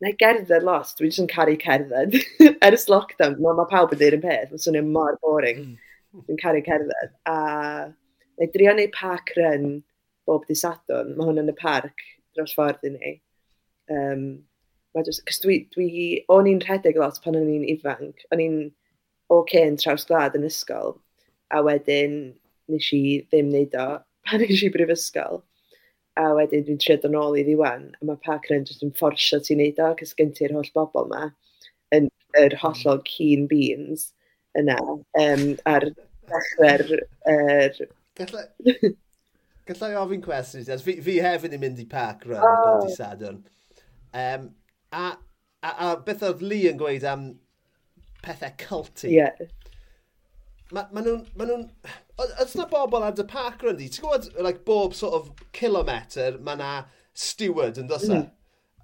na 0.02 0.12
i 0.12 0.18
gerdded 0.20 0.66
lot, 0.66 0.92
dwi'n 0.98 1.10
jyst 1.10 1.22
yn 1.24 1.30
caru 1.32 1.56
cerdded. 1.62 2.18
Ers 2.66 2.86
lockdown, 2.92 3.38
mae 3.40 3.56
ma 3.56 3.66
pawb 3.70 3.94
yn 3.96 4.02
dweud 4.02 4.18
yn 4.18 4.24
peth, 4.24 4.52
mae'n 4.52 4.62
swnio 4.62 4.84
mor 4.86 5.16
boring. 5.24 5.62
Mm. 5.64 6.24
Dwi'n 6.28 6.42
caru 6.42 6.62
cerdded. 6.66 7.14
A 7.30 7.36
na 7.88 8.46
i 8.46 8.50
drio 8.52 8.74
wneud 8.76 8.92
park 8.94 9.32
run, 9.38 9.80
bob 10.26 10.46
dy 10.48 10.56
sadwn. 10.58 11.14
Mae 11.16 11.28
hwn 11.28 11.42
yn 11.44 11.52
y 11.52 11.56
parc 11.56 12.04
dros 12.36 12.54
ffordd 12.56 12.84
i 12.86 12.92
ni. 12.94 13.14
Um, 13.92 14.26
just, 15.06 15.24
cos 15.28 15.40
dwi, 15.42 15.60
dwi, 15.74 15.88
o'n 16.32 16.48
i'n 16.50 16.62
rhedeg 16.64 16.98
lot 17.00 17.20
pan 17.24 17.38
o'n 17.38 17.50
i'n 17.52 17.66
ifanc. 17.74 18.24
O'n 18.32 18.42
i'n 18.42 18.58
oce 18.66 19.40
okay 19.40 19.66
yn 19.68 19.78
traws 19.80 20.06
glad 20.08 20.36
yn 20.38 20.46
ysgol. 20.48 20.96
A 21.54 21.62
wedyn 21.66 22.16
nes 22.72 22.88
i 22.94 23.02
ddim 23.30 23.52
wneud 23.52 23.76
o 23.78 23.88
pan 24.26 24.42
nes 24.42 24.64
i 24.66 24.72
brifysgol. 24.74 25.42
A 26.16 26.30
wedyn 26.38 26.64
dwi'n 26.66 26.80
trio 26.80 26.96
dod 26.96 27.10
yn 27.12 27.18
ôl 27.20 27.38
i 27.38 27.44
ddiwan. 27.46 27.90
A 28.00 28.08
mae 28.08 28.22
park 28.24 28.48
rent 28.50 28.72
jyst 28.72 28.84
yn 28.86 28.94
fforsio 28.96 29.40
ti'n 29.44 29.60
neud 29.62 29.82
o, 29.84 29.92
cys 30.00 30.14
gen 30.18 30.32
ti'r 30.36 30.54
holl 30.56 30.72
bobl 30.76 31.10
yma. 31.10 31.30
Yn 31.94 32.08
yr 32.40 32.56
hollol 32.62 33.02
keen 33.06 33.46
beans 33.50 34.10
yna. 34.58 34.78
Um, 35.20 35.48
ar 35.68 35.90
dechrau'r... 36.30 37.02
Er, 37.28 37.82
Gallai, 38.16 38.46
Gallai 39.66 39.96
ofyn 39.98 40.22
cwestiwn 40.22 40.62
i 40.62 40.78
fi, 40.82 40.96
fi 41.02 41.18
hefyd 41.24 41.56
yn 41.56 41.62
mynd 41.62 41.82
i 41.82 41.86
pac 41.90 42.22
run 42.28 42.42
oh. 42.42 42.62
bod 42.62 42.86
i 42.86 42.94
Sadwrn. 42.94 43.42
Um, 44.16 44.50
a, 44.94 45.08
a, 45.62 45.72
a 45.72 45.88
beth 46.06 46.24
oedd 46.26 46.44
Lee 46.44 46.70
yn 46.70 46.78
gweud 46.80 47.06
am 47.08 47.28
pethau 48.22 48.54
culty. 48.62 49.16
Yeah. 49.16 49.46
Mae 50.74 50.86
ma 50.94 51.02
nhw'n... 51.02 51.24
Ma 51.38 51.48
nhw 51.48 51.62
Oes 52.16 52.54
na 52.56 52.64
bobl 52.70 53.04
ar 53.04 53.12
dy 53.12 53.26
park 53.28 53.60
run 53.66 53.76
di? 53.76 53.90
Ti'n 53.92 54.06
gwybod, 54.06 54.30
like, 54.40 54.62
bob 54.64 54.94
sort 54.96 55.18
of 55.18 55.46
kilometr 55.56 56.38
mae 56.40 56.56
na 56.56 56.70
steward 57.12 57.76
yn 57.82 57.90
dosa? 57.90 58.22
E? 58.22 58.22
Mm. 58.22 58.32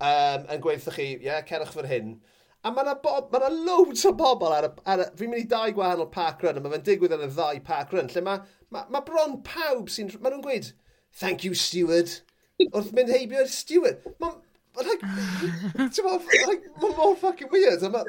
Um, 0.03 0.45
yn 0.53 0.61
gweithio 0.65 0.93
chi, 0.93 1.07
ie, 1.15 1.23
yeah, 1.31 1.41
cerwch 1.49 1.73
fyr 1.73 1.89
hyn. 1.89 2.17
A 2.63 2.71
mae 2.71 2.85
yna 2.87 2.95
ma 3.03 3.49
loads 3.51 4.05
o 4.07 4.13
bobl 4.15 4.53
ar 4.55 4.69
y... 4.69 4.71
Ar 4.87 5.01
y 5.03 5.07
fi'n 5.19 5.33
mynd 5.33 5.43
i 5.43 5.49
dau 5.51 5.73
gwahanol 5.75 6.11
park 6.15 6.45
run, 6.45 6.61
a 6.61 6.63
mae 6.63 6.77
fe'n 6.77 6.85
digwydd 6.87 7.15
yn 7.17 7.25
y 7.27 7.31
ddau 7.33 7.59
park 7.67 7.95
run, 7.95 8.11
lle 8.13 8.23
mae 8.23 8.45
ma, 8.71 8.85
ma 8.87 9.01
bron 9.07 9.41
pawb 9.47 9.91
sy'n... 9.91 10.13
Mae 10.21 10.31
nhw'n 10.31 10.45
gweud, 10.45 10.69
thank 11.19 11.43
you, 11.43 11.57
steward, 11.59 12.13
wrth 12.69 12.93
mynd 12.95 13.11
heibio'r 13.11 13.51
steward. 13.51 14.07
Mae 14.23 14.87
like, 14.87 15.03
ti'n 15.97 16.07
like, 16.47 16.71
ma 16.79 16.93
mor 16.95 17.17
fucking 17.19 17.51
weird. 17.51 17.83
Mae 17.83 17.97
ma 17.97 18.05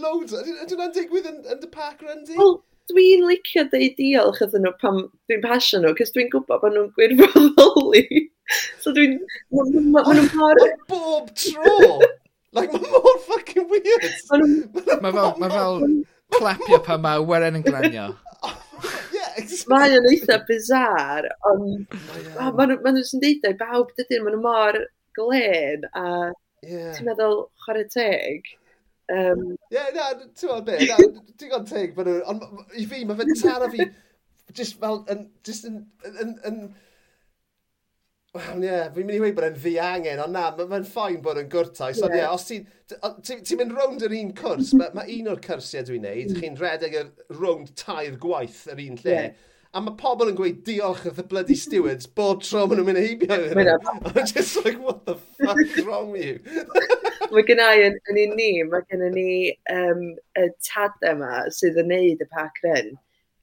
loads, 0.00 0.32
Ydy'n 0.32 0.64
hwnna'n 0.64 0.96
digwydd 0.96 1.28
yn, 1.30 1.44
yn 1.52 1.60
dy 1.60 1.70
park 1.74 2.00
run 2.06 2.24
di? 2.24 2.38
Well, 2.40 2.62
dwi'n 2.90 3.26
licio 3.28 3.66
dweud 3.68 4.00
diolch 4.00 4.40
iddyn 4.46 4.64
nhw 4.64 4.72
pan 4.80 5.02
dwi'n 5.28 5.44
pasio 5.44 5.82
nhw, 5.82 5.92
cys 6.00 6.16
dwi'n 6.16 6.32
gwybod 6.32 6.64
bod 6.64 6.72
nhw'n 6.78 6.88
gwirfoddoli. 6.96 8.24
so 8.82 8.96
dwi'n... 8.96 9.20
Mae 9.52 9.76
nhw'n 9.76 10.32
mor... 10.40 10.64
Bob 10.88 11.30
tro! 11.36 12.00
Like, 12.52 12.72
mae 12.72 12.90
mor 12.90 13.18
fucking 13.28 13.68
weird. 13.70 14.06
mae 15.02 15.12
fel, 15.14 15.34
ma 15.38 15.50
fel 15.52 15.76
clapio 16.34 16.80
pa 16.86 16.96
mae 16.98 17.22
weren 17.26 17.60
yn 17.60 17.66
glanio. 17.66 18.10
Mae 19.70 19.94
o'n 19.96 20.06
eitha 20.10 20.36
bizar, 20.48 21.26
ond 21.48 21.94
mae 22.58 22.76
nhw'n 22.76 23.22
deud 23.22 23.46
ei 23.48 23.54
bawb 23.56 23.92
dydyn, 23.96 24.24
mae 24.24 24.34
nhw 24.34 24.40
mor 24.42 24.76
glen 25.16 25.86
a 25.96 26.04
yeah. 26.66 26.90
ti'n 26.96 27.06
meddwl 27.08 27.44
chwarae 27.64 27.86
teg. 27.92 28.50
Um... 29.14 29.44
Yeah, 29.72 29.88
na, 29.94 30.10
ti'n 30.18 30.50
meddwl 30.50 30.66
beth, 30.66 30.84
ti'n 31.40 31.52
gwybod 31.52 31.70
teg, 31.70 31.96
ond 32.32 32.44
i 32.76 32.86
fi, 32.90 33.04
mae 33.08 33.20
fe'n 33.20 33.32
taro 33.40 33.70
fi, 33.72 33.86
just 34.56 34.76
fel, 34.82 35.02
yn, 35.12 35.24
just 35.46 35.68
yn, 35.70 35.80
yn, 36.04 36.20
yn, 36.26 36.36
yn 36.50 36.60
Wel, 38.30 38.62
ie, 38.62 38.66
yeah, 38.68 38.90
fi'n 38.94 39.08
mynd 39.08 39.16
i 39.16 39.22
weid 39.24 39.34
bod 39.34 39.44
e'n 39.48 39.56
ddi 39.58 39.72
angen, 39.82 40.20
ond 40.22 40.36
na, 40.36 40.44
mae'n 40.54 40.84
ffain 40.86 41.16
bod 41.24 41.40
yn 41.40 41.48
gwrtais. 41.50 41.98
Ond 41.98 42.14
ie, 42.14 42.20
yeah. 42.20 42.30
os 42.30 42.44
ti'n 42.46 42.66
ti, 43.26 43.40
ti 43.42 43.56
mynd 43.58 43.74
rownd 43.74 44.04
yr 44.06 44.14
un 44.20 44.30
cwrs, 44.38 44.70
mae 44.78 44.94
ma 44.94 45.02
un 45.16 45.32
o'r 45.32 45.40
cyrsiau 45.42 45.88
dwi'n 45.88 46.06
neud, 46.06 46.30
mm. 46.30 46.38
chi'n 46.38 46.58
redeg 46.60 46.94
yr 47.00 47.08
rownd 47.40 47.72
tair 47.80 48.14
gwaith 48.22 48.68
yr 48.70 48.84
un 48.84 49.00
lle. 49.00 49.16
Yeah. 49.16 49.48
A 49.74 49.82
mae 49.82 49.98
pobl 49.98 50.30
yn 50.30 50.38
gweud 50.38 50.62
diolch 50.66 51.02
at 51.10 51.18
the 51.18 51.24
bloody 51.26 51.56
stewards 51.58 52.06
bob 52.06 52.46
tro 52.46 52.64
maen 52.70 52.80
nhw'n 52.80 52.88
mynd 52.92 53.02
heibio 53.02 53.40
iddyn 53.48 53.66
nhw. 53.66 53.98
I'm 54.12 54.30
just 54.30 54.62
like, 54.62 54.78
what 54.78 55.02
the 55.10 55.18
fuck 55.18 55.60
wrong 55.88 56.14
with 56.14 56.24
you? 56.26 56.64
mae 57.34 57.46
gen 57.50 57.66
i 57.66 57.84
yn, 57.88 57.98
yn 58.14 58.22
un 58.28 58.38
ni, 58.38 58.48
mae 58.70 58.86
gen 58.90 59.06
i 59.06 59.12
ni 59.14 59.28
um, 59.74 60.06
y 60.38 60.48
tad 60.70 61.10
yma 61.10 61.44
sydd 61.58 61.82
yn 61.82 61.90
neud 61.96 62.22
y 62.22 62.30
pac 62.30 62.62
ryn 62.62 62.94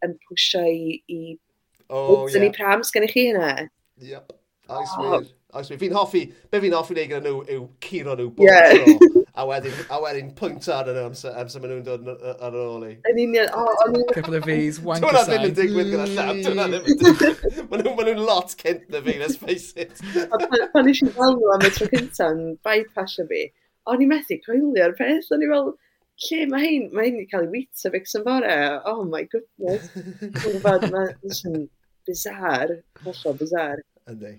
yn 0.07 0.19
pwysio 0.27 0.63
i... 0.63 0.99
i 1.11 1.21
oh, 1.91 2.27
yeah. 2.27 2.39
Yn 2.39 2.49
i 2.49 2.51
prams 2.55 2.95
gen 2.95 3.07
i 3.07 3.11
chi 3.11 3.29
hynna? 3.29 3.55
Yep. 4.03 4.36
Oes 4.69 4.93
wir. 4.99 5.27
Oes 5.53 5.69
wir. 5.69 5.79
Fi'n 5.79 5.95
hoffi, 5.95 6.23
be 6.51 6.59
fi'n 6.63 6.75
hoffi 6.75 6.95
wneud 6.95 7.09
gyda 7.11 7.21
nhw 7.23 7.43
yw 7.55 7.65
curo 7.83 8.15
nhw 8.19 8.27
bob 8.35 8.47
yeah. 8.47 8.73
tro. 8.73 9.23
A 9.37 9.45
wedyn, 9.45 9.75
a 9.93 9.99
wedyn 10.01 10.31
pwynt 10.37 10.67
ar 10.73 10.89
nhw 10.89 11.03
amser, 11.07 11.35
amser 11.39 11.63
maen 11.63 11.75
nhw'n 11.75 11.85
dod 11.85 12.07
ar 12.33 12.57
ôl 12.57 12.87
i. 12.87 12.93
Yn 13.11 13.21
union, 13.21 13.51
o, 13.53 13.65
o'n 13.85 13.99
i'n... 13.99 14.05
Couple 14.15 14.39
of 14.39 14.47
V's, 14.49 14.79
wank 14.83 15.05
aside. 15.07 15.37
Dwi'n 15.43 15.43
ddim 15.43 15.49
yn 15.51 15.57
digwydd 15.59 15.91
gyda 15.93 16.07
llaw, 16.11 16.31
dwi'n 16.33 16.61
ddim 16.61 16.77
yn 16.79 17.01
digwydd. 17.03 17.51
Maen 17.71 17.85
nhw'n 17.85 18.23
lot 18.27 18.55
cynt 18.59 18.87
na 18.93 19.03
fi, 19.05 19.17
let's 19.21 19.39
face 19.39 19.71
it. 19.77 19.93
Pan 20.73 20.91
eisiau 20.91 21.13
fel 21.15 21.37
nhw 21.37 21.53
am 21.55 21.67
y 21.67 21.73
tro 21.77 21.89
cyntaf 21.93 22.33
yn 22.33 22.41
bypassio 22.67 23.27
fi, 23.29 23.43
o'n 23.87 24.03
i'n 24.03 24.11
methu 24.11 24.39
coelio 24.43 24.87
ar 24.89 24.97
peth, 24.97 25.29
o'n 25.31 25.45
i'n 25.45 25.53
fel, 25.53 25.71
lle 26.25 26.41
mae 26.51 26.65
hyn, 26.65 26.89
mae 26.97 27.11
hyn 27.11 27.21
i 27.21 27.27
cael 27.29 27.45
ei 27.47 27.53
wita 27.53 27.93
fix 27.93 28.17
yn 28.17 28.25
bore, 28.25 28.57
oh 28.89 29.05
my 29.05 29.23
goodness. 29.31 29.93
Dwi'n 29.93 30.35
gwybod, 30.41 30.89
mae'n 30.91 31.67
bizar, 32.09 32.73
hollol 33.05 33.39
bizar. 33.39 33.85
Yndi. 34.09 34.33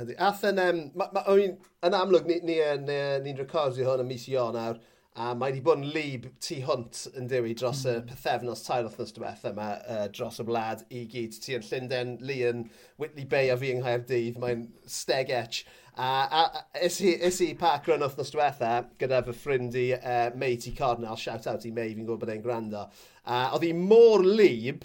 Ydy. 0.00 0.16
Athen, 0.18 0.58
um, 0.58 0.90
ma, 0.98 1.06
ma, 1.14 1.22
o, 1.30 1.36
yn 1.38 1.94
amlwg, 1.94 2.26
ni'n 2.26 2.42
ni, 2.48 2.56
ni, 2.58 2.86
ni 2.88 2.96
ni 3.22 3.34
recordio 3.38 3.86
hwn 3.86 4.02
y 4.02 4.06
mis 4.08 4.24
Ionawr, 4.26 4.80
a 5.14 5.28
mae 5.38 5.52
wedi 5.52 5.60
bod 5.62 5.78
yn 5.78 5.92
lib 5.94 6.24
tu 6.42 6.56
hwnt 6.66 7.04
yn 7.14 7.28
dewi 7.30 7.52
dros 7.54 7.84
mm. 7.84 7.92
y 7.92 7.92
hmm. 8.00 8.08
pethefnos 8.08 8.64
tair 8.66 8.88
wythnos 8.88 9.14
diwethaf 9.14 9.52
yma 9.52 9.68
uh, 9.78 10.00
dros 10.10 10.40
y 10.42 10.46
wlad 10.48 10.82
i 10.90 11.04
gyd. 11.12 11.38
Ti 11.44 11.54
yn 11.60 11.66
Llundain, 11.68 12.10
Leon, 12.26 12.64
Whitley 12.98 13.28
Bay 13.30 13.52
a 13.54 13.58
fi 13.60 13.70
yng 13.70 13.84
Nghaerdydd, 13.84 14.40
mae'n 14.42 14.66
steg 14.96 15.30
etch. 15.30 15.62
A, 15.94 16.10
a, 16.26 16.42
a 16.42 16.82
is 16.88 16.98
i, 16.98 17.14
is 17.30 17.38
i 17.46 17.52
park 17.60 17.86
run 17.86 18.02
wythnos 18.02 18.34
diwethaf 18.34 18.90
gyda 18.98 19.22
fy 19.28 19.36
ffrind 19.44 19.78
i 19.78 19.86
uh, 20.00 20.34
May 20.34 20.58
T. 20.58 20.74
cornel, 20.74 21.14
shout 21.14 21.46
out 21.46 21.70
i 21.70 21.70
May, 21.70 21.94
fi'n 21.94 22.02
gwybod 22.02 22.26
bod 22.26 22.34
e'n 22.34 22.42
gwrando. 22.42 22.82
Uh, 23.22 23.54
oedd 23.54 23.68
hi 23.68 23.70
mor 23.78 24.26
lib, 24.26 24.82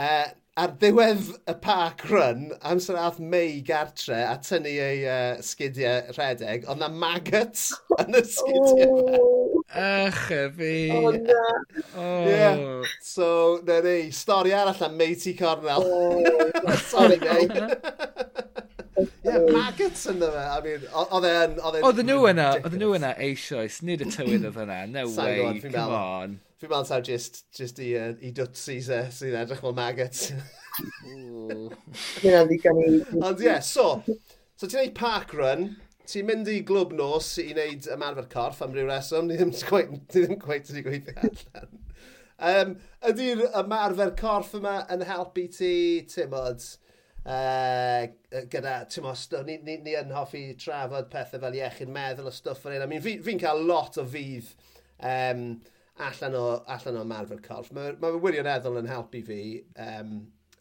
uh, 0.00 0.30
ar 0.56 0.72
ddiwedd 0.80 1.34
y 1.50 1.54
park 1.60 2.06
run, 2.08 2.46
amser 2.64 2.96
ath 2.96 3.18
mei 3.20 3.60
gartre 3.64 4.22
a 4.24 4.38
tynnu 4.40 4.72
ei 4.80 5.02
uh, 5.04 5.42
sgidiau 5.44 6.14
rhedeg, 6.16 6.64
ond 6.72 6.80
na 6.80 6.88
maggot 6.88 7.66
yn 8.02 8.16
y 8.16 8.22
sgidiau 8.24 8.94
oh. 9.20 9.46
Ach, 9.76 10.30
fi. 10.56 10.90
Oh, 10.94 11.10
na. 11.10 11.42
Oh. 11.96 12.24
Yeah. 12.24 12.82
So, 13.02 13.60
na 13.66 13.80
ni, 13.80 14.08
stori 14.14 14.54
arall 14.54 14.80
am 14.86 14.96
Meiti 14.96 15.36
Cornel. 15.36 15.82
Oh. 15.84 16.76
Sorry, 16.76 17.18
mei. 17.18 17.48
yeah, 19.24 19.42
maggots 19.50 20.06
yn 20.08 20.22
yma. 20.22 20.46
I 20.54 20.60
mean, 20.64 20.86
oedd 20.94 21.28
e'n... 21.28 21.58
Oedden 21.82 22.08
nhw 22.08 22.30
yna, 22.30 22.48
oedden 22.62 22.80
nhw 22.80 22.94
yna 22.96 23.12
eisoes, 23.26 23.82
nid 23.84 24.06
y 24.06 24.10
tywydd 24.14 24.46
oedd 24.48 24.62
yna. 24.64 24.80
No 24.94 25.08
way, 25.18 25.60
come 25.66 25.88
on. 26.00 26.38
Fi'n 26.56 26.70
meddwl 26.72 26.86
taw 26.88 27.02
just, 27.04 27.42
just 27.52 27.80
i, 27.84 27.90
uh, 28.00 28.14
i 28.24 28.30
dwtsis 28.32 28.86
uh, 28.88 29.02
e 29.04 29.12
sy'n 29.12 29.34
edrych 29.42 29.60
fel 29.60 29.74
maggots. 29.76 30.30
Ond 33.20 33.42
ie, 33.44 33.56
so, 33.64 33.88
so 34.56 34.64
ti'n 34.64 34.78
neud 34.80 34.94
park 34.96 35.34
run, 35.36 35.66
ti'n 36.08 36.24
mynd 36.30 36.48
i 36.48 36.62
glwb 36.64 36.94
nos 36.96 37.28
i 37.42 37.50
wneud 37.50 37.90
ymarfer 37.92 38.30
corff 38.32 38.64
am 38.64 38.72
ryw 38.72 38.86
reswm, 38.88 39.28
ni 39.28 39.36
ddim 39.36 39.52
gweith, 39.68 39.92
ni 39.92 40.00
ddim 40.14 40.40
wedi 40.48 40.86
gweithio 40.86 41.16
allan. 41.28 41.76
Um, 42.36 42.74
Ydy'r 43.12 43.44
ymarfer 43.60 44.16
corff 44.16 44.56
yma 44.56 44.78
yn 44.96 45.04
helpu 45.10 45.46
ti, 45.52 45.74
ti'n 46.08 46.28
timod, 46.30 46.64
uh, 47.28 48.08
gyda, 48.48 48.78
ti'n 48.88 48.96
timod, 48.96 49.38
ni, 49.44 49.60
ni, 49.60 49.76
ni 49.84 50.00
yn 50.00 50.16
hoffi 50.16 50.46
trafod 50.64 51.12
pethau 51.12 51.44
fel 51.44 51.60
iechyd 51.60 51.92
meddwl 51.92 52.32
o 52.32 52.36
stwff 52.40 52.64
fel 52.64 52.78
hyn. 52.78 52.88
I 52.88 52.90
mean, 52.90 53.04
fi'n 53.04 53.24
fi 53.28 53.38
cael 53.44 53.64
lot 53.68 54.00
o 54.00 54.08
fydd 54.08 54.54
um, 55.04 55.48
allan 55.98 56.34
o, 56.34 56.62
allan 56.66 56.96
o 56.96 57.04
marfer 57.04 57.40
corff. 57.42 57.72
Mae 57.74 57.94
ma 58.00 58.12
wirioneddol 58.20 58.80
yn 58.82 58.90
helpu 58.90 59.22
fi, 59.26 59.40
um, 59.82 60.16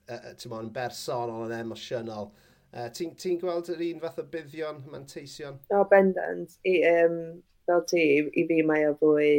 uh, 0.07 0.31
ti'n 0.39 0.57
yn 0.59 0.71
bersonol, 0.75 1.47
yn 1.47 1.57
emosiynol. 1.59 2.31
Uh, 2.75 2.87
ti'n 2.95 3.15
ti 3.19 3.35
gweld 3.39 3.71
yr 3.71 3.83
un 3.89 4.01
fath 4.03 4.21
o 4.21 4.25
buddion, 4.31 4.81
manteision? 4.91 5.59
O, 5.69 5.77
no, 5.77 5.83
bendant. 5.91 6.57
I, 6.67 6.77
um, 6.91 7.19
fel 7.67 7.83
ti, 7.89 8.03
i, 8.19 8.25
i 8.41 8.45
fi 8.49 8.61
mae 8.67 8.87
o 8.89 8.95
fwy 8.99 9.29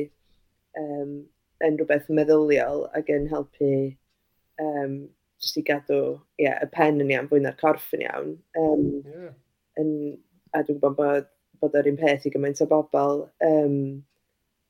um, 0.80 1.18
yn 1.64 1.78
rhywbeth 1.78 2.10
meddyliol 2.12 2.86
ac 2.96 3.12
yn 3.12 3.28
helpu 3.32 3.70
um, 4.62 4.98
jyst 5.42 5.60
i 5.60 5.64
gadw 5.68 6.00
yeah, 6.40 6.60
y 6.64 6.68
pen 6.72 7.00
yn 7.04 7.12
iawn 7.12 7.30
fwy 7.30 7.42
na'r 7.44 7.56
corff 7.60 7.92
yn 7.96 8.04
iawn. 8.06 8.36
Um, 8.60 8.84
yeah. 9.04 9.32
yn, 9.80 9.90
a 10.52 10.62
dwi'n 10.64 10.80
gwybod 10.80 11.00
bod, 11.00 11.32
bod 11.60 11.76
o'r 11.76 11.88
un 11.88 11.98
peth 12.00 12.28
i 12.28 12.32
gymaint 12.32 12.62
o 12.64 12.68
bobl. 12.70 13.26
Um, 13.44 13.76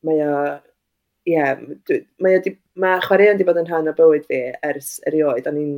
mae 0.07 0.23
o 0.27 0.33
yeah, 1.27 1.59
mae, 2.23 2.39
di, 2.45 2.55
mae 2.79 3.03
chwaraeon 3.03 3.35
wedi 3.35 3.47
bod 3.49 3.59
yn 3.61 3.69
rhan 3.69 3.91
o 3.91 3.95
bywyd 3.99 4.27
fi 4.31 4.41
ers 4.69 4.97
erioed. 5.11 5.49
O'n 5.51 5.59
i'n 5.61 5.75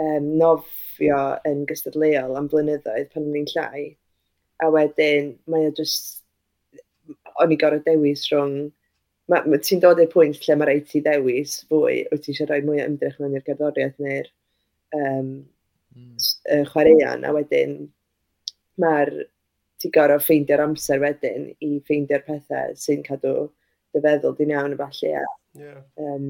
um, 0.00 0.28
nofio 0.40 1.20
yn 1.48 1.66
gystadleuol 1.68 2.38
am 2.40 2.48
blynyddoedd 2.50 3.10
pan 3.12 3.28
o'n 3.28 3.38
i'n 3.42 3.50
llai. 3.52 3.84
A 4.64 4.70
wedyn, 4.72 5.34
mae 5.52 5.68
o 5.68 5.74
just... 5.76 6.22
O'n 7.42 7.52
i 7.52 7.60
gorau 7.60 7.82
dewis 7.84 8.26
rhwng... 8.32 8.70
Ti'n 9.30 9.82
dod 9.84 10.00
i'r 10.02 10.10
pwynt 10.10 10.40
lle 10.42 10.56
mae 10.58 10.72
rhaid 10.72 10.88
ti 10.90 11.04
dewis 11.04 11.60
fwy, 11.70 12.00
wyt 12.10 12.24
ti 12.24 12.32
eisiau 12.32 12.48
rhoi 12.48 12.64
mwy 12.66 12.80
o 12.80 12.86
ymdrech 12.88 13.20
mewn 13.20 13.36
i'r 13.38 13.44
gerddoriaeth 13.46 14.00
neu'r 14.02 14.32
um, 14.96 15.28
mm. 15.94 16.64
chwaraeon. 16.72 17.28
A 17.28 17.36
wedyn, 17.36 17.76
mae'r... 18.80 19.14
Ti'n 19.80 19.92
gorau 19.94 20.20
ffeindio'r 20.20 20.60
amser 20.60 21.00
wedyn 21.00 21.46
i 21.64 21.78
ffeindio'r 21.86 22.26
pethau 22.26 22.74
sy'n 22.76 23.00
cadw 23.06 23.46
dy 23.94 24.02
feddwl 24.04 24.36
di'n 24.38 24.54
iawn 24.54 24.78
falle. 24.78 25.12
ie. 25.12 25.26
Yeah. 25.58 25.82
Um, 25.98 26.26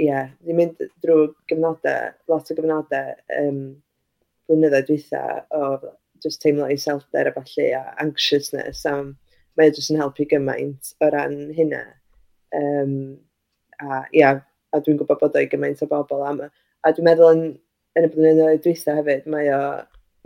yeah, 0.00 0.30
ni'n 0.46 0.58
mynd 0.58 0.82
drwy 1.04 1.28
gyfnodau, 1.50 2.12
lot 2.30 2.50
o 2.50 2.56
gyfnodau 2.56 3.14
um, 3.40 3.62
blynyddoedd 4.48 4.88
dwytha 4.88 5.22
o 5.54 5.78
just 6.24 6.40
teimlo 6.42 6.68
i 6.68 6.76
iselder 6.78 7.30
a 7.30 7.34
falle 7.36 7.68
a 7.78 7.82
anxiousness 8.04 8.86
am 8.90 9.16
mae 9.58 9.70
o 9.70 9.74
jyst 9.74 9.92
yn 9.92 10.00
helpu 10.00 10.26
gymaint 10.30 10.92
o 11.02 11.10
ran 11.12 11.38
hynna. 11.54 11.82
Um, 12.54 12.92
a, 13.82 14.04
ia, 14.14 14.36
a 14.72 14.80
dwi'n 14.80 15.00
gwybod 15.00 15.20
bod 15.20 15.36
o'i 15.38 15.50
gymaint 15.50 15.82
o 15.84 15.90
bobl 15.90 16.24
am 16.26 16.44
A 16.86 16.92
dwi'n 16.94 17.08
meddwl 17.08 17.32
yn, 17.34 17.42
yn 17.98 18.06
y 18.06 18.10
blynyddoedd 18.12 18.62
dwytha 18.62 18.94
hefyd, 19.00 19.26
mae 19.30 19.50
o, 19.50 19.62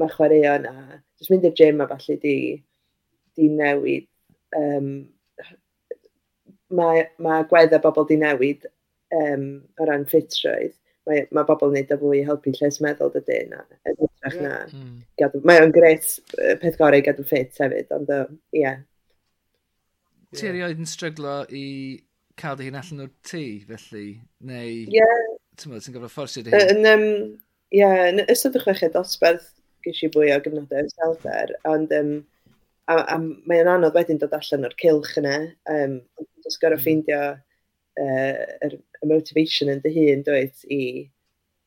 mae 0.00 0.12
chwaraeon 0.12 0.68
a 0.68 0.74
jyst 0.92 1.32
mynd 1.32 1.48
i'r 1.48 1.56
gym 1.56 1.80
a 1.80 1.88
falle 1.88 2.18
di, 2.20 2.36
di 3.38 3.48
newid 3.48 4.06
um, 4.58 4.90
mae, 6.76 7.06
mae 7.22 7.48
gwedda 7.50 7.80
bobl 7.82 8.06
di 8.08 8.18
newid 8.20 8.68
um, 9.16 9.48
o 9.80 9.88
ran 9.88 10.06
ffitrwydd. 10.08 10.76
Mae, 11.08 11.24
mae 11.34 11.46
bobl 11.48 11.72
yn 11.72 11.80
neud 11.80 11.92
o 11.94 11.98
fwy 11.98 12.20
i 12.20 12.26
helpu 12.26 12.52
lles 12.54 12.78
meddwl 12.84 13.10
dydy 13.16 13.40
na. 13.50 13.64
Edrych 13.90 14.38
na. 14.38 14.54
Mm. 14.70 14.96
Gadw, 15.18 15.42
mae 15.48 15.62
o'n 15.64 15.74
gret 15.74 16.08
peth 16.62 16.78
gorau 16.78 17.02
i 17.02 17.04
gadw 17.06 17.26
ffit 17.26 17.58
hefyd, 17.62 17.90
ond 17.96 18.10
ie. 18.12 18.62
Yeah. 18.62 18.80
Yeah. 20.32 20.38
Ti 20.38 20.48
erioed 20.48 20.78
yn 20.80 20.88
stryglo 20.88 21.42
i 21.52 21.64
cael 22.40 22.56
dy 22.56 22.68
hun 22.68 22.78
allan 22.80 23.06
o'r 23.06 23.14
tŷ, 23.28 23.42
felly? 23.68 24.06
Neu... 24.48 24.76
Yeah. 24.94 25.24
Ti'n 25.58 25.72
meddwl, 25.72 25.84
ti'n 25.84 25.96
gofod 25.98 26.14
fforsio 26.14 26.44
dy 26.46 26.54
hun? 26.54 26.86
Ie, 26.86 26.94
um, 26.94 27.08
yeah, 27.74 28.06
yn 28.08 28.22
ystod 28.32 28.56
y 28.56 28.62
chweched 28.62 28.94
dosbarth, 28.94 29.50
gysi 29.84 30.08
bwy 30.14 30.30
o 30.32 30.38
gyfnodau 30.44 30.88
selfer, 30.94 31.52
ond 31.68 31.92
um, 31.98 32.14
a, 32.90 32.98
a 33.14 33.16
mae 33.20 33.62
o'n 33.62 33.70
anodd 33.76 33.96
wedyn 33.96 34.20
dod 34.20 34.34
allan 34.36 34.66
o'r 34.68 34.76
cilch 34.80 35.16
yna. 35.20 35.38
Um, 35.70 35.98
Dwi'n 36.42 36.60
gorau 36.62 36.78
mm. 36.78 36.84
ffeindio 36.84 37.20
uh, 37.32 38.44
er, 38.66 38.78
y 39.02 39.10
motivation 39.10 39.72
yn 39.72 39.82
dy 39.84 39.92
hun, 39.96 40.24
dweud, 40.26 40.64
i, 40.72 40.82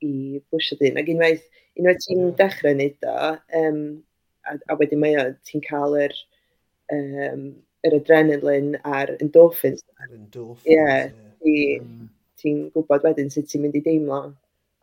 i 0.05 0.13
bwysio 0.51 0.80
dyn. 0.82 0.99
Ac 1.01 1.11
unwaith, 1.13 1.45
unwaith 1.80 2.01
ti'n 2.05 2.24
mm. 2.24 2.34
dechrau 2.39 2.76
wneud 2.76 3.09
o, 3.11 3.36
um, 3.61 3.84
a, 4.45 4.57
a 4.72 4.80
wedyn 4.80 5.03
mae 5.03 5.20
o, 5.22 5.28
ti'n 5.47 5.63
cael 5.66 5.97
yr, 6.05 6.18
um, 6.95 7.45
yr 7.86 7.99
adrenalin 7.99 8.74
a'r 8.84 9.16
endorphins. 9.20 9.86
Yr 10.01 10.18
endorphins, 10.20 10.68
ie. 10.68 10.80
Yeah, 10.80 11.11
yeah. 11.45 11.86
Mm. 11.86 12.09
Ti'n 12.41 12.66
mm. 12.66 12.74
gwybod 12.76 13.05
wedyn 13.07 13.32
sut 13.34 13.51
ti'n 13.51 13.66
mynd 13.66 13.80
i 13.80 13.84
deimlo 13.86 14.26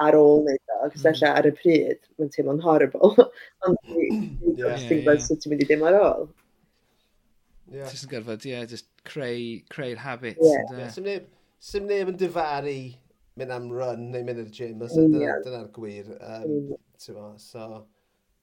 ar 0.02 0.16
ôl 0.18 0.42
wneud 0.42 0.74
o, 0.76 0.78
cos 0.92 1.06
mm. 1.06 1.24
ar 1.30 1.48
y 1.48 1.52
pryd, 1.58 2.00
mae'n 2.18 2.32
teimlo'n 2.34 2.62
horrible, 2.64 3.12
ond 3.66 3.80
dwi'n 3.88 4.24
gwybod 4.58 5.22
sut 5.24 5.42
ti'n 5.42 5.54
mynd 5.54 5.64
i 5.64 5.68
ddim 5.68 5.86
ar 5.88 5.98
ôl. 6.00 6.26
Yeah. 7.72 7.88
Just 7.88 8.10
gorfod, 8.10 8.44
ie, 8.44 8.52
yeah, 8.52 8.66
just 8.68 8.90
creu, 9.08 9.62
creu'r 9.72 10.02
habits. 10.02 10.44
Yeah. 10.44 10.76
Yeah, 10.76 10.92
Sym 10.92 11.08
neb, 11.08 11.30
sym 11.62 11.88
neb 11.88 12.12
yn 12.12 12.20
difaru 12.20 12.76
mynd 13.40 13.54
am 13.54 13.70
run 13.72 14.10
neu 14.12 14.26
mynd 14.26 14.42
i'r 14.42 14.52
gym, 14.52 14.82
dyna'r 14.82 15.42
dyna 15.46 15.64
gwir. 15.72 16.12
Um, 16.18 16.52
mm. 16.58 16.86
So, 17.00 17.16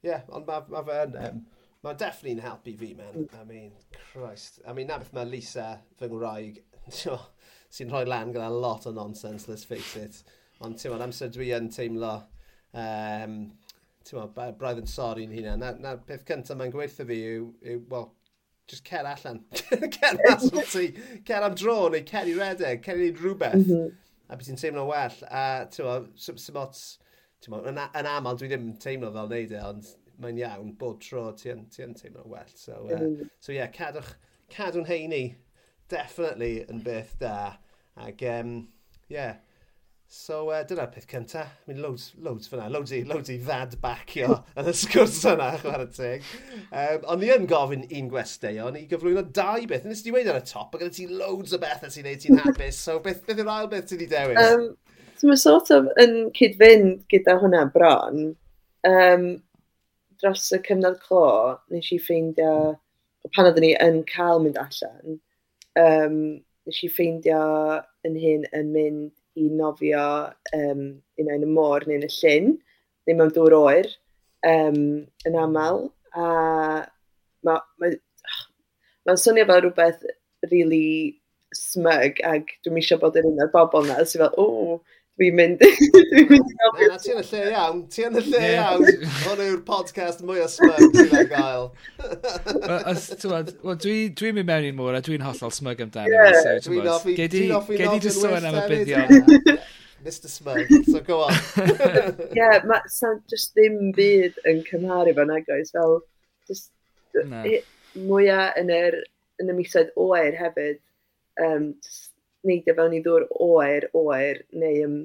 ie, 0.02 0.10
yeah, 0.10 0.26
ond 0.34 0.50
mae 0.50 0.68
ma 0.74 0.86
fe 0.88 1.02
yn... 1.06 1.18
Um, 1.30 1.48
Mae'n 1.80 1.96
definitely'n 1.96 2.42
helpu 2.44 2.74
fi, 2.76 2.90
man. 2.98 3.14
Mm. 3.16 3.36
I 3.40 3.44
mean, 3.48 3.70
Christ. 4.12 4.60
I 4.68 4.74
mean, 4.76 4.90
na 4.92 4.98
beth 5.00 5.14
mae 5.16 5.30
Lisa, 5.30 5.68
fy 5.96 6.10
ngwraig, 6.12 6.58
sy'n 6.98 7.94
rhoi 7.94 8.04
lan 8.08 8.34
gyda 8.36 8.50
lot 8.52 8.88
o 8.90 8.92
nonsense, 8.92 9.48
let's 9.48 9.64
face 9.64 9.96
it. 9.96 10.20
Ond 10.60 10.76
ti'n 10.76 10.92
meddwl, 10.92 11.06
amser 11.08 11.32
dwi 11.32 11.52
yn 11.56 11.70
teimlo, 11.72 12.14
um, 12.76 13.36
ti'n 14.04 14.20
meddwl, 14.20 14.56
braidd 14.60 14.82
yn 14.84 14.90
sori 14.92 15.28
yn 15.28 15.36
hynna. 15.36 15.56
Na'r 15.60 15.80
na, 15.84 15.96
peth 16.08 16.26
cyntaf 16.28 16.60
mae'n 16.60 16.74
gweithio 16.74 17.08
fi 17.08 17.20
yw, 17.34 17.46
yw 17.64 17.84
well, 17.92 18.10
just 18.70 18.88
cer 18.88 19.08
allan. 19.08 19.44
cer 19.96 20.20
allan 20.30 20.68
ti. 20.74 20.90
Cer 21.28 21.48
am 21.48 21.56
dro, 21.58 21.78
neu 21.94 22.04
cer 22.08 22.28
i 22.30 22.36
redeg, 22.38 22.84
cer 22.86 23.00
i 23.00 23.12
rhywbeth. 23.14 23.62
Mm 23.64 23.72
-hmm. 23.72 23.96
A 24.30 24.36
beth 24.38 24.52
ti'n 24.52 24.60
teimlo 24.62 24.86
well. 24.90 25.24
A 25.32 25.46
ti'n 25.72 25.88
meddwl, 25.88 26.10
sy'n 26.26 27.56
meddwl, 27.56 27.72
yn, 27.72 27.82
yn 28.02 28.14
aml 28.18 28.40
dwi 28.40 28.52
ddim 28.52 28.72
teimlo 28.84 29.14
fel 29.16 29.32
neud 29.32 29.56
e, 29.56 29.64
ond 29.64 29.94
mae'n 30.20 30.42
iawn 30.44 30.74
bod 30.80 31.00
tro 31.06 31.30
ti'n 31.40 31.66
ti 31.72 31.88
teimlo 32.02 32.28
well. 32.28 32.52
So, 32.56 32.82
uh, 32.92 33.00
mm. 33.00 33.30
so 33.40 33.56
yeah, 33.56 33.72
cadwch, 33.72 34.12
cadw'n 34.52 34.90
heini, 34.90 35.24
definitely 35.88 36.66
yn 36.68 36.84
beth 36.84 37.16
da. 37.24 37.56
Ac, 38.00 38.22
um, 38.28 38.68
yeah, 39.08 39.40
So 40.10 40.50
uh, 40.50 40.64
dyna'r 40.66 40.88
peth 40.90 41.06
cynta. 41.06 41.44
I 41.46 41.70
mean, 41.70 41.84
loads, 41.84 42.16
loads 42.18 42.50
fyna, 42.50 42.66
loads 42.74 42.90
i, 42.98 43.04
loads 43.06 43.30
i 43.30 43.36
fad 43.46 43.76
bacio 43.82 44.40
yn 44.58 44.70
y 44.72 44.72
sgwrs 44.74 45.20
yna, 45.30 45.52
chwer 45.62 45.84
y 45.84 45.86
teg. 45.94 46.24
Um, 46.72 47.04
ond 47.14 47.22
ni 47.22 47.30
yn 47.30 47.46
gofyn 47.50 47.84
un 47.86 48.08
gwesteion 48.10 48.80
i 48.80 48.88
gyflwyno 48.90 49.22
dau 49.38 49.68
beth. 49.70 49.86
Nes 49.86 50.02
ti 50.02 50.14
wedi 50.16 50.32
ar 50.34 50.40
y 50.40 50.48
top, 50.50 50.74
ac 50.74 50.82
gyda 50.82 50.96
ti 50.96 51.06
loads 51.12 51.54
o 51.54 51.60
bethau 51.62 51.94
sy'n 51.94 52.10
neud 52.10 52.24
ti'n 52.24 52.42
hapus. 52.42 52.80
So 52.88 52.98
beth, 53.06 53.22
beth 53.28 53.44
yw'r 53.44 53.52
ail 53.54 53.70
beth 53.70 53.86
ti'n 53.92 54.02
ei 54.02 54.10
dewis? 54.16 54.42
Um, 54.48 54.66
so 55.22 55.30
mae 55.30 55.44
sort 55.44 55.70
of 55.78 55.92
yn 56.02 56.18
cyd-fynd 56.40 57.06
gyda 57.14 57.38
hwnna 57.44 57.62
bron. 57.78 58.34
Um, 58.90 59.30
dros 60.18 60.50
y 60.58 60.62
cyfnod 60.66 60.98
clo, 61.06 61.30
nes 61.70 61.94
i 61.94 62.02
ffeindio, 62.02 62.56
pan 63.38 63.52
oeddwn 63.52 63.68
ni 63.68 63.76
yn 63.86 64.02
cael 64.10 64.42
mynd 64.42 64.58
allan, 64.58 65.22
um, 65.86 66.20
nes 66.66 66.82
i 66.82 66.90
ffeindio 66.98 67.46
yn 68.10 68.18
hyn 68.18 68.50
yn 68.58 68.74
mynd 68.74 69.14
i 69.40 69.48
nofio 69.56 70.04
um, 70.58 70.84
un 71.22 71.32
yn 71.36 71.46
y 71.48 71.50
môr 71.50 71.88
neu 71.88 72.00
yn 72.00 72.08
y 72.08 72.12
llyn, 72.20 72.54
neu 73.08 73.18
mewn 73.20 73.34
dŵr 73.36 73.56
oer, 73.58 73.90
um, 74.48 74.84
yn 75.28 75.40
aml. 75.40 75.88
A 76.14 76.28
mae'n 77.46 77.60
ma, 77.80 77.92
ma 79.08 79.18
swnio 79.18 79.48
fel 79.50 79.64
rhywbeth 79.64 80.06
really 80.52 81.20
smug 81.56 82.20
ac 82.30 82.54
dwi'n 82.64 82.80
eisiau 82.82 83.02
bod 83.02 83.18
yn 83.20 83.30
un 83.32 83.44
o'r 83.46 83.52
bobl 83.54 83.88
na, 83.88 84.02
sy'n 84.06 84.26
fel, 84.26 84.36
o, 84.42 84.80
Dwi'n 85.20 85.36
mynd. 85.36 85.60
Dwi'n 86.14 86.30
mynd. 86.30 86.52
Na, 86.80 86.98
ti 87.02 87.12
yn 87.12 87.20
y 87.20 87.24
lle 87.28 87.40
iawn. 87.52 87.80
Ti 87.92 88.06
yn 88.08 88.16
y 88.16 88.22
lle 88.24 88.44
iawn. 88.54 88.86
Hwn 89.26 89.42
yw'r 89.44 89.64
podcast 89.68 90.22
mwy 90.24 90.40
o 90.40 90.46
smug 90.52 90.94
dwi'n 90.96 91.28
gael. 91.34 91.66
Wel, 92.00 93.50
dwi'n 93.84 94.38
mynd 94.38 94.48
mewn 94.48 94.68
i'n 94.70 94.78
môr 94.78 94.96
a 94.96 95.02
dwi'n 95.04 95.26
hollol 95.26 95.52
smug 95.52 95.84
amdano. 95.84 96.14
Yeah. 96.14 96.40
So, 96.40 96.54
dwi'n 96.70 96.88
offi... 96.94 97.18
Gedi 97.20 98.00
just 98.06 98.24
sôn 98.24 98.48
am 98.48 98.62
y 98.62 98.66
buddion. 98.72 99.60
Mr 100.06 100.30
Smug, 100.32 100.70
so 100.88 101.02
go 101.04 101.26
on. 101.26 101.36
yeah, 102.32 102.64
mae 102.64 102.80
just 103.28 103.52
ddim 103.58 103.90
byd 103.98 104.38
yn 104.48 104.62
cymharu 104.70 105.12
fan 105.18 105.34
agos. 105.36 105.74
Fel, 105.76 106.00
just... 106.48 106.72
No. 107.28 107.44
Mwyaf 108.08 108.56
yn 108.64 108.72
y 108.72 109.58
misoedd 109.58 109.92
oer 110.00 110.40
hefyd. 110.40 110.80
Um, 111.44 111.74
just 111.84 112.09
neidio 112.48 112.76
fewn 112.78 112.96
i 112.98 113.02
ddŵr 113.06 113.28
oer, 113.44 113.90
oer, 113.98 114.42
neu 114.64 114.86
um, 114.86 114.98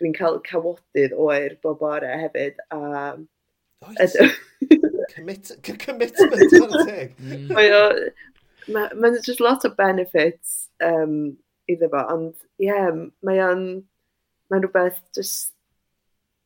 dwi'n 0.00 0.16
cael 0.16 0.40
cawodydd 0.46 1.14
oer 1.14 1.56
bob 1.62 1.80
bore 1.82 2.18
hefyd, 2.24 2.60
a... 2.74 3.14
Oes, 3.84 4.16
commit, 5.14 5.50
commitment 5.84 6.54
ar 6.60 6.76
teg. 6.88 7.18
Mae 7.56 7.72
Mae'n 8.64 9.18
just 9.26 9.42
lot 9.44 9.66
o 9.68 9.70
benefits 9.76 10.70
um, 10.80 11.34
iddo 11.68 11.90
fo, 11.92 12.04
ond 12.14 12.30
ie, 12.56 12.70
yeah, 12.70 12.94
mae 13.26 13.42
o'n... 13.44 13.66
Mae'n 14.52 14.64
rhywbeth 14.64 15.02
just... 15.16 15.52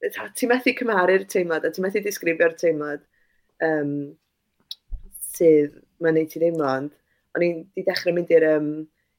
Ti'n 0.03 0.51
methu 0.51 0.75
cymharu'r 0.79 1.25
teimlad, 1.31 1.67
a 1.67 1.71
ti'n 1.75 1.87
methu 1.87 2.03
disgrifio'r 2.03 2.55
teimlad 2.59 3.05
um, 3.67 3.95
sydd 5.39 5.75
mae'n 6.03 6.19
neud 6.19 6.31
ti 6.33 6.43
ddim 6.43 6.61
ond 6.63 6.93
o'n 7.37 7.45
i'n 7.45 7.65
di 7.75 7.85
dechrau 7.87 8.15
mynd 8.15 8.31
i'r 8.35 8.47
um, 8.53 8.69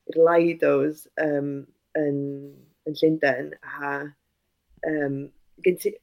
i'r 0.10 0.20
Lidos 0.26 1.05
um, 1.24 1.49
yn, 1.97 2.20
yn 2.88 2.99
Llundain. 3.01 3.51
A 3.64 3.95
um, 4.89 5.18
gen 5.66 5.82
ti... 5.82 5.95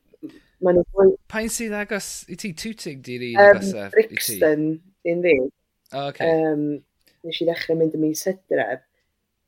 fwy... 0.61 1.14
Pa'n 1.32 1.52
sydd 1.52 1.76
agos 1.76 2.11
i 2.32 2.38
ti? 2.40 2.52
tŵtig 2.57 3.00
di'r 3.07 3.28
un 3.30 3.38
um, 3.38 3.46
agosaf 3.52 3.94
Brixton, 3.94 4.68
un 5.12 5.24
fi. 5.26 5.38
Oh, 5.92 6.09
okay. 6.11 6.26
um, 6.26 6.68
nes 7.26 7.40
i 7.42 7.48
ddechrau 7.48 7.78
mynd 7.78 7.94
ym 7.96 8.07
mis 8.07 8.26
hydref 8.26 8.84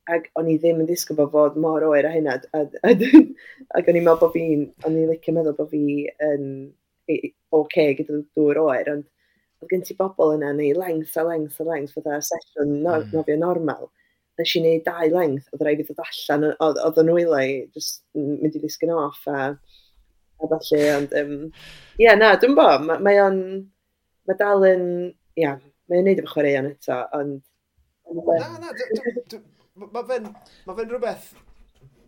ac 0.09 0.25
o'n 0.39 0.49
i 0.49 0.55
ddim 0.57 0.81
yn 0.81 0.87
disgwyl 0.89 1.19
bod 1.19 1.31
fod 1.33 1.57
mor 1.61 1.85
oer 1.85 2.07
a 2.07 2.13
hynna. 2.13 2.39
Ac 2.57 2.75
o'n 3.91 3.99
i'n 3.99 4.05
meddwl 4.05 4.21
bod 4.23 4.33
fi'n, 4.35 4.65
o'n 4.87 4.97
i'n 4.97 5.09
licio 5.11 5.35
meddwl 5.35 5.57
bod 5.57 5.71
fi 5.73 5.83
yn 6.25 6.45
oce 7.09 7.31
okay, 7.59 7.95
gyda 7.97 8.21
dŵr 8.37 8.59
oer, 8.63 8.91
ond 8.93 9.05
oedd 9.59 9.71
gen 9.73 9.85
ti 9.85 9.95
bobl 9.99 10.35
yna 10.35 10.51
neu 10.55 10.75
lengs 10.77 11.15
a 11.19 11.25
lengs 11.27 11.59
a 11.59 11.67
lengs 11.67 11.95
fydda 11.95 12.19
sesiwn 12.25 12.75
no, 12.83 12.99
mm. 12.99 13.09
nofio 13.13 13.37
normal 13.39 13.89
nes 14.39 14.55
i 14.55 14.61
wneud 14.61 14.85
dau 14.85 15.11
length, 15.13 15.49
oedd 15.53 15.65
rhaid 15.65 15.83
i 15.83 15.85
ddod 15.87 16.01
allan, 16.05 16.47
oedd 16.65 17.01
yn 17.03 17.11
wylau, 17.15 17.51
just 17.75 18.01
mynd 18.15 18.55
i 18.55 18.61
ddisgyn 18.61 18.93
off 18.95 19.25
a, 19.27 19.49
a 20.39 20.49
falle, 20.53 20.81
ond, 20.95 21.15
um, 21.19 21.35
ie, 21.97 22.05
yeah, 22.05 22.17
na, 22.19 22.31
dwi'n 22.39 22.55
bo, 22.57 22.67
mae 22.85 23.03
ma 23.03 23.15
o'n, 23.25 23.41
mae 24.29 24.39
dal 24.39 24.65
yn, 24.69 24.87
ie, 25.35 25.43
yeah, 25.43 25.59
mae'n 25.91 26.07
neud 26.07 26.23
efo 26.23 26.33
chwaraeon 26.35 26.71
eto, 26.71 27.01
ond... 27.17 27.39
Na, 28.09 28.49
na, 28.61 28.73
mae 29.79 30.07
fe'n 30.07 30.31
ma 30.65 30.75
fe 30.77 30.85
rhywbeth, 30.87 31.27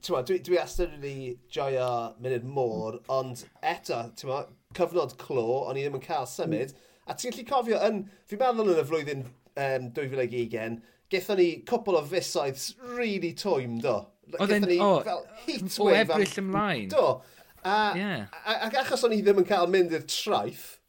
ti'n 0.01 0.25
dwi, 0.27 0.39
dwi 0.45 0.57
astyn 0.61 0.95
wedi 1.01 1.35
joio 1.53 1.89
munud 2.23 2.47
môr, 2.55 2.97
ond 3.13 3.43
eto, 3.73 3.99
ti'n 4.17 4.55
cyfnod 4.77 5.17
clo, 5.21 5.45
o'n 5.65 5.77
i 5.77 5.83
ddim 5.83 5.99
yn 5.99 6.05
cael 6.05 6.29
symud, 6.29 6.73
a 7.05 7.15
ti'n 7.17 7.35
gallu 7.35 7.47
cofio, 7.51 7.83
yn, 7.87 8.03
fi'n 8.29 8.41
meddwl 8.41 8.73
yn 8.73 8.81
y 8.81 8.87
flwyddyn 8.87 9.27
um, 9.27 9.91
2020, 9.97 10.79
Gethon 11.11 11.41
ni 11.41 11.49
cwpl 11.67 11.99
o 11.99 12.03
fusoedd 12.07 12.65
really 12.95 13.33
twym, 13.37 13.79
do. 13.83 13.97
Gethon 14.37 14.69
ni 14.69 14.77
oh, 14.79 15.01
fel 15.03 15.25
heat. 15.45 15.79
O 15.83 15.89
ebryll 15.91 16.37
ymlaen. 16.39 16.91
Do. 16.93 17.17
A, 17.61 17.73
yeah. 17.97 18.29
ac 18.65 18.77
achos 18.81 19.03
o'n 19.05 19.13
i 19.13 19.19
ddim 19.21 19.43
yn 19.43 19.49
cael 19.49 19.67
mynd 19.69 19.91
i'r 19.93 20.05
traeth, 20.09 20.79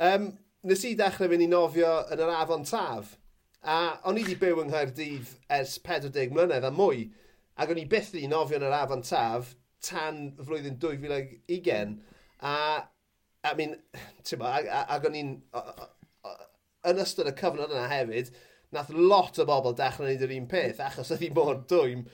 um, 0.00 0.30
nes 0.64 0.84
i 0.88 0.94
dechrau 0.96 1.28
fynd 1.28 1.44
i 1.44 1.48
nofio 1.50 1.96
yn 2.14 2.22
yr 2.22 2.32
afon 2.38 2.64
taf. 2.68 3.16
A 3.62 3.98
o'n 4.08 4.18
i 4.18 4.24
wedi 4.24 4.38
byw 4.40 4.62
yng 4.62 4.70
Nghaerdydd 4.72 5.34
ers 5.58 5.76
40 5.84 6.32
mlynedd 6.34 6.64
a 6.66 6.70
mwy. 6.74 7.04
Ac 7.60 7.74
o'n 7.74 7.82
i 7.82 7.84
byth 7.90 8.14
wedi 8.14 8.30
nofio 8.30 8.58
yn 8.58 8.66
yr 8.66 8.78
afon 8.78 9.04
taf 9.06 9.52
tan 9.84 10.22
flwyddyn 10.38 10.78
2020. 10.82 11.98
A, 12.42 12.54
I 13.44 13.54
mean, 13.58 13.76
ti'n 14.26 14.46
ac 14.46 15.10
o'n 15.10 15.18
i'n... 15.18 15.36
Yn 16.82 16.98
ystod 16.98 17.28
y 17.30 17.34
cyfnod 17.38 17.70
yna 17.70 17.84
hefyd, 17.92 18.32
nath 18.72 18.92
lot 18.96 19.40
o 19.42 19.46
bobl 19.48 19.76
dechrau 19.78 20.08
wneud 20.08 20.26
yr 20.26 20.36
un 20.38 20.50
peth, 20.50 20.80
achos 20.80 21.12
oedd 21.12 21.24
hi 21.24 21.30
mor 21.36 21.62
dwym. 21.70 22.04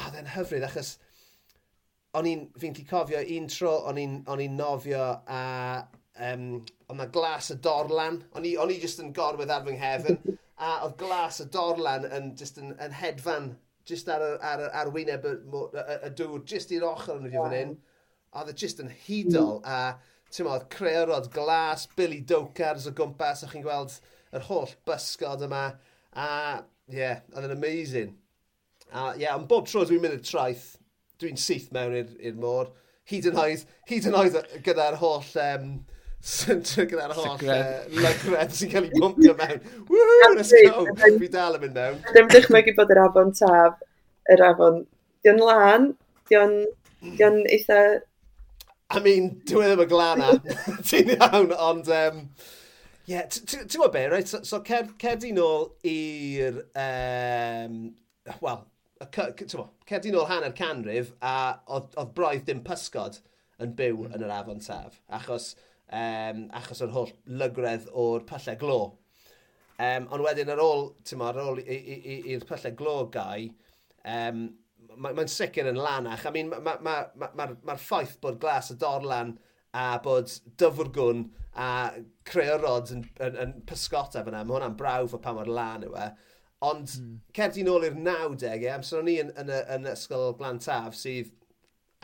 A 0.00 0.08
oedd 0.08 0.20
e'n 0.22 0.30
hyfryd, 0.34 0.64
achos 0.66 0.94
o'n 2.18 2.28
i'n, 2.28 2.46
fi'n 2.60 2.76
ti 2.76 2.84
cofio 2.88 3.20
un 3.36 3.48
tro, 3.52 3.74
o'n 3.88 4.00
i'n 4.00 4.56
nofio 4.56 5.02
a 5.26 5.42
um, 6.30 6.46
o'n 6.88 7.00
na 7.00 7.08
glas 7.12 7.50
y 7.54 7.58
dorlan, 7.64 8.20
o'n 8.36 8.46
i, 8.48 8.54
on 8.60 8.72
i 8.72 8.78
jyst 8.80 9.02
yn 9.04 9.12
gorwedd 9.16 9.52
ar 9.52 9.64
fy 9.66 9.76
nghefn, 9.78 10.18
a 10.62 10.72
oedd 10.86 10.98
glas 11.00 11.40
y 11.42 11.48
dorlan 11.52 12.06
yn, 12.08 12.32
just 12.38 12.60
yn, 12.60 12.74
yn 12.82 12.96
hedfan, 12.96 13.52
jyst 13.88 14.10
ar, 14.12 14.22
ar, 14.22 14.62
ar 14.62 14.66
ar 14.82 14.92
wyneb 14.94 15.24
y, 15.26 15.34
y, 15.42 15.62
y, 15.82 15.98
y 16.08 16.12
dŵr, 16.20 16.44
jyst 16.48 16.74
i'r 16.76 16.86
ochr 16.86 17.16
yn 17.16 17.28
y 17.30 17.34
fan 17.34 17.56
hyn. 17.56 17.76
A 18.32 18.42
oedd 18.42 18.52
e 18.52 18.58
jyst 18.62 18.80
yn 18.84 18.92
hudol, 19.06 19.58
a 19.64 19.96
ti'n 20.32 20.48
modd, 20.48 20.68
creorod 20.72 21.28
glas, 21.34 21.88
Billy 21.96 22.22
Dokars 22.28 22.86
o 22.88 22.94
gwmpas, 22.96 23.42
o'ch 23.44 23.56
chi'n 23.56 23.64
gweld 23.66 23.98
yr 24.36 24.46
holl 24.48 24.74
bysgod 24.88 25.44
yma. 25.46 25.64
A 26.12 26.28
ie, 26.90 26.98
yeah, 26.98 27.22
oedd 27.32 27.48
yn 27.48 27.56
amazing. 27.56 28.12
A 28.90 29.12
ie, 29.12 29.24
yeah, 29.24 29.36
ond 29.36 29.48
bob 29.50 29.68
tro 29.68 29.84
dwi'n 29.88 30.02
mynd 30.02 30.18
i'r 30.18 30.26
traeth, 30.26 30.66
dwi'n 31.22 31.40
syth 31.40 31.70
mewn 31.74 31.96
i'r 32.00 32.36
môr. 32.40 32.72
Hyd 33.10 33.30
yn 33.32 33.40
oed, 33.40 33.64
hyd 33.90 34.10
yn 34.10 34.20
oed 34.20 34.38
gyda'r 34.66 35.00
holl... 35.02 35.32
Um, 35.46 35.72
Syntr 36.22 36.84
gyda'r 36.90 37.16
holl 37.18 37.40
lygred 37.98 38.52
sy'n 38.54 38.70
cael 38.70 38.84
ei 38.86 38.92
bwmpio 38.94 39.32
mewn. 39.40 39.64
Woohoo, 39.88 40.36
let's 40.36 40.52
go! 40.54 40.84
Fi 41.18 41.30
dal 41.32 41.56
yn 41.58 41.64
mynd 41.64 41.74
mewn. 41.74 41.96
Dwi'n 42.12 42.28
dychmygu 42.30 42.76
bod 42.76 42.92
yr 42.94 43.00
afon 43.02 43.32
taf, 43.34 43.80
yr 44.30 44.44
afon, 44.46 44.84
di'n 45.26 45.42
lan, 45.42 45.88
di'n 46.30 46.54
dion 47.18 47.42
eitha... 47.50 47.80
I 48.92 49.00
mean, 49.00 49.30
dwi 49.48 49.64
e 49.64 49.70
ddim 49.72 49.82
y 49.82 49.88
glana, 49.90 50.30
ti'n 50.88 51.14
iawn, 51.16 51.54
ond 51.56 51.90
um, 51.96 52.24
Ie, 53.02 53.16
yeah, 53.16 53.24
ti'n 53.26 53.66
gwybod 53.66 53.90
be, 53.96 54.00
right? 54.12 54.28
So, 54.30 54.38
so 54.46 54.60
cer, 54.62 54.86
cerdi 55.02 55.32
nôl 55.34 55.64
i'r, 55.90 56.60
um, 56.78 57.80
wel, 58.44 58.60
cerdi 59.10 60.12
nôl 60.14 60.28
hanner 60.30 60.54
canrif 60.54 61.10
a 61.18 61.32
oedd 61.74 62.12
broedd 62.14 62.44
dim 62.46 62.60
pysgod 62.62 63.18
yn 63.58 63.74
byw 63.80 64.04
mm. 64.04 64.14
yn 64.14 64.22
yr 64.28 64.34
afon 64.36 64.62
taf, 64.62 65.00
achos, 65.18 65.48
um, 65.90 66.46
achos 66.54 66.84
o'r 66.86 66.94
holl 66.94 67.12
lygredd 67.42 67.90
o'r 67.90 68.22
pyllau 68.30 68.60
glo. 68.62 68.78
Um, 69.82 70.06
ond 70.14 70.22
wedyn 70.22 70.54
ar 70.54 70.62
ôl, 70.62 70.92
ti'n 71.02 71.26
ar 71.26 71.42
ôl 71.42 71.58
i'r 71.66 72.46
pyllau 72.46 72.78
glo 72.78 72.96
gau, 73.18 73.50
um, 74.06 74.46
mae'n 74.94 75.18
ma 75.18 75.26
sicr 75.26 75.74
yn 75.74 75.82
lanach. 75.82 76.28
I 76.30 76.36
mean, 76.38 76.54
mae'r 76.54 76.62
ma, 76.62 76.78
ma, 76.86 76.98
ma, 77.18 77.32
ma, 77.34 77.52
ma 77.66 77.80
ffaith 77.82 78.20
bod 78.22 78.38
glas 78.38 78.70
y 78.70 78.78
dorlan 78.78 79.34
a 79.74 79.96
bod 80.06 80.30
dyfwrgwn 80.60 81.32
a 81.54 81.68
creu 82.28 82.58
rods 82.62 82.94
yn, 82.94 83.02
yn, 83.20 83.38
yn 83.44 83.56
pysgota 83.68 84.24
fyna, 84.24 84.44
mae 84.44 84.56
hwnna'n 84.56 84.78
brawf 84.78 85.16
o 85.16 85.20
pa 85.22 85.34
mor 85.36 85.50
lan 85.50 85.84
yw 85.88 85.98
e. 86.00 86.08
Ond 86.62 86.94
mm. 87.00 87.18
cerdi 87.36 87.64
nôl 87.66 87.88
i'r 87.88 87.98
90au, 87.98 88.62
e, 88.62 88.70
amser 88.72 89.02
o'n 89.02 89.10
i 89.10 89.18
yn, 89.24 89.32
yn, 89.40 89.50
yn, 89.50 89.68
yn 89.76 89.92
ysgol 89.92 90.32
Glan 90.38 90.62
Taf, 90.62 90.96
sydd 90.96 91.32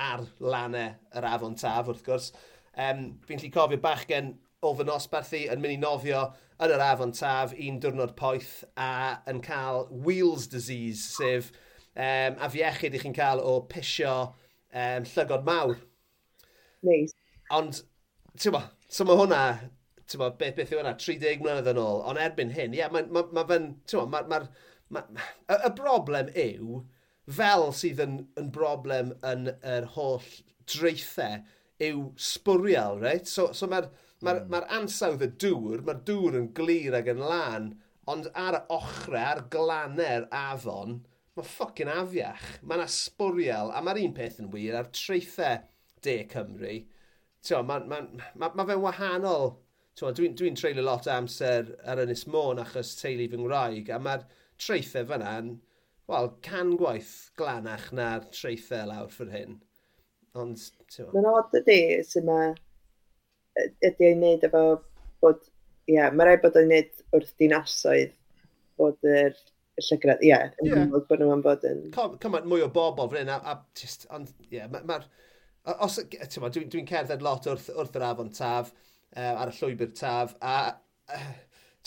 ar 0.03 0.27
lanau 0.43 0.93
yr 1.19 1.29
afon 1.31 1.57
Taf 1.59 1.89
wrth 1.89 2.05
gwrs, 2.07 2.33
um, 2.75 3.07
fi'n 3.27 3.41
lli 3.43 3.51
cofio 3.55 3.81
bachgen 3.83 4.35
o 4.63 4.75
fy 4.75 4.87
nosbarthu 4.87 5.45
yn 5.53 5.63
mynd 5.63 5.77
i 5.77 5.81
nofio 5.81 6.25
yn 6.59 6.75
yr 6.75 6.83
afon 6.83 7.13
taf 7.15 7.53
un 7.55 7.79
diwrnod 7.83 8.17
poeth 8.19 8.65
a 8.75 9.19
yn 9.31 9.39
cael 9.45 9.87
Wheels 9.91 10.49
disease, 10.51 11.05
sef 11.15 11.53
um, 11.95 12.39
afiechyd 12.49 12.97
i 12.99 13.03
chi'n 13.03 13.15
cael 13.15 13.43
o 13.43 13.61
pisio 13.71 14.15
um, 14.27 15.07
llygod 15.13 15.47
mawr. 15.47 15.77
Neis. 16.83 17.15
Nice. 17.15 17.17
Ond, 17.55 17.81
ti'n 18.37 18.59
So 18.89 19.05
mae 19.05 19.19
hwnna, 19.21 19.43
ti'n 20.09 20.23
bod, 20.23 20.39
beth, 20.41 20.57
beth 20.57 20.73
yw 20.73 20.81
hwnna, 20.81 20.95
30 21.01 21.43
mlynedd 21.43 21.73
yn 21.75 21.81
ôl, 21.83 22.03
ond 22.09 22.21
erbyn 22.23 22.55
hyn, 22.57 22.73
ie, 22.73 22.81
yeah, 22.81 22.93
mae 22.93 23.09
ma, 23.13 23.27
ma 23.37 23.45
fe'n, 23.49 23.73
ti'n 23.89 24.01
bod, 24.05 24.31
mae'r... 24.33 24.49
Ma, 24.89 25.03
ma, 25.03 25.03
ma, 25.13 25.25
y, 25.53 25.57
y 25.69 25.71
broblem 25.77 26.31
yw, 26.33 26.79
fel 27.37 27.67
sydd 27.77 28.01
yn, 28.01 28.15
yn 28.41 28.47
broblem 28.55 29.11
yn 29.29 29.51
yr 29.53 29.91
holl 29.93 30.25
dreithau, 30.73 31.43
yw 31.85 32.07
sbwriel, 32.17 32.97
reit? 33.03 33.29
So, 33.29 33.51
so 33.53 33.69
mae'r 33.71 33.91
ma 34.25 34.35
mm. 34.35 34.49
ma 34.51 34.63
ansawdd 34.79 35.27
y 35.27 35.31
dŵr, 35.45 35.85
mae'r 35.87 36.01
dŵr 36.09 36.39
yn 36.41 36.49
glir 36.57 36.97
ac 36.99 37.11
yn 37.13 37.23
lan, 37.23 37.71
ond 38.09 38.31
ar 38.33 38.59
y 38.59 38.63
ochrau, 38.75 39.21
ar 39.21 39.45
glanau'r 39.53 40.27
afon, 40.35 41.03
mae 41.37 41.47
ffocin 41.47 41.93
afiach. 41.93 42.47
Mae 42.63 42.81
yna 42.81 42.89
sbwriel, 42.91 43.71
a 43.71 43.83
mae'r 43.85 44.03
un 44.07 44.17
peth 44.17 44.41
yn 44.43 44.51
wir, 44.55 44.79
ar 44.79 44.91
treithau 44.97 45.61
De 46.03 46.17
Cymru, 46.33 46.79
mae 47.47 47.63
ma, 47.63 47.79
ma, 47.87 48.03
ma 48.35 48.51
ma 48.55 48.67
fe'n 48.69 48.83
wahanol. 48.83 49.57
Dwi'n 49.99 50.15
dwi, 50.15 50.29
dwi 50.39 50.51
treulio 50.55 50.85
lot 50.87 51.09
o 51.09 51.11
amser 51.11 51.73
ar 51.91 51.99
Ynys 52.05 52.27
Môn 52.31 52.61
achos 52.63 52.93
teulu 53.01 53.27
fy 53.31 53.39
Ngwraig, 53.41 53.89
a 53.91 53.99
mae'r 53.99 54.23
treithau 54.63 55.09
fyna 55.09 55.33
yn 55.41 55.49
wel, 56.09 56.31
can 56.45 56.77
gwaith 56.79 57.15
glanach 57.39 57.89
na'r 57.99 58.29
treithau 58.35 58.87
lawr 58.93 59.11
ffyr 59.11 59.33
hyn. 59.35 59.59
Ond, 60.39 60.63
ti'n 60.93 61.11
Mae'n 61.17 61.31
odd 61.33 61.59
ydy, 61.59 61.79
sy'n 62.07 62.29
ma, 62.29 62.39
ydy 63.59 64.11
ei 64.11 64.15
wneud 64.15 64.47
efo 64.47 64.65
bod, 65.25 65.43
ie, 65.89 65.97
yeah, 65.97 66.15
mae 66.15 66.29
rhaid 66.29 66.45
bod 66.45 66.59
o'i 66.61 66.69
wneud 66.69 67.05
wrth 67.19 67.35
dinasoedd 67.43 68.15
bod 68.79 69.03
yr 69.03 69.35
y 69.35 69.87
llygredd, 69.89 70.23
ie, 70.23 70.31
yeah, 70.31 70.51
yn 70.63 70.71
yeah. 70.71 70.87
bod 70.95 71.25
nhw'n 71.25 71.43
bod 71.43 71.67
yn... 71.67 71.89
Cymaint 72.23 72.47
mwy 72.47 72.63
o 72.63 72.71
bobl 72.71 73.11
fan 73.11 73.25
hyn, 73.25 73.35
a, 73.35 73.41
a 73.43 73.83
just, 73.83 74.07
ond, 74.15 74.31
ie, 74.47 74.61
yeah, 74.61 74.71
mae'r... 74.71 74.87
Ma 74.87 75.03
os, 75.85 75.99
dwi'n 76.09 76.71
dwi, 76.73 76.85
cerdded 76.89 77.25
lot 77.25 77.47
wrth, 77.51 77.69
wrth 77.75 77.99
yr 77.99 78.07
afon 78.09 78.33
taf, 78.35 78.73
uh, 79.17 79.35
ar 79.35 79.53
y 79.53 79.57
llwybr 79.59 79.93
taf, 79.99 80.35
a 80.41 80.57
uh, 81.15 81.29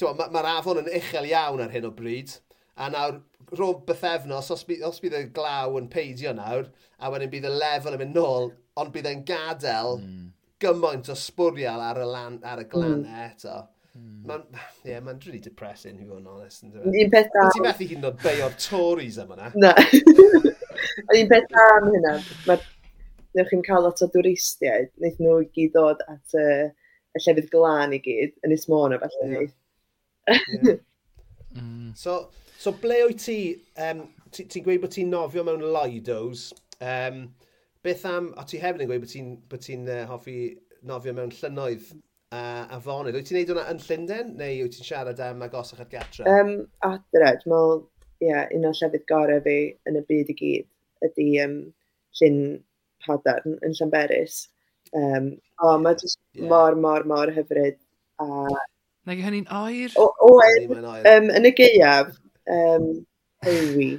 mae'r 0.01 0.31
ma, 0.33 0.45
afon 0.57 0.81
yn 0.81 0.89
uchel 0.97 1.29
iawn 1.29 1.61
ar 1.63 1.73
hyn 1.73 1.87
o 1.89 1.91
bryd, 1.95 2.37
a 2.81 2.89
nawr 2.89 3.19
rhwng 3.51 3.83
bythefnos, 3.87 4.51
os, 4.53 4.63
by, 4.67 4.79
os 4.87 5.01
bydd 5.03 5.17
y 5.17 5.25
glaw 5.35 5.75
yn 5.79 5.89
peidio 5.91 6.33
nawr, 6.37 6.69
a 7.01 7.11
wedyn 7.11 7.31
bydd 7.33 7.49
y 7.49 7.53
lefel 7.53 7.97
yn 7.97 8.03
mynd 8.03 8.17
nôl, 8.17 8.49
ond 8.79 8.93
bydd 8.95 9.09
e'n 9.11 9.25
gadael 9.27 9.99
mm. 9.99 10.25
gymaint 10.63 11.11
o 11.11 11.17
sbwriel 11.17 11.83
ar 11.83 11.99
y, 12.01 12.07
lan, 12.07 12.39
ar 12.47 12.63
y 12.63 12.67
glan 12.71 13.03
mm. 13.03 13.21
eto. 13.27 13.59
Mm. 13.91 14.21
Mae'n 14.29 14.43
yeah, 14.87 15.01
ma 15.03 15.13
really 15.25 15.41
depressing, 15.43 15.99
i 15.99 16.07
fod 16.07 16.21
yn 16.21 16.29
onest. 16.31 16.63
Un 16.63 17.09
peth 17.11 17.33
da. 17.33 17.47
Ti'n 17.51 17.65
methu 17.67 17.87
hyn 17.89 17.99
yn 17.99 18.07
oed 18.07 18.21
beio'r 18.23 18.55
Tories 18.61 19.19
yma 19.19 19.39
na? 19.39 19.49
Na. 19.65 19.73
Un 21.11 21.27
peth 21.31 21.49
da 21.51 21.65
am 21.75 21.89
hynna. 21.91 22.13
Mae'r 22.47 22.63
newch 23.37 23.51
chi'n 23.51 23.65
cael 23.65 23.85
lot 23.87 24.03
o 24.03 24.07
dwristiaid, 24.13 24.91
wnaeth 24.99 25.19
nhw 25.23 25.37
i 25.43 25.49
gyd 25.55 25.73
dod 25.75 26.03
at 26.11 26.37
y, 26.37 26.45
y 27.15 27.23
llefydd 27.25 27.51
glân 27.53 27.95
i 27.95 28.01
gyd, 28.03 28.35
yn 28.45 28.55
Ys 28.55 28.67
Môn 28.71 28.95
o 28.95 29.01
falle. 29.01 29.29
Yeah. 29.31 29.51
yeah. 30.31 30.79
mm. 31.57 31.91
So, 31.97 32.17
so 32.57 32.75
ble 32.83 33.01
wyt 33.07 33.23
ti, 33.25 33.39
um, 33.87 34.05
ti'n 34.35 34.51
ti 34.51 34.63
gweud 34.65 34.83
bod 34.83 34.95
ti'n 34.95 35.11
nofio 35.13 35.45
mewn 35.47 35.65
Lidos, 35.75 36.49
um, 36.79 37.25
beth 37.85 38.05
am, 38.09 38.31
o 38.37 38.45
ti 38.47 38.61
hefyd 38.61 38.85
yn 38.85 38.91
gweud 38.91 39.05
bod 39.05 39.13
ti'n 39.15 39.35
ti 39.51 39.79
uh, 39.85 40.05
hoffi 40.11 40.37
nofio 40.87 41.15
mewn 41.17 41.33
llynoedd 41.35 41.91
uh, 42.35 42.65
a 42.67 42.79
fonydd. 42.83 43.17
Wyt 43.17 43.29
ti'n 43.29 43.39
neud 43.39 43.53
hwnna 43.53 43.67
yn 43.73 43.81
Llundain, 43.85 44.35
neu 44.39 44.65
wyt 44.65 44.77
ti'n 44.77 44.87
siarad 44.87 45.23
am 45.25 45.45
agosach 45.45 45.83
at 45.83 45.91
gatra? 45.93 46.27
Um, 46.29 46.53
adre, 46.87 47.35
dwi'n 47.41 47.53
meddwl, 47.53 47.85
ie, 48.21 48.29
yeah, 48.29 48.49
un 48.55 48.67
o'r 48.69 48.77
llefydd 48.77 49.07
gorau 49.09 49.43
fi 49.45 49.57
yn 49.89 49.99
y 49.99 50.03
byd 50.09 50.31
i 50.33 50.37
gyd 50.41 50.67
ydy 51.07 51.29
um, 51.43 51.55
llyn 52.19 52.41
Padarn 53.05 53.57
yn 53.65 53.75
Llanberis. 53.77 54.47
Um, 54.97 55.31
o, 55.61 55.77
mae 55.79 55.95
jyst 55.99 56.19
yeah. 56.35 56.47
mor, 56.51 56.75
mor, 56.75 57.05
mor 57.07 57.31
hyfryd. 57.33 57.77
A... 58.21 58.27
Nag 59.09 59.21
hynny'n 59.23 59.47
oer? 59.57 59.93
O, 59.99 60.09
oer, 60.27 60.65
um, 61.13 61.29
yn 61.31 61.47
y 61.47 61.53
geiaf, 61.57 62.11
um, 62.57 62.89
hewi. 63.47 63.93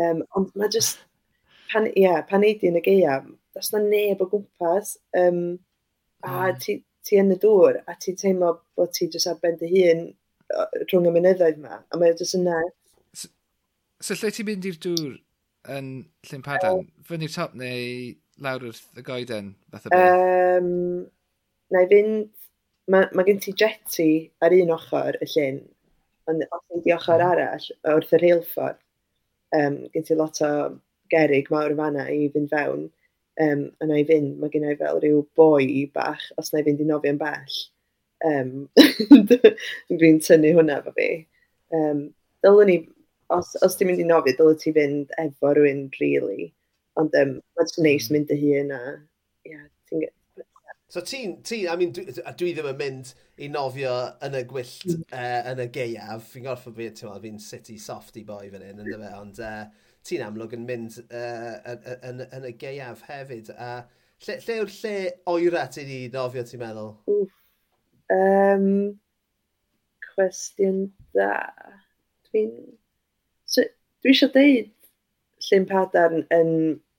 Um, 0.00 0.22
ond 0.38 0.52
mae 0.60 0.70
jyst, 0.72 1.00
pan, 1.72 1.88
yeah, 1.98 2.20
pan 2.28 2.46
eidi 2.46 2.70
yn 2.70 2.78
y 2.78 2.84
geiaf, 2.84 3.26
does 3.56 3.72
na 3.74 3.82
neb 3.84 4.22
o 4.22 4.28
gwmpas, 4.30 4.94
um, 5.18 5.42
a 6.26 6.34
mm. 6.36 6.60
ti, 6.62 6.76
ti 7.06 7.18
yn 7.20 7.32
y 7.34 7.38
dŵr, 7.40 7.80
a 7.88 7.96
ti'n 7.98 8.20
teimlo 8.20 8.54
bod 8.78 8.92
ti 8.96 9.08
jyst 9.10 9.30
ar 9.32 9.40
ben 9.42 9.58
dy 9.60 9.72
hun 9.72 10.06
rhwng 10.84 11.08
y 11.08 11.16
mynyddoedd 11.16 11.58
yma, 11.58 11.80
a 11.80 11.98
mae 11.98 12.14
jyst 12.18 12.38
yna. 12.38 12.60
So, 13.16 13.32
so 14.02 14.18
lle 14.20 14.32
ti'n 14.36 14.50
mynd 14.50 14.70
i'r 14.70 14.78
dŵr 14.84 15.18
yn 15.68 15.88
Llyn 16.28 16.44
Padan? 16.44 16.82
Oh. 16.82 17.06
Fyny'r 17.08 17.32
top 17.34 17.56
neu 17.58 18.14
lawr 18.40 18.66
wrth 18.68 18.86
y 18.98 19.04
goeden? 19.06 19.54
Um, 19.92 20.70
na 21.72 21.84
i 21.84 21.90
fynd... 21.90 22.30
Mae 22.90 23.06
ma 23.14 23.22
gen 23.22 23.38
ti 23.38 23.52
jetty 23.54 24.32
ar 24.42 24.54
un 24.56 24.72
ochr 24.74 25.14
y 25.22 25.26
llyn, 25.30 25.60
ond 26.26 26.42
os 26.42 26.62
gen 26.72 26.80
ti 26.82 26.90
ochr 26.90 27.20
hmm. 27.20 27.26
arall 27.28 27.66
wrth 27.92 28.14
yr 28.16 28.24
heilffordd, 28.26 28.80
um, 29.54 29.76
gen 29.94 30.06
ti 30.08 30.16
lot 30.18 30.40
o 30.42 30.48
gerig 31.12 31.52
mawr 31.54 31.76
fanna 31.78 32.08
i 32.10 32.24
fynd 32.34 32.50
fewn. 32.50 32.88
Um, 33.40 33.68
a 33.78 33.86
na 33.86 34.00
i 34.00 34.06
fynd, 34.08 34.40
mae 34.40 34.50
gen 34.50 34.66
i 34.66 34.74
fel 34.80 34.98
rhyw 34.98 35.22
boi 35.38 35.86
bach, 35.94 36.24
os 36.40 36.50
na 36.50 36.64
i 36.64 36.66
fynd 36.66 36.82
i 36.82 36.88
nofio'n 36.88 37.20
bell. 37.20 37.60
Um, 38.26 38.50
Dwi'n 40.00 40.18
tynnu 40.24 40.56
hwnna 40.58 40.80
fo 40.84 40.92
fi. 40.96 41.10
Um, 41.76 42.08
Dylwn 42.44 42.68
ni 42.72 42.78
os, 43.36 43.54
os 43.66 43.78
ti'n 43.78 43.90
mynd 43.90 44.02
i 44.02 44.08
nofio, 44.08 44.36
dyle 44.38 44.56
ti 44.58 44.74
fynd 44.76 45.14
efo 45.22 45.54
rhywun, 45.54 45.86
really. 46.00 46.50
Ond 47.00 47.14
um, 47.18 47.36
mae'n 47.56 47.76
neis 47.86 48.08
hmm. 48.08 48.16
mynd 48.16 48.34
y 48.34 48.40
hun 48.42 48.74
a, 48.76 48.82
Yeah, 49.46 49.68
ti'n 49.88 50.08
So 50.90 51.00
ti'n, 51.00 51.36
ti, 51.46 51.68
I 51.68 51.76
mean, 51.78 51.92
dwi, 51.94 52.10
dwi 52.10 52.48
ddim 52.50 52.66
yn 52.72 52.78
mynd 52.80 53.10
i 53.38 53.46
nofio 53.46 53.92
yn 54.26 54.34
y 54.34 54.40
gwyllt 54.50 54.88
mm. 54.90 55.04
uh, 55.14 55.50
yn 55.52 55.60
y 55.62 55.66
geiaf. 55.70 56.24
Fi'n 56.32 56.48
gorfod 56.48 56.74
fi, 56.74 56.88
ti'n 56.90 57.06
meddwl, 57.06 57.22
fi'n 57.22 57.38
city 57.44 57.76
softy 57.78 58.24
boy 58.26 58.48
fan 58.50 58.64
hyn, 58.66 58.80
ynddo 58.82 58.98
fe, 58.98 59.10
ond 59.20 59.38
uh, 59.46 59.60
ti'n 60.02 60.24
amlwg 60.26 60.56
yn 60.58 60.64
mynd 60.66 60.96
uh, 61.04 61.76
yn, 62.10 62.24
yn, 62.26 62.48
y 62.48 62.50
geiaf 62.58 63.04
hefyd. 63.06 63.52
A 63.54 63.70
lle, 64.26 64.36
lle 64.42 64.56
yw'r 64.56 64.74
lle 64.80 64.96
oera 65.30 65.62
ti 65.70 65.86
di 65.86 66.00
nofio, 66.10 66.42
ti'n 66.50 66.64
meddwl? 66.64 66.90
Um, 68.10 68.66
cwestiwn 70.08 70.88
da. 71.14 71.36
Dwi'n 72.32 72.56
Dwi 74.00 74.14
eisiau 74.14 74.32
deud 74.34 74.70
Llyn 75.46 75.66
Padarn 75.68 76.22
yn 76.36 76.52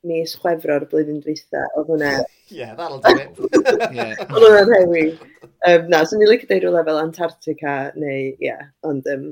mis 0.07 0.33
chwefro'r 0.41 0.87
blwyddyn 0.89 1.21
dwytha, 1.23 1.65
oedd 1.77 1.91
hwnna... 1.93 2.13
Yeah, 2.51 2.73
that'll 2.75 2.99
do 2.99 3.13
it. 3.15 3.37
Oedd 3.39 4.43
hwnna'n 4.43 4.73
hewi. 4.75 5.03
Um, 5.69 5.85
na, 5.93 6.01
so 6.03 6.17
ni'n 6.19 6.27
licio 6.27 6.49
deud 6.49 6.65
rhywle 6.65 6.81
fel 6.83 6.99
Antarctica, 6.99 7.75
neu, 7.95 8.25
ie, 8.33 8.33
yeah, 8.43 8.65
ond 8.89 9.07
um, 9.13 9.29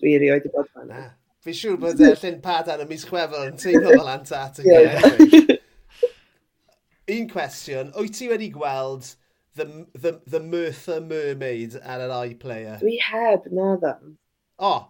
dwi 0.00 0.16
erioed 0.16 0.48
i 0.48 0.50
bod 0.50 0.72
fan. 0.72 0.88
Na, 0.90 1.04
fi'n 1.46 1.58
siŵr 1.60 1.78
bod 1.84 2.02
uh, 2.02 2.10
Llyn 2.18 2.40
Padarn 2.42 2.82
yn 2.82 2.90
mis 2.90 3.06
chwefror 3.06 3.52
yn 3.52 3.60
teimlo 3.60 3.92
fel 3.92 4.10
Antarctica. 4.16 4.80
Yeah. 4.82 5.54
Un 7.14 7.30
cwestiwn, 7.30 7.94
wyt 7.94 8.18
ti 8.18 8.26
wedi 8.32 8.50
gweld 8.50 9.12
the, 9.54 9.86
the, 9.94 10.20
the 10.26 10.42
Merthyr 10.42 11.00
Mermaid 11.06 11.78
ar 11.84 12.02
yr 12.08 12.16
iPlayer? 12.32 12.80
Dwi 12.82 12.98
heb, 13.12 13.46
na 13.54 13.76
dda. 13.78 13.94
O, 14.58 14.72
oh, 14.72 14.82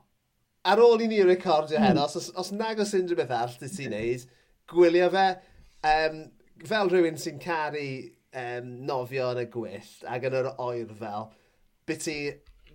ar 0.72 0.82
ôl 0.82 1.04
i 1.04 1.10
ni 1.10 1.22
recordio 1.22 1.80
hyn, 1.82 1.96
mm. 1.96 2.02
os, 2.04 2.30
os 2.34 2.52
nag 2.54 2.80
os 2.82 2.94
unrhyw 2.98 3.20
beth 3.20 3.36
all 3.36 3.54
ti 3.60 3.70
ti'n 3.72 3.94
neud, 3.94 4.26
gwylio 4.72 5.10
fe, 5.14 5.26
um, 5.92 6.20
fel 6.66 6.90
rhywun 6.92 7.20
sy'n 7.22 7.38
caru 7.42 7.86
um, 8.42 8.72
nofio 8.88 9.30
yn 9.34 9.44
y 9.44 9.46
gwyllt 9.52 10.06
ac 10.10 10.26
yn 10.28 10.38
yr 10.40 10.50
oer 10.56 10.92
fel, 10.98 11.30
beth 11.86 12.04
ti 12.06 12.18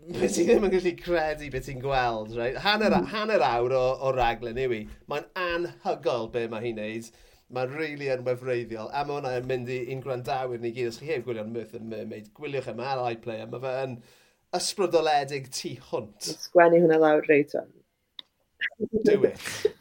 beth 0.10 0.36
ti 0.36 0.46
ddim 0.48 0.66
yn 0.66 0.74
gallu 0.74 0.94
credu 0.98 1.50
beth 1.54 1.68
ti'n 1.68 1.82
gweld, 1.82 2.32
right? 2.38 2.58
Hanner, 2.64 2.96
mm. 2.96 3.10
hanner 3.12 3.44
awr 3.46 3.76
o, 3.78 3.84
o 4.08 4.14
raglen 4.16 4.60
yw 4.62 4.78
i. 4.80 4.80
Mae'n 5.12 5.28
anhygol 5.38 6.32
be 6.34 6.48
mae 6.50 6.66
hi'n 6.66 6.82
neud. 6.82 7.12
Mae'n 7.52 7.74
rili 7.76 7.90
really 7.92 8.10
yn 8.14 8.24
wefreiddiol. 8.26 8.90
A 8.96 9.04
mae 9.04 9.18
hwnna'n 9.18 9.42
yn 9.42 9.50
mynd 9.50 9.70
i'n 9.76 10.02
gwrandawyr 10.04 10.62
ni 10.64 10.72
gyd. 10.74 10.90
Os 10.94 11.02
chi 11.02 11.12
heb 11.12 11.26
gwylio'n 11.28 11.52
Myth 11.52 11.76
and 11.78 11.92
Mermaid, 11.92 12.32
gwyliwch 12.38 12.72
e, 12.72 12.74
yma 12.74 12.88
ar 12.94 13.04
iPlayer. 13.12 13.50
Mae 13.52 13.62
fe 13.66 13.76
yn 13.84 13.98
ysbrydoledig 14.58 15.52
tu 15.54 15.76
hwnt. 15.92 16.32
Sgwennu 16.48 16.82
hwnna 16.86 17.00
lawr 17.04 17.28
reit 17.30 17.54
o'n. 17.60 17.70
do 19.06 19.24
it. 19.24 19.76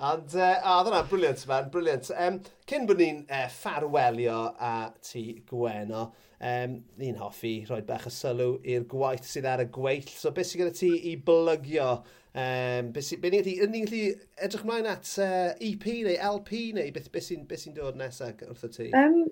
And, 0.00 0.32
uh, 0.36 0.60
ah, 0.62 0.80
a 0.80 0.84
dyna, 0.84 1.02
briliant 1.10 1.46
man, 1.48 1.70
briliant. 1.70 2.10
Um, 2.14 2.38
cyn 2.70 2.84
bod 2.86 3.00
ni'n 3.02 3.24
uh, 3.26 3.48
ffarwelio 3.50 4.36
a 4.62 4.92
ti 5.02 5.42
Gweno, 5.48 6.04
um, 6.38 6.76
ni'n 7.00 7.18
hoffi 7.18 7.56
rhoi 7.66 7.80
bach 7.88 8.06
o 8.06 8.12
sylw 8.14 8.60
i'r 8.62 8.86
gwaith 8.92 9.26
sydd 9.26 9.48
ar 9.50 9.64
y 9.64 9.66
gweill. 9.74 10.06
So 10.14 10.30
beth 10.36 10.52
sydd 10.52 10.62
gyda 10.62 10.76
ti 10.78 10.92
i 11.10 11.16
blygio? 11.18 11.88
Um, 12.30 12.92
beth 12.94 13.08
sy'n 13.08 13.24
be 13.24 13.32
ni'n 13.34 13.42
gallu, 13.42 13.72
ni 13.72 13.82
gallu 13.88 14.04
edrych 14.46 14.62
mlaen 14.68 14.86
at 14.92 15.10
e, 15.18 15.26
uh, 15.26 15.50
EP 15.72 15.88
neu 16.06 16.14
LP 16.30 16.62
neu 16.78 16.94
beth, 16.94 17.10
beth 17.10 17.26
sy'n 17.32 17.42
sy 17.58 17.74
dod 17.74 17.98
nesaf 17.98 18.46
wrth 18.46 18.68
y 18.68 18.72
ti? 18.76 18.88
Um, 18.94 19.24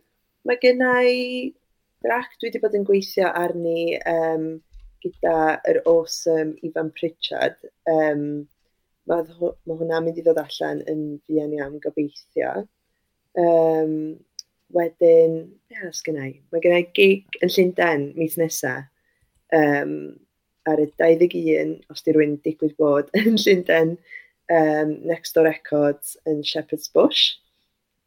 mae 0.50 0.58
genna 0.66 0.96
i 1.06 1.52
drac 2.02 2.34
dwi 2.40 2.50
wedi 2.50 2.64
bod 2.66 2.74
yn 2.74 2.90
gweithio 2.90 3.30
arni 3.38 4.00
um, 4.02 4.50
gyda 5.06 5.38
yr 5.70 5.84
awesome 5.86 6.58
Ivan 6.66 6.90
Pritchard. 6.98 7.62
Um, 7.86 8.48
mae 9.10 9.24
hwnna'n 9.26 10.06
mynd 10.06 10.18
i 10.20 10.24
ddod 10.24 10.40
allan 10.42 10.82
yn 10.90 11.02
fuan 11.26 11.54
iawn 11.56 11.78
gobeithio. 11.82 12.52
Um, 13.38 13.94
wedyn, 14.74 15.38
be 15.68 15.78
arall 15.78 16.04
gynnau? 16.06 16.34
Mae 16.52 16.62
gennau 16.64 16.86
gig 16.96 17.40
yn 17.44 17.52
Llundain 17.52 18.06
mis 18.18 18.36
nesaf. 18.40 18.86
Um, 19.54 20.16
ar 20.66 20.82
y 20.82 20.88
21, 20.98 21.76
os 21.92 22.02
di 22.02 22.14
rwy'n 22.14 22.38
digwydd 22.42 22.74
bod 22.80 23.12
yn 23.20 23.38
Llundain, 23.38 23.96
um, 24.50 24.94
Next 25.06 25.36
Door 25.36 25.46
Records 25.50 26.16
yn 26.26 26.42
Shepherd's 26.42 26.88
Bush. 26.88 27.36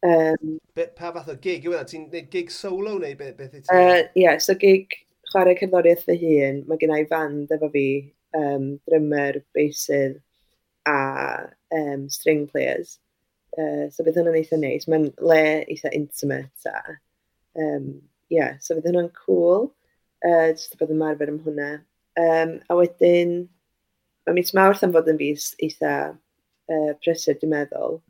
Um, 0.02 0.58
Be, 0.74 0.86
pa 0.96 1.12
fath 1.12 1.28
o 1.32 1.36
gig 1.40 1.64
yw 1.68 1.76
e? 1.76 1.84
Ti'n 1.88 2.06
gwneud 2.08 2.28
gig 2.32 2.52
solo 2.52 2.96
neu 3.00 3.16
beth 3.16 3.36
be, 3.36 3.48
be 3.48 3.60
ti'n 3.60 3.72
uh, 3.72 4.08
yeah, 4.16 4.38
so 4.40 4.56
gig 4.56 4.92
chwarae 5.32 5.56
cerddoriaeth 5.60 6.06
fy 6.06 6.16
hun. 6.20 6.64
Mae 6.68 6.80
gennau 6.80 7.06
fand 7.08 7.52
efo 7.56 7.68
fi, 7.72 7.86
um, 8.36 8.74
drymmer, 8.88 9.40
beisydd, 9.56 10.18
a 10.86 11.50
um, 11.72 12.08
string 12.08 12.46
players. 12.46 12.98
Uh, 13.58 13.90
so 13.90 14.04
bydd 14.06 14.18
hwnna'n 14.20 14.38
eitha 14.40 14.58
neis. 14.60 14.86
Mae'n 14.88 15.10
le 15.18 15.42
eitha 15.66 15.92
intimate 15.96 16.70
a... 16.70 16.96
Um, 17.58 18.02
yeah, 18.30 18.58
so 18.62 18.76
bydd 18.76 18.90
hwnna'n 18.90 19.10
cool. 19.24 19.70
Uh, 20.24 20.52
just 20.52 20.76
bod 20.78 20.92
yn 20.92 21.00
marfer 21.00 21.30
am 21.32 21.40
hwnna. 21.44 21.70
Um, 22.20 22.58
a 22.68 22.76
wedyn, 22.78 23.34
mae 24.26 24.36
mis 24.36 24.54
mawrth 24.56 24.84
am 24.86 24.94
fod 24.94 25.08
yn 25.10 25.20
fus 25.20 25.50
eitha 25.64 25.94
uh, 26.12 26.92
prysur, 27.02 27.38
dwi'n 27.40 27.54
meddwl. 27.54 28.00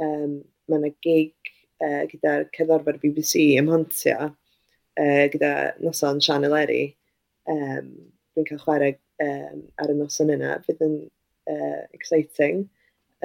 Um, 0.00 0.40
mae 0.70 0.80
yna 0.80 0.92
gig 1.04 1.52
uh, 1.82 2.04
gyda'r 2.10 2.48
cyddorfa'r 2.56 3.00
BBC 3.02 3.52
ym 3.60 3.70
Hontio, 3.72 4.30
uh, 5.00 5.24
gyda 5.32 5.52
noson 5.84 6.20
Sian 6.24 6.46
Eleri. 6.48 6.82
Um, 7.50 7.94
dwi'n 8.34 8.48
cael 8.50 8.62
chwarae 8.64 8.92
um, 9.24 9.64
ar 9.80 9.94
y 9.94 9.96
noson 9.96 10.34
yna. 10.36 10.58
Fydd 10.66 10.84
yn 10.86 10.98
uh, 11.48 11.82
exciting. 11.92 12.68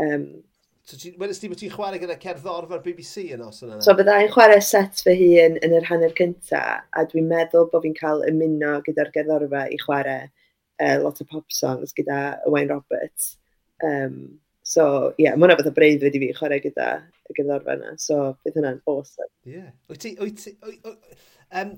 Um, 0.01 0.43
so 0.86 0.97
ti, 1.01 1.16
wedys 1.18 1.39
ti 1.41 1.49
bod 1.49 1.59
ti'n 1.59 1.74
chwarae 1.74 1.99
gyda 2.01 2.18
cerddorfa'r 2.22 2.84
BBC 2.86 3.28
yn 3.34 3.43
os 3.45 3.63
yna? 3.66 3.80
So 3.82 3.95
byddai'n 3.97 4.32
chwarae 4.34 4.61
set 4.61 5.01
fy 5.05 5.16
hun 5.18 5.59
yn 5.66 5.76
yr 5.80 5.88
hanner 5.89 6.13
cynta, 6.18 6.63
a 6.86 7.05
dwi'n 7.09 7.30
meddwl 7.32 7.70
bod 7.72 7.86
fi'n 7.88 7.97
cael 7.97 8.26
ymuno 8.30 8.78
gyda'r 8.86 9.11
gerddorfa 9.16 9.66
i 9.74 9.80
chwarae 9.82 10.28
uh, 10.28 10.97
lot 11.01 11.22
o 11.22 11.28
pop 11.32 11.49
songs 11.49 11.95
gyda 11.97 12.38
Wayne 12.45 12.70
Roberts. 12.74 13.36
Um, 13.84 14.38
so, 14.61 15.13
ie, 15.18 15.26
yeah, 15.26 15.38
mae 15.38 15.57
fath 15.57 15.72
o 15.72 15.76
braidd 15.76 16.05
wedi 16.05 16.22
fi 16.22 16.34
chwarae 16.38 16.61
gyda 16.63 16.89
y 17.30 17.38
gyddorfa 17.39 17.80
yna. 17.80 17.95
So, 18.01 18.36
bydd 18.45 18.59
hwnna'n 18.59 18.84
awesome. 18.86 19.32
Ie. 19.47 19.57
Yeah. 19.57 19.72
Wyt 19.89 20.05
ti... 20.05 20.13
Wyt 20.22 20.43
ti... 20.43 20.57
Wyt, 20.61 20.86
wyt, 20.86 21.24
um, 21.61 21.74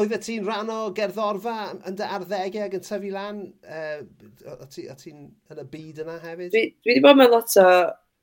oedd 0.00 0.14
ti'n 0.24 0.44
rhan 0.46 0.70
o 0.72 0.78
gerddorfa 0.96 1.56
yn 1.88 1.96
dy 1.98 2.06
arddegau 2.16 2.66
ac 2.66 2.76
yn 2.78 2.84
tyfu 2.86 3.10
lan? 3.12 3.40
Uh, 3.66 4.04
o 4.54 4.68
ti'n 4.70 4.94
ti 5.00 5.12
yn 5.12 5.62
y 5.62 5.66
byd 5.74 6.02
yna 6.04 6.18
hefyd? 6.22 6.52
Dwi, 6.54 6.64
dwi 6.82 6.94
wedi 6.94 7.04
bod 7.04 7.18
mewn 7.20 7.32
lot 7.32 7.56
o 7.60 7.68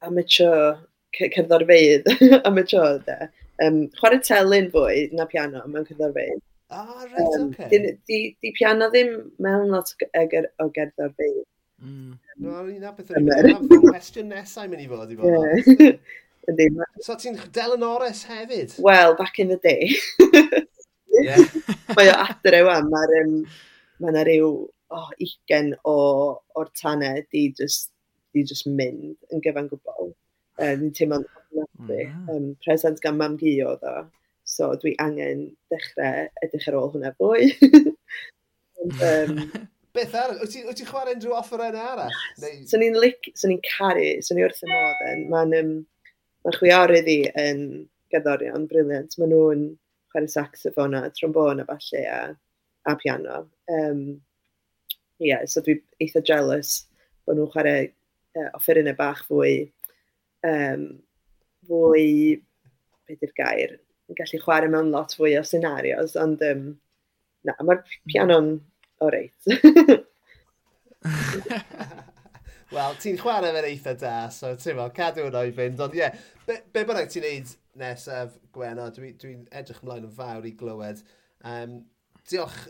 amateur 0.08 0.80
cerddorfeidd 1.18 2.10
amateur 2.50 3.00
de. 3.08 3.18
Um, 3.66 3.82
chwarae 3.98 4.22
telyn 4.24 4.70
fwy 4.74 5.10
na 5.18 5.28
piano 5.30 5.66
mewn 5.68 5.88
cerddorfeidd. 5.90 6.42
Ah, 6.70 7.04
right, 7.04 7.40
um, 7.40 7.50
okay. 7.50 7.70
Di, 7.72 7.94
di, 8.08 8.20
di 8.42 8.54
piano 8.58 8.92
ddim 8.94 9.16
mewn 9.42 9.74
lot 9.74 9.94
o, 10.06 10.26
ger, 10.32 10.50
o 10.62 10.70
gerddorfeidd. 10.76 11.46
Mm. 11.80 12.18
No, 12.44 12.64
ni'n 12.68 12.90
beth 12.96 13.14
o'n 13.16 13.30
i'n 13.30 13.86
cwestiwn 13.88 14.34
nesau 14.34 14.68
mynd 14.72 14.84
i 14.84 14.90
fod 14.92 15.14
i 15.14 15.20
fod. 15.20 15.86
Yeah. 16.50 16.86
so 17.06 17.14
ti'n 17.14 17.36
Del 17.54 17.76
Norris 17.78 18.24
hefyd? 18.26 18.80
Well, 18.80 19.14
back 19.16 19.38
in 19.38 19.50
the 19.50 19.58
day. 19.58 19.94
Yeah. 21.16 21.42
mae 21.98 22.12
o 22.12 22.18
adre 22.26 22.62
wan, 22.68 22.90
mae'r 22.92 23.16
um, 23.24 23.34
mae 24.00 24.14
yna 24.14 24.26
rhyw 24.28 24.52
oh, 24.96 25.10
20 25.20 25.76
o, 25.88 25.98
o'r 26.60 26.72
tanau 26.78 27.24
di 27.34 27.50
just, 27.58 27.92
di 28.36 28.46
just 28.46 28.68
mynd 28.70 29.18
yn 29.34 29.44
gyfan 29.46 29.70
gwbl. 29.72 30.14
Ni'n 30.60 30.90
um, 30.90 30.96
teimlo'n 30.96 31.28
ofnadwy. 31.42 32.08
Um, 32.32 32.50
present 32.66 33.02
gan 33.04 33.20
mam 33.20 33.38
gi 33.40 33.60
oedd 33.66 33.86
o. 33.88 33.98
So 34.50 34.72
dwi 34.82 34.96
angen 35.02 35.46
dechrau 35.72 36.28
edrych 36.44 36.68
ar 36.72 36.80
ôl 36.80 36.94
hwnna 36.96 37.14
fwy. 37.18 37.52
Um, 38.80 39.52
Beth 39.94 40.14
ar, 40.16 40.36
Wyt 40.40 40.52
ti'n 40.54 40.68
ti, 40.70 40.74
ti 40.78 40.86
chwarae 40.88 41.16
unrhyw 41.18 41.34
offer 41.36 41.64
yna 41.66 41.82
arall? 41.92 42.18
Neu... 42.40 42.60
So 42.70 42.78
ni'n 42.80 42.98
lic, 43.02 43.32
so 43.36 43.50
ni'n 43.50 43.62
caru, 43.66 44.06
so 44.24 44.36
ni 44.38 44.44
wrth 44.46 44.62
y 44.64 44.70
modd 44.70 45.02
yn. 45.10 45.24
Mae'n 45.34 45.56
um, 45.58 45.72
ma 46.46 46.54
chwiorydd 46.56 47.10
i 47.10 47.18
yn 47.42 47.64
gerddorion 48.14 48.68
briliant. 48.70 49.18
Maen 49.20 49.34
nhw'n 49.34 49.66
chwarae 50.12 50.32
saxofon 50.32 50.98
a 50.98 51.10
trombon 51.16 51.62
a 51.62 51.66
falle 51.70 52.04
a, 52.06 52.20
a 52.92 52.96
piano. 52.96 53.48
Um, 53.70 54.22
yeah, 55.20 55.46
so 55.46 55.62
dwi 55.62 55.80
eitha 56.02 56.24
jealous 56.26 56.86
bod 57.26 57.38
nhw'n 57.38 57.52
chwarae 57.54 57.88
uh, 57.90 58.50
offerynnau 58.58 58.98
bach 58.98 59.24
fwy, 59.30 59.54
um, 60.48 60.86
fwy, 61.70 62.06
beth 63.08 63.26
yw'r 63.28 63.36
gair, 63.38 63.78
yn 64.10 64.20
gallu 64.20 64.44
chwarae 64.44 64.72
mewn 64.74 64.94
lot 64.96 65.16
fwy 65.18 65.36
o 65.40 65.46
scenarios, 65.46 66.16
ond 66.20 66.44
um, 66.50 66.70
na, 67.46 67.58
mae'r 67.62 67.84
piano'n 68.10 68.56
o 69.04 69.12
reit. 69.14 69.40
Wel, 72.70 72.98
ti'n 73.02 73.18
chwarae 73.18 73.50
fe'n 73.50 73.66
eitha 73.66 73.96
da, 73.98 74.16
so 74.30 74.52
ti'n 74.54 74.78
fel, 74.78 74.92
cadw 74.94 75.24
yn 75.26 75.38
o'i 75.40 75.54
fynd. 75.58 75.80
Ond 75.82 75.96
ie, 75.98 76.04
yeah, 76.04 76.18
be, 76.46 76.60
be 76.70 76.84
bynnag 76.86 77.10
ti'n 77.10 77.26
neud 77.26 77.54
nesaf, 77.82 78.36
Gwena, 78.54 78.90
dwi'n 78.94 79.16
dwi, 79.18 79.32
edrych 79.58 79.80
ymlaen 79.82 80.06
yn 80.06 80.14
fawr 80.14 80.46
i 80.46 80.52
glywed. 80.60 81.02
Um, 81.50 81.80
diolch 82.30 82.68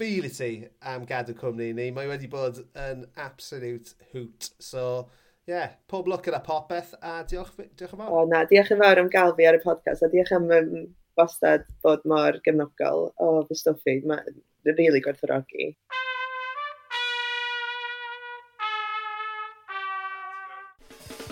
fil 0.00 0.26
i 0.26 0.32
ti 0.34 0.50
am 0.82 1.06
gadw 1.06 1.36
cwmni 1.38 1.70
ni. 1.78 1.86
Mae 1.94 2.10
wedi 2.10 2.30
bod 2.32 2.58
yn 2.74 3.06
absolute 3.22 3.94
hoot. 4.10 4.50
So, 4.58 5.06
ie, 5.46 5.54
yeah, 5.54 5.78
pob 5.90 6.10
lwc 6.10 6.26
gyda 6.26 6.42
popeth 6.46 6.96
a 6.98 7.20
diolch, 7.30 7.54
diolch 7.78 7.94
yn 7.94 8.02
fawr. 8.02 8.10
O 8.10 8.26
na, 8.32 8.42
diolch 8.50 8.74
yn 8.74 8.82
fawr 8.82 9.04
am 9.04 9.14
gael 9.14 9.36
fi 9.38 9.46
ar 9.46 9.60
y 9.60 9.62
podcast 9.62 10.02
a 10.02 10.10
diolch 10.10 10.34
am 10.34 10.50
um, 10.58 10.74
bostad 11.20 11.70
bod 11.86 12.02
mor 12.02 12.42
gefnogol 12.42 13.12
o 13.14 13.32
fy 13.46 13.62
stwffi. 13.62 14.00
Mae'n 14.10 14.26
rili 14.66 14.80
really 14.82 15.06
gwerthorogi. 15.06 15.74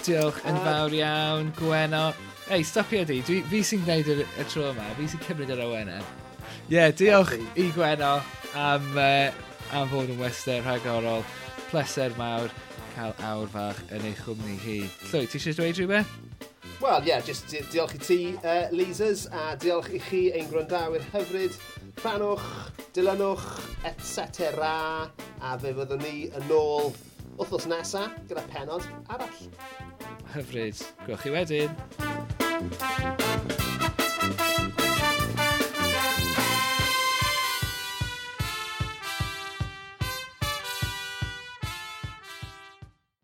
Diolch 0.06 0.38
yn 0.46 0.58
fawr 0.62 0.94
iawn, 0.94 1.48
Gweno. 1.58 2.12
Ei, 2.54 2.62
stopio 2.64 3.02
di. 3.04 3.18
Dwi, 3.26 3.40
fi 3.50 3.60
sy'n 3.66 3.82
gwneud 3.84 4.08
y, 4.12 4.14
y 4.24 4.44
tro 4.48 4.68
yma. 4.70 4.86
Fi 4.96 5.08
sy'n 5.10 5.22
cymryd 5.26 5.50
yr 5.52 5.62
awenau. 5.64 6.04
Ie, 6.68 6.76
yeah, 6.76 6.92
diolch 6.94 7.34
i 7.58 7.66
Gweno 7.74 8.14
am, 8.56 8.86
uh, 8.94 9.74
am 9.76 9.90
fod 9.90 10.12
yn 10.12 10.20
wester 10.22 10.62
rhagorol. 10.64 11.26
Pleser 11.72 12.14
mawr 12.20 12.48
cael 12.94 13.12
awr 13.28 13.50
fach 13.52 13.82
yn 13.96 14.06
ei 14.08 14.14
chwmni 14.20 14.56
hi. 14.62 14.78
Llwy, 15.10 15.26
ti 15.26 15.40
eisiau 15.40 15.58
dweud 15.58 15.82
rhywbeth? 15.82 16.14
Wel, 16.78 17.02
ie, 17.02 17.10
yeah, 17.10 17.26
just 17.26 17.50
di 17.50 17.64
diolch 17.72 17.96
i 17.98 18.00
ti, 18.04 18.20
uh, 18.38 18.70
Leasers, 18.70 19.26
a 19.34 19.50
diolch 19.58 19.90
i 19.90 20.00
chi 20.06 20.22
ein 20.30 20.48
gwrandawyr 20.52 21.04
hyfryd. 21.12 21.58
Banwch, 22.04 22.46
dilynwch, 22.94 23.44
etc. 23.88 24.62
A 25.42 25.58
fe 25.58 25.74
fyddwn 25.74 26.06
ni 26.06 26.16
yn 26.30 26.54
ôl 26.54 26.92
wythnos 27.38 27.68
nesaf 27.70 28.18
gyda 28.30 28.46
penod 28.54 28.86
arall 29.10 29.48
hyfryd. 30.34 30.84
Gwch 31.06 31.24
chi 31.24 31.34
wedyn. 31.36 31.72
Thank 32.70 33.60
you. 33.60 33.67